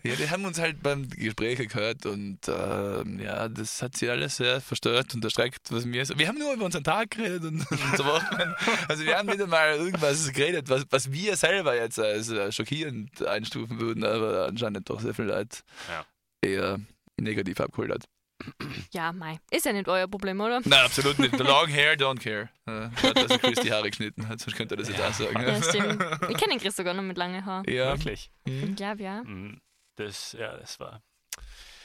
Ja, 0.04 0.14
die 0.16 0.28
haben 0.30 0.44
uns 0.44 0.58
halt 0.60 0.82
beim 0.82 1.08
Gespräch 1.08 1.58
gehört 1.68 2.06
und 2.06 2.38
ähm, 2.48 3.20
ja, 3.20 3.48
das 3.48 3.82
hat 3.82 3.96
sie 3.96 4.08
alles 4.10 4.36
sehr 4.36 4.60
verstört 4.60 5.14
und 5.14 5.24
erschreckt, 5.24 5.70
was 5.70 5.84
mir 5.84 6.04
so. 6.04 6.18
Wir 6.18 6.28
haben 6.28 6.38
nur 6.38 6.52
über 6.52 6.64
unseren 6.64 6.84
Tag 6.84 7.12
geredet 7.12 7.44
und, 7.44 7.60
und 7.70 7.96
so 7.96 8.04
Wochen. 8.04 8.54
Also 8.88 9.04
wir 9.04 9.16
haben 9.16 9.30
wieder 9.32 9.46
mal 9.46 9.74
irgendwas 9.76 10.32
geredet, 10.32 10.68
was, 10.68 10.84
was 10.90 11.12
wir 11.12 11.36
selber 11.36 11.76
jetzt 11.76 11.98
als 11.98 12.30
äh, 12.30 12.50
schockierend 12.50 13.24
einstufen 13.26 13.80
würden, 13.80 14.04
aber 14.04 14.46
anscheinend 14.46 14.88
doch 14.90 15.00
sehr 15.00 15.14
viel 15.14 15.26
Leid 15.26 15.62
Ja. 15.88 16.04
eher 16.42 16.80
negativ 17.20 17.60
abgeholt 17.60 17.92
hat. 17.92 18.04
Ja, 18.92 19.12
mei. 19.12 19.38
Ist 19.50 19.64
ja 19.66 19.72
nicht 19.72 19.88
euer 19.88 20.06
Problem, 20.08 20.40
oder? 20.40 20.60
Nein, 20.64 20.84
absolut 20.84 21.18
nicht. 21.18 21.36
The 21.36 21.42
long 21.44 21.68
hair, 21.68 21.96
don't 21.96 22.20
care. 22.20 22.48
Äh, 22.66 22.90
Hat 23.02 23.16
also 23.16 23.38
Chris 23.38 23.58
die 23.60 23.72
Haare 23.72 23.90
geschnitten 23.90 24.28
hat, 24.28 24.38
sonst 24.40 24.56
könnte 24.56 24.74
er 24.74 24.78
das 24.78 24.88
jetzt 24.88 25.00
auch 25.00 25.12
sagen. 25.12 25.40
Ja, 25.40 25.60
stimmt. 25.62 26.00
Ich 26.30 26.36
kenne 26.36 26.52
den 26.52 26.60
Chris 26.60 26.76
sogar 26.76 26.94
noch 26.94 27.02
mit 27.02 27.16
langen 27.18 27.44
Haaren. 27.44 27.64
Ja, 27.68 27.92
Wirklich. 27.92 28.30
Ich 28.44 28.76
glaube, 28.76 29.02
ja. 29.02 29.22
Mhm. 29.24 29.60
Das, 29.96 30.32
ja, 30.32 30.56
das 30.56 30.78
war. 30.78 31.02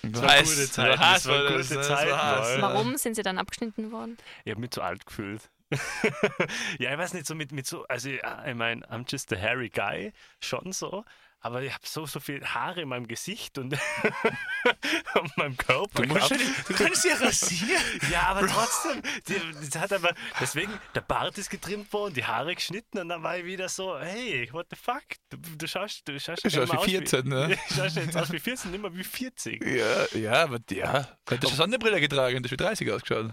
Du 0.04 0.22
war 0.22 0.30
hast- 0.36 0.72
gute 0.76 0.98
hast 1.00 1.26
das 1.26 1.28
was, 1.28 1.68
gute 1.70 1.76
das. 1.80 2.06
Leute. 2.06 2.62
Warum 2.62 2.96
sind 2.98 3.16
sie 3.16 3.24
dann 3.24 3.38
abgeschnitten 3.40 3.92
worden? 3.92 4.18
Ich 4.46 4.52
habe 4.52 4.62
mich 4.62 4.70
zu 4.72 4.82
alt 4.82 5.06
gefühlt. 5.06 5.50
ja, 6.80 6.92
ich 6.94 6.98
weiß 6.98 7.14
nicht, 7.14 7.26
so 7.26 7.36
mit, 7.36 7.52
mit 7.52 7.66
so, 7.68 7.86
also 7.88 8.10
ja, 8.10 8.46
ich 8.46 8.56
meine, 8.56 8.86
I'm 8.88 9.04
just 9.10 9.34
a 9.34 9.36
hairy 9.36 9.70
guy, 9.70 10.14
schon 10.40 10.72
so, 10.72 11.04
aber 11.40 11.62
ich 11.62 11.72
habe 11.74 11.86
so, 11.86 12.06
so 12.06 12.20
viel 12.20 12.44
Haare 12.44 12.82
in 12.82 12.90
meinem 12.90 13.08
Gesicht 13.08 13.58
und 13.58 13.74
auf 15.14 15.38
meinem 15.38 15.56
Körper. 15.56 16.02
Du, 16.02 16.08
musst 16.08 16.32
ja 16.32 16.38
nicht, 16.38 16.70
du 16.70 16.74
kannst 16.74 17.06
ja 17.06 17.16
rasieren. 17.16 17.82
Ja, 18.12 18.22
aber 18.28 18.48
trotzdem, 18.48 19.02
die, 19.28 19.36
das 19.70 19.82
hat 19.82 19.94
aber, 19.94 20.14
deswegen, 20.40 20.72
der 20.96 21.02
Bart 21.02 21.38
ist 21.38 21.50
getrimmt 21.50 21.92
worden, 21.94 22.14
die 22.14 22.24
Haare 22.26 22.56
geschnitten 22.56 23.00
und 23.00 23.10
dann 23.10 23.22
war 23.24 23.38
ich 23.38 23.46
wieder 23.46 23.70
so, 23.70 24.00
hey, 24.00 24.50
what 24.52 24.68
the 24.70 24.76
fuck? 24.76 25.04
Du, 25.30 25.38
du 25.38 25.68
schaust, 25.68 26.08
du 26.08 26.20
schaust, 26.20 26.44
Du 26.44 26.50
schaust 26.50 26.74
wie 26.74 26.78
aus 26.78 26.86
14, 26.86 27.28
ne? 27.28 27.58
Du 27.70 27.76
schaust 27.76 27.96
jetzt 27.98 28.18
aus 28.18 28.32
wie 28.32 28.40
14, 28.40 28.74
immer 28.74 28.94
wie 28.96 29.04
40. 29.04 29.64
Ja, 29.64 30.18
ja, 30.18 30.44
aber 30.44 30.60
ja. 30.72 31.08
Du 31.26 31.38
hast 31.42 31.58
Sonnenbrille 31.58 32.00
getragen, 32.02 32.42
das 32.42 32.52
ist 32.52 32.60
wie 32.60 32.64
30 32.64 32.92
ausgeschaut. 32.92 33.32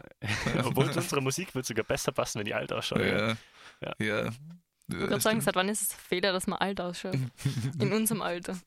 Obwohl 0.64 0.86
unsere 0.86 1.20
Musik 1.20 1.54
wird 1.54 1.66
sogar 1.66 1.84
besser 1.84 2.12
passen, 2.12 2.38
wenn 2.38 2.46
die 2.46 2.54
alt 2.54 2.72
ausschauen. 2.72 3.06
Ja. 3.06 3.36
Ja. 3.80 3.94
Ja. 3.98 4.30
Ich 4.88 4.96
würde 4.96 5.20
sagen, 5.20 5.40
seit 5.40 5.54
wann 5.54 5.68
ist 5.68 5.82
es 5.82 5.90
ein 5.92 5.98
Fehler, 5.98 6.32
dass 6.32 6.46
man 6.46 6.58
alt 6.58 6.80
ausschaut? 6.80 7.16
In 7.78 7.92
unserem 7.92 8.22
Alter. 8.22 8.58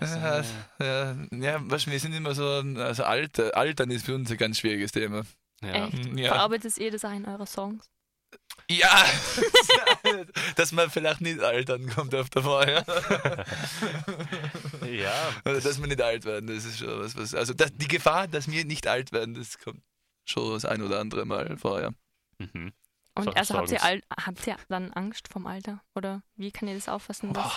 Ja, 0.00 0.42
ja, 0.78 1.16
ja, 1.30 1.70
weißt 1.70 1.86
du, 1.86 1.90
wir 1.90 2.00
sind 2.00 2.12
immer 2.12 2.34
so, 2.34 2.44
also 2.44 3.04
Alter, 3.04 3.56
Altern 3.56 3.90
ist 3.90 4.04
für 4.04 4.14
uns 4.14 4.30
ein 4.30 4.36
ganz 4.36 4.58
schwieriges 4.58 4.92
Thema. 4.92 5.22
Ja. 5.62 5.86
Echt? 5.86 6.06
Ja. 6.16 6.28
Verarbeitet 6.28 6.76
ihr 6.76 6.90
das 6.90 7.04
auch 7.04 7.12
in 7.12 7.24
euren 7.24 7.46
Songs? 7.46 7.88
Ja, 8.68 9.06
dass 10.56 10.72
man 10.72 10.90
vielleicht 10.90 11.20
nicht 11.20 11.40
altern 11.40 11.88
kommt 11.88 12.14
auf 12.14 12.28
der 12.30 12.42
Feuer. 12.42 12.84
ja. 14.90 15.30
Oder 15.44 15.60
dass 15.60 15.80
wir 15.80 15.86
nicht 15.86 16.02
alt 16.02 16.24
werden, 16.24 16.48
das 16.48 16.64
ist 16.64 16.78
schon 16.78 17.00
was, 17.00 17.16
was 17.16 17.34
also 17.34 17.54
das, 17.54 17.72
die 17.74 17.88
Gefahr, 17.88 18.26
dass 18.26 18.50
wir 18.50 18.64
nicht 18.64 18.88
alt 18.88 19.12
werden, 19.12 19.34
das 19.34 19.58
kommt 19.58 19.82
schon 20.24 20.52
das 20.52 20.64
ein 20.64 20.82
oder 20.82 20.98
andere 20.98 21.24
Mal 21.24 21.56
vorher. 21.56 21.92
Mhm. 22.38 22.72
Und 23.16 23.24
So- 23.24 23.32
also 23.32 23.54
habt 23.54 23.72
ihr, 23.72 23.80
habt 23.80 24.46
ihr 24.46 24.56
dann 24.68 24.92
Angst 24.92 25.28
vom 25.28 25.46
Alter? 25.46 25.80
Oder 25.94 26.22
wie 26.36 26.52
kann 26.52 26.68
ihr 26.68 26.74
das 26.74 26.88
auffassen? 26.88 27.32
Boah, 27.32 27.50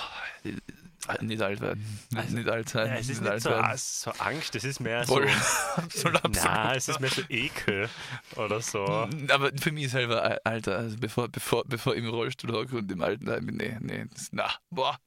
nicht 1.21 1.41
alt 1.41 1.59
werden, 1.61 1.81
nicht, 2.11 2.17
Also, 2.23 2.35
nicht 2.35 2.49
alt 2.49 2.69
sein, 2.69 2.87
Ja, 2.87 2.93
es 2.95 3.09
ist 3.09 3.21
nicht 3.21 3.31
nicht 3.31 3.43
so, 3.43 3.49
so 3.49 4.11
Angst, 4.19 4.55
es 4.55 4.63
ist 4.63 4.79
mehr 4.79 5.05
Voll. 5.05 5.27
so. 5.27 5.81
Absolut, 5.81 6.15
absolut. 6.25 6.45
Na, 6.45 6.75
es 6.75 6.87
ist 6.89 6.99
mehr 6.99 7.09
so 7.09 7.21
Ekel 7.29 7.89
oder 8.35 8.61
so. 8.61 8.85
Aber 8.85 9.51
für 9.59 9.71
mich 9.71 9.89
selber, 9.91 10.23
Al- 10.23 10.39
Alter, 10.43 10.77
also 10.77 10.97
bevor, 10.97 11.27
bevor, 11.29 11.63
bevor 11.65 11.93
ich 11.95 12.03
im 12.03 12.09
Rollstuhl 12.09 12.51
hocke 12.53 12.77
und 12.77 12.91
im 12.91 13.01
Altenheim 13.01 13.45
bin, 13.45 13.55
nee, 13.57 13.77
nee, 13.81 14.05
das, 14.13 14.29
na, 14.31 14.49
boah. 14.69 14.97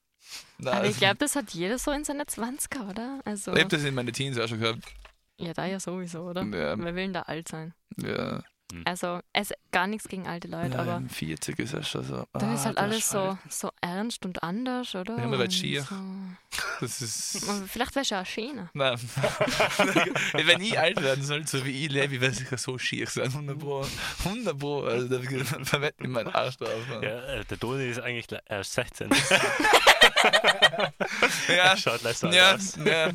Na, 0.59 0.73
Aber 0.73 0.81
ich 0.83 0.87
also, 0.89 0.99
glaube, 1.01 1.17
das 1.17 1.35
hat 1.37 1.51
jeder 1.51 1.79
so 1.79 1.91
in 1.91 2.05
seiner 2.05 2.25
20er, 2.25 2.89
oder? 2.89 3.21
Also, 3.25 3.53
ich 3.55 3.63
hab 3.63 3.69
das 3.69 3.85
in 3.85 3.95
meine 3.95 4.13
Teens 4.13 4.39
auch 4.39 4.49
schon 4.49 4.61
gehabt. 4.61 4.81
ja, 5.39 5.53
da 5.53 5.67
ja 5.67 5.79
sowieso, 5.81 6.23
oder? 6.23 6.43
Ja. 6.43 6.77
Wer 6.79 6.95
will 6.95 7.05
denn 7.05 7.13
da 7.13 7.23
alt 7.23 7.49
sein? 7.49 7.75
Ja, 7.97 8.43
Also, 8.85 9.21
es 9.33 9.53
gar 9.71 9.87
nichts 9.87 10.09
gegen 10.09 10.27
alte 10.27 10.49
Leute, 10.49 10.79
aber 10.79 11.01
Nein, 11.01 11.09
40 11.09 11.59
ist 11.59 11.73
ja 11.73 11.83
schon 11.83 12.05
so. 12.05 12.27
dann 12.33 12.55
ist 12.55 12.61
ah, 12.61 12.65
halt 12.67 12.77
der 12.77 12.85
alles 12.85 13.09
so, 13.09 13.39
so 13.49 13.71
ernst 13.81 14.25
und 14.25 14.43
anders, 14.43 14.95
oder? 14.95 15.19
Ja, 15.19 15.27
man 15.27 15.39
wird 15.39 15.49
Und 15.49 15.55
schier. 15.55 15.83
So. 15.83 15.95
Das 16.81 17.01
ist. 17.01 17.49
Aber 17.49 17.67
Vielleicht 17.67 17.95
wärst 17.95 18.11
du 18.11 18.21
auch 18.21 18.27
schöner. 18.27 18.69
Nein. 18.75 18.99
Wenn 20.33 20.61
ich 20.61 20.79
alt 20.79 21.01
werden 21.01 21.25
soll, 21.25 21.47
so 21.47 21.65
wie 21.65 21.85
ich 21.85 21.91
lebe, 21.91 22.21
wäre 22.21 22.33
sicher 22.33 22.59
so 22.59 22.77
schier 22.77 23.07
sein. 23.07 23.29
100 23.29 23.59
Pro. 23.59 23.87
100 24.25 24.59
Pro. 24.59 24.83
Also 24.83 25.09
da 25.09 25.21
verwette 25.65 26.03
ich 26.03 26.09
meinen 26.09 26.35
Arsch 26.35 26.57
drauf. 26.57 26.71
Ja, 26.91 26.99
äh, 26.99 27.45
der 27.45 27.59
Toni 27.59 27.89
ist 27.89 28.01
eigentlich 28.01 28.27
erst 28.47 28.75
16. 28.75 29.09
ja. 31.49 31.77
Schaut 31.77 32.03
leider 32.03 32.33
ja, 32.33 32.55
aus. 32.55 32.77
ja. 32.85 33.11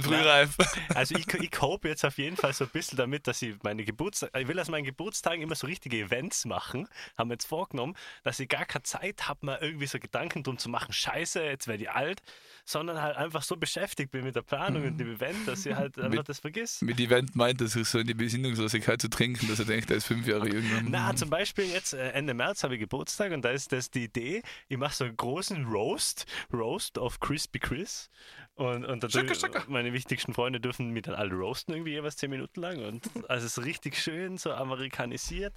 Frühreif. 0.00 0.56
Also 0.94 1.14
ich, 1.16 1.26
ich 1.34 1.50
cope 1.50 1.88
jetzt 1.88 2.04
auf 2.04 2.16
jeden 2.18 2.36
Fall 2.36 2.52
so 2.54 2.64
ein 2.64 2.70
bisschen 2.70 2.96
damit, 2.96 3.26
dass 3.26 3.42
ich 3.42 3.54
meine 3.62 3.84
Geburtstag, 3.84 4.30
ich 4.38 4.48
will 4.48 4.58
aus 4.58 4.68
meinen 4.68 4.84
Geburtstagen 4.84 5.42
immer 5.42 5.54
so 5.54 5.66
richtige 5.66 5.98
Events 5.98 6.44
machen, 6.46 6.88
haben 7.18 7.28
wir 7.28 7.34
jetzt 7.34 7.46
vorgenommen, 7.46 7.94
dass 8.24 8.40
ich 8.40 8.48
gar 8.48 8.64
keine 8.64 8.82
Zeit 8.84 9.28
habe, 9.28 9.44
mal 9.44 9.58
irgendwie 9.60 9.86
so 9.86 9.98
Gedanken 9.98 10.42
drum 10.42 10.56
zu 10.58 10.70
machen, 10.70 10.92
scheiße, 10.92 11.42
jetzt 11.42 11.68
werde 11.68 11.82
ich 11.82 11.90
alt, 11.90 12.22
sondern 12.64 13.02
halt 13.02 13.16
einfach 13.16 13.42
so 13.42 13.56
beschäftigt 13.56 14.10
bin 14.10 14.24
mit 14.24 14.36
der 14.36 14.42
Planung 14.42 14.84
und 14.84 14.96
dem 14.98 15.14
Event, 15.14 15.46
dass 15.46 15.66
ich 15.66 15.74
halt 15.74 15.98
einfach 15.98 16.18
Mit- 16.18 16.28
das 16.28 16.38
vergiss. 16.40 16.80
Mit 16.80 16.98
Event 16.98 17.36
meint, 17.36 17.60
dass 17.60 17.76
ich 17.76 17.86
so 17.88 17.98
in 17.98 18.06
die 18.06 18.14
Besinnungslosigkeit 18.14 19.00
zu 19.02 19.08
trinken, 19.10 19.48
dass 19.48 19.58
er 19.58 19.66
denkt, 19.66 19.90
er 19.90 19.98
ist 19.98 20.06
fünf 20.06 20.26
Jahre 20.26 20.48
jünger. 20.48 20.80
Na, 20.84 21.14
zum 21.14 21.28
Beispiel 21.28 21.66
jetzt 21.66 21.92
äh, 21.92 22.10
Ende 22.12 22.32
März 22.32 22.62
habe 22.62 22.74
ich 22.74 22.80
Geburtstag 22.80 23.32
und 23.32 23.42
da 23.42 23.50
ist 23.50 23.72
das 23.72 23.90
die 23.90 24.04
Idee, 24.04 24.42
ich 24.68 24.78
mache 24.78 24.94
so 24.94 25.04
einen 25.04 25.16
großen 25.16 25.66
Roast, 25.66 26.24
Roast 26.52 26.96
of 26.96 27.20
Crispy 27.20 27.58
Chris 27.58 28.08
und, 28.54 28.84
und 28.86 29.02
da 29.04 29.10
Schaka, 29.10 29.32
dür- 29.32 29.40
schaka. 29.40 29.57
Meine 29.66 29.92
wichtigsten 29.92 30.32
Freunde 30.34 30.60
dürfen 30.60 30.90
mich 30.90 31.02
dann 31.02 31.14
alle 31.14 31.34
roasten 31.34 31.74
irgendwie 31.74 31.92
jeweils 31.92 32.16
zehn 32.16 32.30
Minuten 32.30 32.60
lang 32.60 32.84
und 32.84 33.08
also 33.28 33.46
es 33.46 33.58
ist 33.58 33.64
richtig 33.64 33.96
schön, 33.96 34.38
so 34.38 34.52
amerikanisiert 34.52 35.54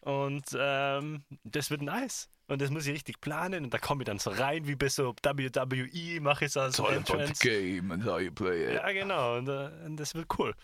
und 0.00 0.44
ähm, 0.58 1.24
das 1.44 1.70
wird 1.70 1.82
nice. 1.82 2.28
Und 2.48 2.60
das 2.62 2.70
muss 2.70 2.86
ich 2.86 2.92
richtig 2.94 3.20
planen 3.20 3.64
und 3.64 3.74
da 3.74 3.78
komme 3.78 4.02
ich 4.02 4.06
dann 4.06 4.20
so 4.20 4.30
rein, 4.30 4.68
wie 4.68 4.76
bei 4.76 4.88
so 4.88 5.16
WWE 5.20 6.20
mache 6.20 6.44
ich 6.44 6.52
so 6.52 6.60
als 6.60 6.78
It's 6.78 6.88
all 6.88 6.98
about 6.98 7.24
the 7.26 7.48
game 7.48 7.90
and 7.90 8.04
how 8.04 8.20
you 8.20 8.30
play 8.30 8.66
it. 8.68 8.74
Ja, 8.74 8.92
genau. 8.92 9.36
Und, 9.38 9.48
äh, 9.48 9.68
und 9.84 9.96
das 9.96 10.14
wird 10.14 10.26
cool. 10.38 10.54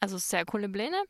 Also 0.00 0.16
sehr 0.18 0.44
coole 0.44 0.68
Pläne, 0.68 1.02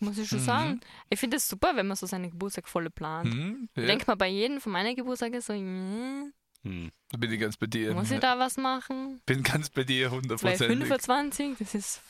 muss 0.00 0.18
ich 0.18 0.28
schon 0.28 0.38
Mhm. 0.40 0.44
sagen. 0.44 0.80
Ich 1.10 1.18
finde 1.18 1.38
es 1.38 1.48
super, 1.48 1.72
wenn 1.74 1.86
man 1.86 1.96
so 1.96 2.06
seine 2.06 2.28
Geburtstag 2.30 2.68
voll 2.68 2.88
plant. 2.90 3.32
Hm, 3.34 3.68
ja, 3.74 3.86
Denkt 3.86 4.06
man 4.06 4.18
bei 4.18 4.28
jedem 4.28 4.60
von 4.60 4.72
meinen 4.72 4.94
Geburtstagen 4.94 5.40
so, 5.40 5.52
yeah, 5.52 6.26
Hm. 6.64 6.90
da 7.10 7.18
bin 7.18 7.30
ich 7.32 7.40
ganz 7.40 7.56
bei 7.56 7.66
dir. 7.66 7.92
muss 7.94 8.10
ich 8.10 8.20
da 8.20 8.38
was 8.38 8.56
machen? 8.56 9.20
bin 9.26 9.42
ganz 9.42 9.70
bei 9.70 9.84
dir, 9.84 10.10
Vielleicht 10.10 10.62
100%. 10.62 10.66
25, 10.66 11.58
das 11.58 11.74
ist 11.74 12.02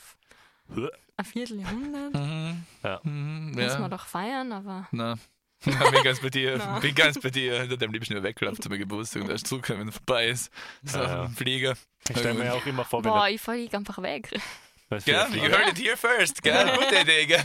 ein 1.17 1.25
Vierteljahrhundert. 1.25 2.13
Mhm. 2.13 2.63
Ja. 2.83 2.99
Mhm, 3.03 3.51
Muss 3.51 3.73
ja. 3.73 3.79
man 3.79 3.91
doch 3.91 4.05
feiern, 4.05 4.51
aber 4.51 4.87
Na. 4.91 5.15
Ja, 5.65 5.89
bin 5.89 6.03
ganz 6.03 6.19
bei 6.19 6.29
dir. 6.29 6.57
Na. 6.57 6.79
Bin 6.79 6.93
ganz 6.93 7.19
bei 7.19 7.29
dir. 7.29 7.63
Ich 7.63 7.69
hätte 7.71 7.85
am 7.85 7.91
liebsten 7.91 8.21
weggelaufen 8.21 8.61
zu 8.61 8.69
meinem 8.69 8.79
Geburtstag 8.79 9.23
und 9.23 9.29
erst 9.29 9.47
zurückkommen, 9.47 9.79
wenn 9.79 9.87
er 9.87 9.93
vorbei 9.93 10.27
ist. 10.27 10.51
So, 10.83 10.99
Ja, 10.99 11.03
ja. 11.07 11.23
ein 11.23 11.29
Flieger. 11.31 11.75
Ich 12.09 12.17
stelle 12.17 12.35
mir 12.35 12.45
ja 12.45 12.53
auch 12.53 12.65
immer 12.65 12.83
vor, 12.85 13.03
wenn 13.03 13.11
boah, 13.11 13.27
ich 13.29 13.41
fliege 13.41 13.75
einfach 13.75 13.99
weg. 14.01 14.29
Für 15.31 15.37
you 15.37 15.43
ein 15.45 15.51
heard 15.51 15.67
it 15.69 15.77
here 15.79 15.97
first, 15.97 16.41
gell? 16.43 16.65
Gute 16.77 17.01
Idee, 17.01 17.25
gell? 17.25 17.43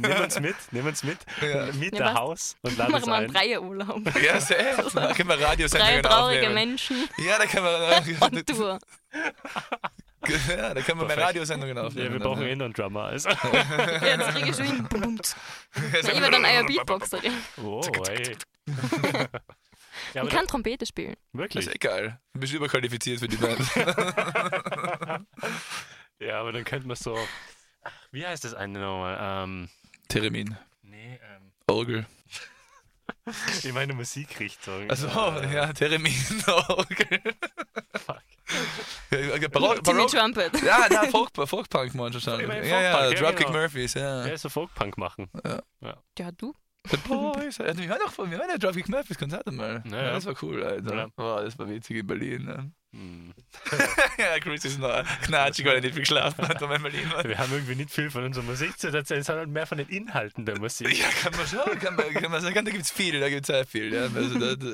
Nimm 0.00 0.20
uns 0.22 0.38
mit, 0.40 0.56
nimm 0.72 0.86
uns 0.86 1.02
mit, 1.02 1.18
Ja. 1.40 1.66
der 1.72 2.00
was? 2.06 2.14
Haus 2.14 2.56
und 2.62 2.76
lad 2.76 2.88
Machen 2.90 2.96
uns 3.02 3.06
wir 3.06 3.14
einen 3.14 3.26
ein. 3.28 3.32
Dreierurlaub. 3.32 4.22
Ja, 4.22 4.40
sehr. 4.40 4.76
Da 4.94 5.12
können 5.14 5.28
wir 5.30 5.36
Drei 5.36 5.44
Radiosendungen 5.46 6.02
traurige 6.02 6.40
aufnehmen. 6.40 6.54
Menschen 6.54 7.08
Ja, 7.18 7.38
da 7.38 7.46
können 7.46 7.64
wir, 7.64 8.20
on 8.20 8.46
Tour. 8.46 8.78
ja, 10.28 10.74
da 10.74 10.80
können 10.82 11.00
wir 11.00 11.06
mehr 11.06 11.06
Perfekt. 11.06 11.20
Radiosendungen 11.28 11.78
aufnehmen. 11.78 12.06
Ja, 12.06 12.12
wir 12.12 12.20
brauchen 12.20 12.42
eh 12.42 12.54
noch 12.56 12.64
einen 12.66 12.74
Drummer. 12.74 13.04
Also. 13.04 13.28
Jetzt 14.02 14.28
kriege 14.34 14.50
ich 14.50 14.56
schon 14.56 14.66
hin. 14.66 14.86
Bum, 14.90 15.00
bum. 15.00 15.18
Ich 15.76 16.06
werde 16.06 16.30
dann 16.30 16.44
euer 16.44 16.64
Beatboxerin. 16.64 17.32
Oh, 17.62 17.80
ey. 18.08 18.36
ja, 20.14 20.22
Ich 20.24 20.28
kann 20.30 20.46
Trompete 20.46 20.84
spielen. 20.86 21.14
da, 21.14 21.18
Das 21.32 21.40
wirklich. 21.40 21.66
ist 21.66 21.74
egal. 21.74 22.18
Du 22.34 22.40
bist 22.40 22.52
überqualifiziert 22.52 23.18
für 23.18 23.28
die 23.28 23.36
Band. 23.36 23.58
Ja, 26.26 26.40
aber 26.40 26.52
dann 26.52 26.64
könnte 26.64 26.86
man 26.86 26.96
so. 26.96 27.18
Ach, 27.84 27.92
wie 28.12 28.26
heißt 28.26 28.44
das 28.44 28.54
eine 28.54 28.78
nochmal? 28.78 29.18
Ähm, 29.44 29.68
Theremin. 30.08 30.56
nee, 30.82 31.18
ähm, 31.22 31.52
Orgel. 31.66 32.06
ich 33.62 33.72
meine 33.72 33.92
Musikrichtung. 33.94 34.88
Also, 34.90 35.08
Äh, 35.08 35.54
ja, 35.54 35.72
Theremin, 35.72 36.14
Orgel. 36.68 37.20
Fuck. 37.96 38.22
Ja, 39.10 39.48
Barock, 39.48 39.82
Timmy 39.84 39.98
Barock, 39.98 40.10
Trumpet. 40.10 40.62
ja, 40.62 40.86
na, 40.90 41.06
Folk, 41.10 41.30
Folkpunk 41.48 41.94
meinst 41.94 42.16
du 42.16 42.20
schon. 42.20 42.40
Ich 42.40 42.46
meine 42.46 42.66
Ja, 42.68 42.80
ja, 42.80 42.92
Folkpunk, 42.92 43.14
ja, 43.14 43.20
Dropkick 43.20 43.46
genau. 43.46 43.58
Murphys, 43.58 43.94
ja. 43.94 44.26
Ja, 44.26 44.36
so 44.36 44.48
Folkpunk 44.48 44.98
machen. 44.98 45.30
Ja, 46.18 46.30
du. 46.32 46.54
The 46.90 46.96
Boys. 47.08 47.60
Also, 47.60 47.80
wir 47.80 47.88
waren 47.88 48.00
doch 48.00 48.18
wir 48.18 48.38
waren 48.38 48.48
ja 48.48 48.58
Dropkick 48.58 48.88
Murphys 48.88 49.18
Konzert 49.18 49.46
einmal. 49.46 49.82
Ja, 49.90 49.96
Ja, 49.96 50.12
das 50.12 50.26
war 50.26 50.34
cool, 50.42 50.62
Alter. 50.64 50.94
Ja. 50.94 51.08
Oh, 51.16 51.40
das 51.42 51.58
war 51.58 51.68
witzig 51.68 51.98
in 51.98 52.06
Berlin. 52.06 52.44
Ne? 52.44 52.72
Hm. 52.94 53.32
ja, 54.18 54.38
Chris 54.40 54.64
ist 54.66 54.78
noch 54.78 55.02
knatschig, 55.22 55.64
weil 55.64 55.76
er 55.76 55.80
nicht 55.80 55.94
viel 55.94 56.02
geschlafen 56.02 56.46
hat, 56.46 56.60
wenn 56.60 56.82
Berlin 56.82 57.10
war. 57.12 57.24
Wir 57.24 57.38
haben 57.38 57.52
irgendwie 57.52 57.76
nicht 57.76 57.90
viel 57.90 58.10
von 58.10 58.24
unserer 58.24 58.44
Musik 58.44 58.78
zu 58.78 58.88
erzählen, 58.88 59.22
sondern 59.22 59.50
mehr 59.50 59.66
von 59.66 59.78
den 59.78 59.88
Inhalten 59.88 60.44
der 60.44 60.58
Musik. 60.58 60.92
Ja, 60.98 61.08
kann 61.22 61.32
man 61.36 61.46
schon, 61.46 61.78
kann 61.78 61.96
man, 61.96 62.12
kann 62.12 62.30
man 62.30 62.42
sagen, 62.42 62.64
da 62.64 62.70
gibt 62.70 62.84
es 62.84 62.90
viel, 62.90 63.18
da 63.18 63.30
gibt 63.30 63.42
es 63.42 63.46
sehr 63.46 63.64
viel. 63.64 63.94
Ja. 63.94 64.02
Also 64.14 64.38
da, 64.38 64.54
da, 64.56 64.66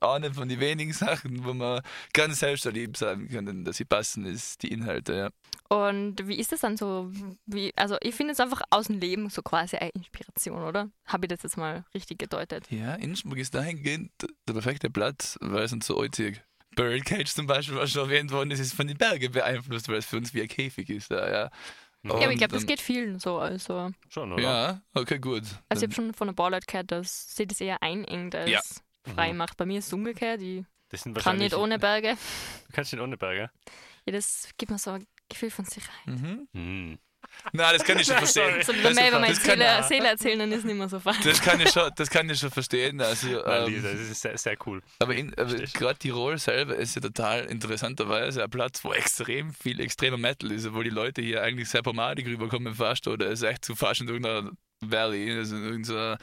eine 0.00 0.32
von 0.32 0.48
den 0.48 0.60
wenigen 0.60 0.92
Sachen, 0.92 1.44
wo 1.44 1.54
man 1.54 1.82
ganz 2.12 2.40
selbstverliebt 2.40 2.96
sagen 2.96 3.28
können, 3.28 3.64
dass 3.64 3.76
sie 3.76 3.84
passen, 3.84 4.24
ist 4.26 4.62
die 4.62 4.72
Inhalte, 4.72 5.14
ja. 5.14 5.30
Und 5.68 6.26
wie 6.26 6.36
ist 6.36 6.50
das 6.50 6.60
dann 6.60 6.76
so? 6.76 7.12
Wie, 7.46 7.72
also 7.76 7.96
ich 8.00 8.14
finde 8.14 8.32
es 8.32 8.40
einfach 8.40 8.62
aus 8.70 8.88
dem 8.88 8.98
Leben 8.98 9.30
so 9.30 9.40
quasi 9.42 9.76
eine 9.76 9.90
Inspiration, 9.90 10.62
oder? 10.64 10.90
Habe 11.06 11.26
ich 11.26 11.28
das 11.28 11.44
jetzt 11.44 11.56
mal 11.56 11.84
richtig 11.94 12.18
gedeutet? 12.18 12.66
Ja, 12.70 12.94
Innsbruck 12.94 13.38
ist 13.38 13.54
dahingehend 13.54 14.10
der 14.48 14.52
perfekte 14.52 14.90
Platz, 14.90 15.38
weil 15.40 15.62
es 15.62 15.72
uns 15.72 15.86
so 15.86 16.00
einzig. 16.00 16.42
Birdcage 16.74 17.34
zum 17.34 17.46
Beispiel, 17.46 17.76
was 17.76 17.90
schon 17.90 18.08
erwähnt 18.08 18.32
worden 18.32 18.50
ist, 18.50 18.60
ist 18.60 18.74
von 18.74 18.86
den 18.86 18.96
Bergen 18.96 19.32
beeinflusst, 19.32 19.88
weil 19.88 19.96
es 19.96 20.06
für 20.06 20.16
uns 20.16 20.34
wie 20.34 20.42
ein 20.42 20.48
Käfig 20.48 20.88
ist. 20.90 21.10
Da, 21.10 21.26
ja. 21.26 21.50
ja, 22.04 22.14
aber 22.14 22.32
ich 22.32 22.38
glaube, 22.38 22.54
das 22.54 22.66
geht 22.66 22.80
vielen 22.80 23.18
so. 23.18 23.38
Also, 23.38 23.90
Schon, 24.08 24.32
oder? 24.32 24.42
Ja, 24.42 24.82
okay, 24.94 25.18
gut. 25.18 25.44
also 25.68 25.82
ich 25.84 25.88
habe 25.88 25.94
schon 25.94 26.14
von 26.14 26.28
ein 26.28 26.34
paar 26.34 26.50
Leuten 26.50 26.66
gehört, 26.66 26.90
dass 26.92 27.34
sie 27.34 27.46
das 27.46 27.60
eher 27.60 27.82
einengt 27.82 28.34
als 28.34 28.50
Ja. 28.50 28.60
Frei 29.14 29.32
macht. 29.32 29.56
Bei 29.56 29.66
mir 29.66 29.78
ist 29.78 29.86
es 29.86 29.92
umgekehrt. 29.92 30.40
Ich 30.40 30.64
Das 30.90 31.02
sind 31.02 31.16
Kann 31.18 31.38
nicht 31.38 31.54
ohne 31.54 31.78
Berge. 31.78 32.16
Du 32.68 32.72
kannst 32.72 32.92
nicht 32.92 33.02
ohne 33.02 33.16
Berge. 33.16 33.50
Ja, 34.06 34.12
das 34.12 34.48
gibt 34.56 34.70
mir 34.70 34.78
so 34.78 34.90
ein 34.92 35.06
Gefühl 35.28 35.50
von 35.50 35.64
Sicherheit. 35.64 36.06
Mhm. 36.06 36.48
Hm. 36.52 36.98
Nein, 37.52 37.74
das 37.76 37.84
kann 37.84 37.98
ich 37.98 38.06
schon 38.06 38.16
verstehen. 38.16 38.62
So 38.62 38.74
wieder 38.74 38.92
mehr 38.92 39.08
über 39.08 39.20
meine 39.20 39.34
das 39.34 39.42
kann- 39.44 39.58
Seele, 39.58 39.82
Seele 39.84 40.08
erzählen, 40.08 40.38
dann 40.40 40.52
ist 40.52 40.64
nicht 40.64 40.74
mehr 40.76 40.88
so 40.88 40.98
fein. 40.98 41.14
Das 41.22 41.40
kann 41.40 41.60
ich 41.60 41.70
schon, 41.70 41.90
das 41.94 42.10
kann 42.10 42.28
ich 42.28 42.38
schon 42.38 42.50
verstehen. 42.50 43.00
Also, 43.00 43.28
Nein, 43.28 43.42
ähm, 43.66 43.72
Lisa, 43.74 43.92
das 43.92 44.00
ist 44.00 44.20
sehr, 44.22 44.36
sehr 44.38 44.56
cool. 44.66 44.82
aber 44.98 45.14
aber 45.36 45.54
gerade 45.54 45.98
Tirol 45.98 46.38
selber 46.38 46.74
ist 46.76 46.96
ja 46.96 47.02
total 47.02 47.44
interessanterweise 47.44 48.42
ein 48.42 48.50
Platz, 48.50 48.82
wo 48.84 48.92
extrem 48.92 49.52
viel 49.52 49.80
extremer 49.80 50.16
Metal 50.16 50.50
ist, 50.50 50.66
obwohl 50.66 50.84
die 50.84 50.90
Leute 50.90 51.22
hier 51.22 51.42
eigentlich 51.42 51.68
sehr 51.68 51.82
pomadig 51.82 52.26
rüberkommen 52.26 52.74
fast 52.74 53.06
oder 53.06 53.26
es 53.26 53.42
ist 53.42 53.48
echt 53.48 53.64
zu 53.64 53.76
fast 53.76 54.00
in 54.00 54.08
irgendeiner 54.08 54.50
Valley, 54.80 55.30
also 55.36 55.56
in 55.56 55.64
irgendeiner 55.64 56.18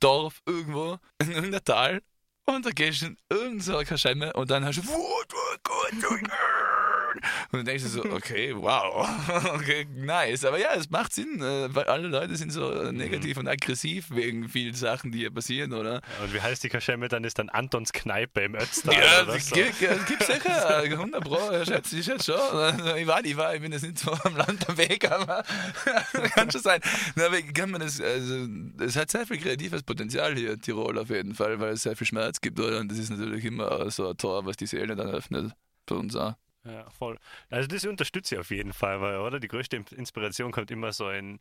Dorf 0.00 0.42
irgendwo, 0.46 0.98
in 1.18 1.30
irgendeiner 1.30 1.64
Tal. 1.64 2.02
Und 2.46 2.64
da 2.64 2.70
gehst 2.70 3.02
du 3.02 3.06
in 3.06 3.16
irgendeine 3.28 3.84
Kaschemme 3.84 4.32
und 4.32 4.50
dann 4.50 4.64
hast 4.64 4.78
du 4.78 4.82
Und 7.14 7.58
dann 7.58 7.64
denkst 7.64 7.84
du 7.84 7.88
so, 7.88 8.04
okay, 8.04 8.54
wow, 8.54 9.08
okay, 9.54 9.86
nice. 9.94 10.44
Aber 10.44 10.58
ja, 10.58 10.74
es 10.74 10.90
macht 10.90 11.12
Sinn, 11.12 11.40
äh, 11.40 11.74
weil 11.74 11.84
alle 11.84 12.08
Leute 12.08 12.36
sind 12.36 12.52
so 12.52 12.70
äh, 12.70 12.92
negativ 12.92 13.36
und 13.36 13.48
aggressiv 13.48 14.06
wegen 14.10 14.48
vielen 14.48 14.74
Sachen, 14.74 15.12
die 15.12 15.18
hier 15.18 15.30
passieren, 15.30 15.72
oder? 15.72 16.00
Und 16.22 16.34
wie 16.34 16.40
heißt 16.40 16.62
die 16.64 16.68
Kaschemme? 16.68 17.08
Dann 17.08 17.24
ist 17.24 17.38
dann 17.38 17.48
Antons 17.48 17.92
Kneipe 17.92 18.42
im 18.42 18.54
Ötztal. 18.54 18.94
Ja, 18.94 19.22
oder 19.22 19.38
so. 19.38 19.54
gibt, 19.54 19.80
es 19.82 20.06
gibt 20.06 20.22
sicher, 20.22 20.84
äh, 20.84 20.92
100 20.92 21.24
Pro, 21.24 21.38
ich 21.60 21.68
schätze, 21.68 21.98
ich 21.98 22.04
schätze 22.04 22.32
schon. 22.32 22.58
Also, 22.58 22.96
Ich 22.96 23.06
war, 23.06 23.24
ich 23.24 23.36
war, 23.36 23.54
ich 23.54 23.60
bin 23.60 23.72
jetzt 23.72 23.82
nicht 23.82 23.98
so 23.98 24.12
am 24.12 24.36
Land 24.36 24.68
am 24.68 24.76
Weg, 24.76 25.10
aber 25.10 25.44
kann 26.34 26.50
schon 26.50 26.62
sein. 26.62 26.80
Na, 27.16 27.26
aber 27.26 27.40
kann 27.42 27.70
man 27.70 27.80
das, 27.80 28.00
also, 28.00 28.46
es 28.80 28.96
hat 28.96 29.10
sehr 29.10 29.26
viel 29.26 29.38
kreatives 29.38 29.82
Potenzial 29.82 30.34
hier, 30.36 30.60
Tirol 30.60 30.98
auf 30.98 31.10
jeden 31.10 31.34
Fall, 31.34 31.58
weil 31.60 31.72
es 31.72 31.82
sehr 31.82 31.96
viel 31.96 32.06
Schmerz 32.06 32.40
gibt, 32.40 32.60
oder? 32.60 32.78
Und 32.80 32.90
das 32.90 32.98
ist 32.98 33.10
natürlich 33.10 33.44
immer 33.44 33.90
so 33.90 34.10
ein 34.10 34.16
Tor, 34.16 34.44
was 34.44 34.56
die 34.56 34.66
Seele 34.66 34.96
dann 34.96 35.08
öffnet. 35.08 35.52
Für 35.86 35.94
uns 35.94 36.14
auch. 36.16 36.34
Ja, 36.64 36.88
voll. 36.90 37.18
Also 37.50 37.68
das 37.68 37.84
unterstütze 37.84 38.34
ich 38.34 38.40
auf 38.40 38.50
jeden 38.50 38.72
Fall, 38.72 39.00
weil, 39.00 39.18
oder? 39.18 39.40
Die 39.40 39.48
größte 39.48 39.76
Inspiration 39.96 40.52
kommt 40.52 40.70
immer 40.70 40.92
so 40.92 41.08
in, 41.10 41.38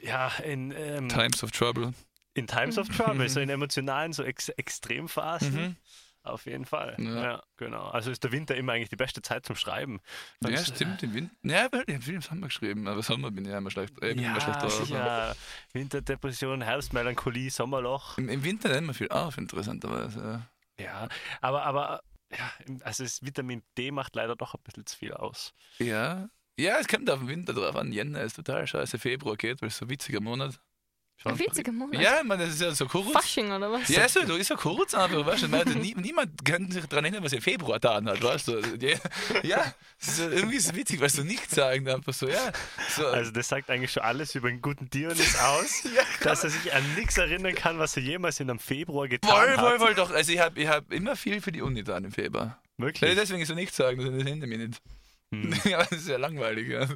ja, 0.00 0.28
in, 0.44 0.72
ähm, 0.72 1.08
Times 1.08 1.42
of 1.44 1.50
Trouble. 1.52 1.92
in 2.34 2.46
Times 2.46 2.78
of 2.78 2.88
Trouble, 2.88 3.28
so 3.28 3.40
in 3.40 3.48
emotionalen, 3.50 4.12
so 4.12 4.22
ex 4.24 4.48
Extremphasen. 4.48 5.54
Mhm. 5.54 5.76
Auf 6.22 6.46
jeden 6.46 6.64
Fall. 6.64 6.96
Ja. 6.98 7.22
Ja. 7.22 7.42
genau. 7.56 7.84
Also 7.86 8.10
ist 8.10 8.24
der 8.24 8.32
Winter 8.32 8.56
immer 8.56 8.72
eigentlich 8.72 8.88
die 8.88 8.96
beste 8.96 9.22
Zeit 9.22 9.46
zum 9.46 9.54
Schreiben. 9.54 10.00
Ja, 10.42 10.56
Sonst- 10.56 10.74
stimmt, 10.74 11.00
im 11.04 11.14
Winter. 11.14 11.34
Ja, 11.44 11.68
weil 11.70 11.84
ich 11.86 11.94
habe 11.94 12.04
viel 12.04 12.14
im 12.14 12.20
Sommer 12.22 12.48
geschrieben, 12.48 12.88
aber 12.88 13.00
Sommer 13.04 13.30
bin 13.30 13.44
ich 13.44 13.52
ja 13.52 13.58
immer 13.58 13.70
schlecht, 13.70 13.94
äh, 14.02 14.12
bin 14.14 14.24
immer 14.24 14.40
schlecht 14.40 14.56
Ja, 14.56 14.62
drauf. 14.62 14.72
sicher. 14.86 15.36
Winterdepression, 15.72 16.62
Herbstmelancholie, 16.62 17.48
Sommerloch. 17.50 18.18
Im, 18.18 18.28
Im 18.28 18.42
Winter 18.42 18.70
nehmen 18.70 18.88
wir 18.88 18.94
viel 18.94 19.08
auf, 19.10 19.38
interessanterweise. 19.38 20.42
Ja, 20.80 21.08
aber, 21.40 21.62
aber 21.62 22.00
ja, 22.32 22.52
also 22.82 23.04
das 23.04 23.22
Vitamin 23.22 23.62
D 23.76 23.90
macht 23.90 24.16
leider 24.16 24.36
doch 24.36 24.54
ein 24.54 24.62
bisschen 24.62 24.86
zu 24.86 24.96
viel 24.96 25.12
aus. 25.12 25.52
Ja. 25.78 26.28
Ja, 26.58 26.78
es 26.78 26.88
kommt 26.88 27.10
auf 27.10 27.18
den 27.18 27.28
Winter 27.28 27.52
drauf 27.52 27.76
an. 27.76 27.92
Jänner 27.92 28.22
ist 28.22 28.36
total 28.36 28.66
scheiße. 28.66 28.98
Februar 28.98 29.36
geht, 29.36 29.60
weil 29.60 29.68
es 29.68 29.76
so 29.76 29.84
ein 29.84 29.90
witziger 29.90 30.20
Monat. 30.20 30.58
Ein 31.24 31.38
witziger 31.40 31.72
Monat. 31.72 32.00
Ja, 32.00 32.22
man, 32.22 32.38
das 32.38 32.50
ist 32.50 32.60
ja 32.60 32.70
so 32.72 32.86
kurz. 32.86 33.10
Fasching 33.10 33.50
oder 33.50 33.72
was? 33.72 33.88
Ja, 33.88 34.08
so, 34.08 34.22
du 34.24 34.34
ist 34.36 34.48
ja 34.50 34.54
kurz 34.56 34.94
einfach, 34.94 35.26
weißt 35.26 35.44
du, 35.44 35.48
man, 35.48 35.66
nie, 35.80 35.92
niemand 35.96 36.44
kann 36.44 36.70
sich 36.70 36.86
daran 36.86 37.04
erinnern, 37.06 37.24
was 37.24 37.32
er 37.32 37.38
im 37.38 37.42
Februar 37.42 37.80
getan 37.80 38.08
hat, 38.08 38.22
weißt 38.22 38.48
du. 38.48 38.60
Ja, 38.80 38.96
ja 39.42 39.74
ist, 40.00 40.16
so- 40.18 40.28
irgendwie 40.28 40.56
ist 40.56 40.66
es 40.66 40.74
witzig, 40.74 41.00
weil 41.00 41.08
du 41.10 41.24
nichts 41.24 41.54
sagen, 41.54 41.88
einfach 41.88 42.12
so, 42.12 42.28
ja. 42.28 42.52
So, 42.94 43.06
Also 43.08 43.32
das 43.32 43.48
sagt 43.48 43.70
eigentlich 43.70 43.90
schon 43.90 44.04
alles 44.04 44.34
über 44.36 44.48
den 44.50 44.60
guten 44.60 44.88
Dionys 44.90 45.36
aus, 45.40 45.82
dass 46.22 46.44
er 46.44 46.50
sich 46.50 46.72
an 46.72 46.84
nichts 46.94 47.16
erinnern 47.18 47.54
kann, 47.56 47.78
was 47.80 47.96
er 47.96 48.04
jemals 48.04 48.38
in 48.38 48.48
einem 48.48 48.60
Februar 48.60 49.08
getan 49.08 49.30
voll, 49.30 49.48
hat. 49.56 49.58
voll, 49.60 49.78
voll, 49.78 49.94
doch. 49.94 50.10
Also 50.12 50.30
ich 50.32 50.38
habe 50.38 50.60
ich 50.60 50.68
hab 50.68 50.92
immer 50.92 51.16
viel 51.16 51.40
für 51.40 51.50
die 51.50 51.62
Uni 51.62 51.80
getan 51.82 52.04
im 52.04 52.12
Februar. 52.12 52.62
Wirklich? 52.76 53.14
Deswegen 53.16 53.44
so 53.46 53.54
nichts 53.54 53.76
sagen, 53.76 53.98
das 53.98 54.24
hinter 54.28 54.46
mir 54.46 54.58
nicht. 54.58 54.80
Hm. 55.32 55.52
Ja, 55.64 55.78
das 55.78 55.92
ist 56.02 56.08
ja 56.08 56.18
langweilig, 56.18 56.68
ja. 56.68 56.86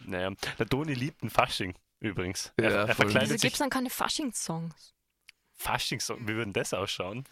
Naja, 0.00 0.32
der 0.58 0.66
Toni 0.66 0.94
liebt 0.94 1.22
einen 1.22 1.30
Fasching 1.30 1.74
übrigens. 2.00 2.52
Ja, 2.60 2.66
er, 2.68 2.88
er 2.88 2.94
verkleidet 2.94 3.30
Wieso 3.30 3.42
gibt 3.42 3.52
es 3.54 3.58
dann 3.58 3.70
keine 3.70 3.90
Faschingssongs? 3.90 4.94
Faschings. 5.54 6.10
Wie 6.20 6.34
würden 6.34 6.52
das 6.52 6.74
ausschauen? 6.74 7.24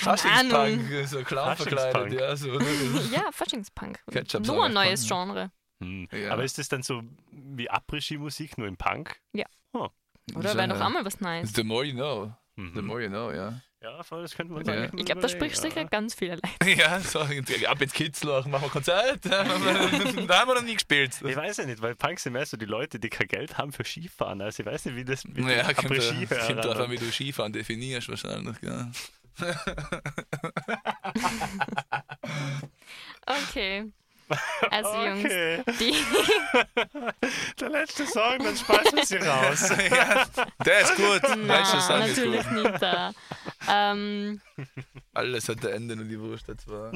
Faschingspunk, 0.00 1.08
so 1.08 1.24
Faschingspunk. 1.24 1.56
verkleidet, 1.56 2.12
ja, 2.20 2.36
so. 2.36 2.60
Ja, 3.12 3.32
Faschingspunk. 3.32 3.98
Nur 4.44 4.64
ein 4.66 4.72
neues 4.72 5.02
ne? 5.02 5.08
Genre. 5.08 5.50
Hm. 5.80 6.08
Ja. 6.12 6.32
Aber 6.32 6.44
ist 6.44 6.58
das 6.58 6.68
dann 6.68 6.82
so 6.82 7.02
wie 7.30 7.70
Après-Ski-Musik, 7.70 8.58
nur 8.58 8.66
im 8.68 8.76
Punk? 8.76 9.16
Oder 10.34 10.54
wäre 10.56 10.68
doch 10.68 10.80
auch 10.80 10.90
mal 10.90 11.04
was 11.04 11.20
Neues. 11.20 11.52
The 11.54 11.64
more 11.64 11.84
you 11.84 11.94
know. 11.94 12.34
The 12.56 12.62
Mhm. 12.62 12.86
more 12.86 13.02
you 13.02 13.08
know, 13.08 13.32
ja. 13.32 13.60
Ja, 13.80 14.02
voll, 14.02 14.22
das 14.22 14.34
könnte 14.34 14.52
man 14.52 14.64
Ja. 14.64 14.74
sagen. 14.86 14.98
Ich 14.98 15.04
glaube, 15.06 15.20
da 15.20 15.28
sprichst 15.28 15.62
sicher 15.62 15.84
ganz 15.84 16.12
viele 16.14 16.34
Leute. 16.34 16.48
Ja, 16.80 16.98
so, 16.98 17.20
ab 17.20 17.80
ins 17.80 17.92
Kitzlach, 17.92 18.44
machen 18.46 18.64
wir 18.64 18.70
Konzert. 18.70 19.20
da 19.24 19.44
haben 19.46 20.48
wir 20.48 20.54
noch 20.54 20.62
nie 20.62 20.74
gespielt. 20.74 21.12
Ich 21.24 21.36
weiß 21.36 21.58
ja 21.58 21.66
nicht, 21.66 21.80
weil 21.80 21.94
Punks 21.94 22.24
sind 22.24 22.32
mehr 22.32 22.44
so 22.44 22.56
die 22.56 22.64
Leute, 22.66 22.98
die 22.98 23.08
kein 23.08 23.28
Geld 23.28 23.56
haben 23.56 23.72
für 23.72 23.84
Skifahren. 23.84 24.42
Also 24.42 24.64
ich 24.64 24.66
weiß 24.66 24.86
nicht, 24.86 24.96
wie 24.96 25.04
das 25.04 25.24
mit 25.24 25.38
Ja, 25.38 25.62
den 25.62 25.76
kommt, 25.76 25.92
Après-Ski 25.92 26.26
da- 26.26 26.46
kommt 26.46 26.64
drauf 26.64 26.76
an, 26.78 26.90
wie 26.90 26.96
du 26.96 27.10
Skifahren 27.12 27.52
definierst 27.52 28.08
wahrscheinlich. 28.08 28.56
Ja. 28.62 28.90
Okay. 33.26 33.92
Also 34.70 34.94
Jungs, 35.04 35.24
Okay, 35.24 35.62
die, 35.80 35.94
der 37.60 37.70
letzte 37.70 38.06
Song, 38.06 38.38
dann 38.40 38.56
speisen 38.56 39.02
sie 39.04 39.16
raus. 39.16 39.70
ja, 39.90 40.26
der 40.64 40.80
ist 40.80 40.96
gut. 40.96 41.22
Na, 41.38 41.60
ist 41.60 41.88
natürlich 41.88 42.44
gut. 42.48 42.52
nicht 42.64 42.82
da. 42.82 43.12
Ähm, 43.68 44.40
Alles 45.14 45.48
hat 45.48 45.64
ein 45.66 45.72
Ende 45.72 45.94
und 45.94 46.08
die 46.08 46.20
Wurst 46.20 46.48
hat 46.48 46.60
zwar. 46.60 46.92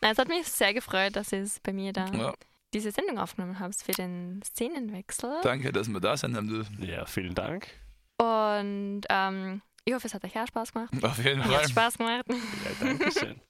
nein, 0.00 0.12
es 0.12 0.18
hat 0.18 0.28
mich 0.28 0.46
sehr 0.48 0.74
gefreut, 0.74 1.16
dass 1.16 1.32
ihr 1.32 1.42
es 1.42 1.60
bei 1.60 1.72
mir 1.72 1.92
da 1.92 2.06
Ja, 2.06 2.34
diese 2.72 2.90
Sendung 2.92 3.18
aufgenommen 3.18 3.58
habt 3.58 3.74
für 3.76 3.92
den 3.92 4.40
Szenenwechsel. 4.44 5.40
danke, 5.42 5.72
dass 5.72 5.88
wir 5.88 6.00
da 6.00 6.16
sind. 6.16 6.36
Haben 6.36 6.48
dürfen. 6.48 6.82
Ja, 6.84 7.04
vielen 7.06 7.34
Dank. 7.34 7.66
Und 8.18 9.02
ähm, 9.08 9.62
ich 9.84 9.94
hoffe, 9.94 10.06
es 10.06 10.14
hat 10.14 10.24
euch 10.24 10.36
auch 10.38 10.46
Spaß 10.46 10.72
gemacht. 10.72 10.92
Auf 11.02 11.18
jeden 11.18 11.38
Mir 11.38 11.44
hat 11.48 11.54
Fall. 11.54 11.68
Spaß 11.70 11.98
gemacht. 11.98 12.24
Ja, 12.28 12.36
danke 12.80 13.10
schön. 13.12 13.40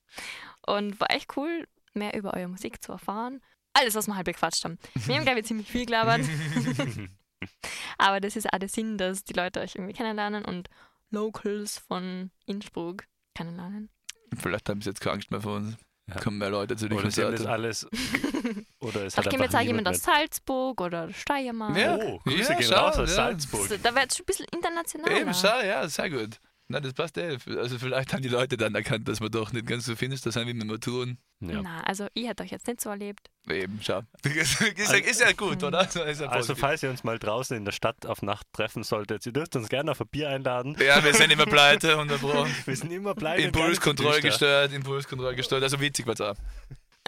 Und 0.66 1.00
war 1.00 1.11
echt 1.11 1.36
cool, 1.36 1.66
mehr 1.94 2.14
über 2.14 2.34
eure 2.34 2.48
Musik 2.48 2.82
zu 2.82 2.92
erfahren. 2.92 3.40
Alles, 3.72 3.94
was 3.94 4.06
wir 4.06 4.16
halt 4.16 4.26
bequatscht 4.26 4.64
haben. 4.64 4.78
Wir 4.94 5.16
haben, 5.16 5.24
glaube 5.24 5.40
ich, 5.40 5.46
ziemlich 5.46 5.68
viel 5.70 5.86
gelabert. 5.86 6.22
Aber 7.98 8.20
das 8.20 8.36
ist 8.36 8.52
auch 8.52 8.58
der 8.58 8.68
Sinn, 8.68 8.98
dass 8.98 9.24
die 9.24 9.32
Leute 9.32 9.61
euch 9.61 9.76
irgendwie 9.76 9.94
kennenlernen 9.94 10.44
und 10.44 10.68
Locals 11.11 11.78
von 11.78 12.30
Innsbruck 12.46 13.04
kennenlernen. 13.34 13.90
Vielleicht 14.36 14.68
haben 14.68 14.80
sie 14.80 14.90
jetzt 14.90 15.00
keine 15.00 15.14
Angst 15.14 15.30
mehr 15.30 15.40
vor 15.40 15.56
uns. 15.56 15.76
Ja. 16.08 16.20
Kommen 16.20 16.38
mehr 16.38 16.50
Leute 16.50 16.76
zu 16.76 16.88
den 16.88 16.98
Oder 16.98 17.08
haben 17.11 17.36
das 17.36 17.46
alles. 17.46 17.84
Oder 18.80 19.06
es 19.06 19.14
Vielleicht 19.14 19.32
wir 19.32 19.44
jetzt 19.44 19.54
auch 19.54 19.61
jemand 19.61 19.86
aus 19.86 20.02
Salzburg 20.02 20.80
oder 20.80 21.12
Steiermark. 21.12 21.76
Ja. 21.76 21.96
Oh, 21.96 22.18
Grüße 22.24 22.52
Ja, 22.52 22.58
gehen 22.58 22.68
schau, 22.68 22.86
raus 22.86 22.96
aus 22.96 23.11
ja. 23.11 23.14
Salzburg. 23.14 23.68
Da 23.82 23.94
wird 23.94 24.11
es 24.11 24.16
schon 24.16 24.24
ein 24.24 24.26
bisschen 24.26 24.46
internationaler. 24.52 25.20
Eben, 25.20 25.34
schau, 25.34 25.61
ja, 25.61 25.86
sehr 25.88 26.11
gut. 26.11 26.40
Na, 26.73 26.79
das 26.79 26.93
passt 26.95 27.18
eh. 27.18 27.37
Also 27.59 27.81
vielleicht 27.81 28.12
haben 28.12 28.23
die 28.23 28.29
Leute 28.29 28.57
dann 28.57 28.77
erkannt, 28.77 29.09
dass 29.09 29.21
wir 29.21 29.29
doch 29.29 29.53
nicht 29.53 29.66
ganz 29.66 29.87
so 29.87 29.97
finster 29.97 30.31
sind, 30.31 30.47
wie 30.47 30.55
wir 30.55 30.64
mal 30.64 30.79
tun. 30.79 31.18
Ja. 31.41 31.62
Na, 31.62 31.81
also 31.81 32.07
ich 32.14 32.29
hätte 32.29 32.45
euch 32.45 32.53
jetzt 32.53 32.68
nicht 32.68 32.81
so 32.81 32.91
erlebt. 32.91 33.29
Eben, 33.49 33.81
schau. 33.83 34.03
ist, 34.25 34.61
ja- 34.61 34.99
ist 34.99 35.21
ja 35.21 35.33
gut, 35.33 35.64
oder? 35.64 35.85
So 35.91 36.01
ist 36.05 36.21
ja 36.21 36.29
Also 36.29 36.55
falls 36.55 36.85
ihr 36.85 36.91
uns 36.91 37.03
mal 37.03 37.18
draußen 37.18 37.57
in 37.57 37.64
der 37.64 37.73
Stadt 37.73 38.07
auf 38.07 38.23
Nacht 38.23 38.47
treffen 38.53 38.85
solltet, 38.85 39.27
ihr 39.27 39.33
dürft 39.33 39.57
uns 39.57 39.68
gerne 39.68 39.91
auf 39.91 40.01
ein 40.01 40.07
Bier 40.07 40.29
einladen. 40.29 40.77
ja, 40.79 41.03
wir 41.03 41.12
sind 41.12 41.33
immer 41.33 41.47
pleite, 41.57 41.91
100 41.95 42.21
Pro. 42.21 42.47
Wir 42.64 42.77
sind 42.77 42.93
immer 42.93 43.16
bleiben. 43.16 43.43
Impulskontrolle 43.43 44.21
gestört, 44.21 44.73
Impulskontrolle 44.73 45.35
gestört. 45.35 45.64
Also 45.64 45.81
witzig 45.81 46.07
war's 46.07 46.21
auch. 46.21 46.37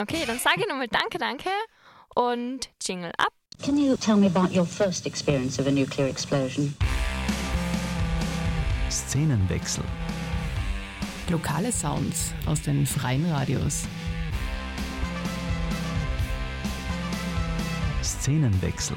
Okay, 0.01 0.25
dann 0.27 0.41
sage 0.41 0.63
ich 0.63 0.67
nochmal 0.69 0.89
Danke, 0.89 1.19
danke 1.19 1.51
und 2.17 2.69
Jingle 2.85 3.13
ab. 3.17 3.33
Can 3.63 3.79
you 3.79 3.97
tell 3.97 4.17
me 4.17 4.27
about 4.27 4.53
your 4.53 4.67
first 4.67 5.07
experience 5.07 5.61
of 5.61 5.69
a 5.69 5.71
nuclear 5.71 6.09
explosion? 6.09 6.75
Szenenwechsel. 8.93 9.85
Lokale 11.31 11.73
Sounds 11.73 12.35
aus 12.45 12.61
den 12.61 12.87
freien 12.87 13.25
Radios. 13.25 13.85
Szenenwechsel. 18.03 18.97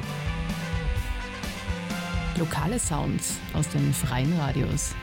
Lokale 2.37 2.77
Sounds 2.77 3.37
aus 3.53 3.69
den 3.69 3.93
freien 3.93 4.37
Radios. 4.37 4.93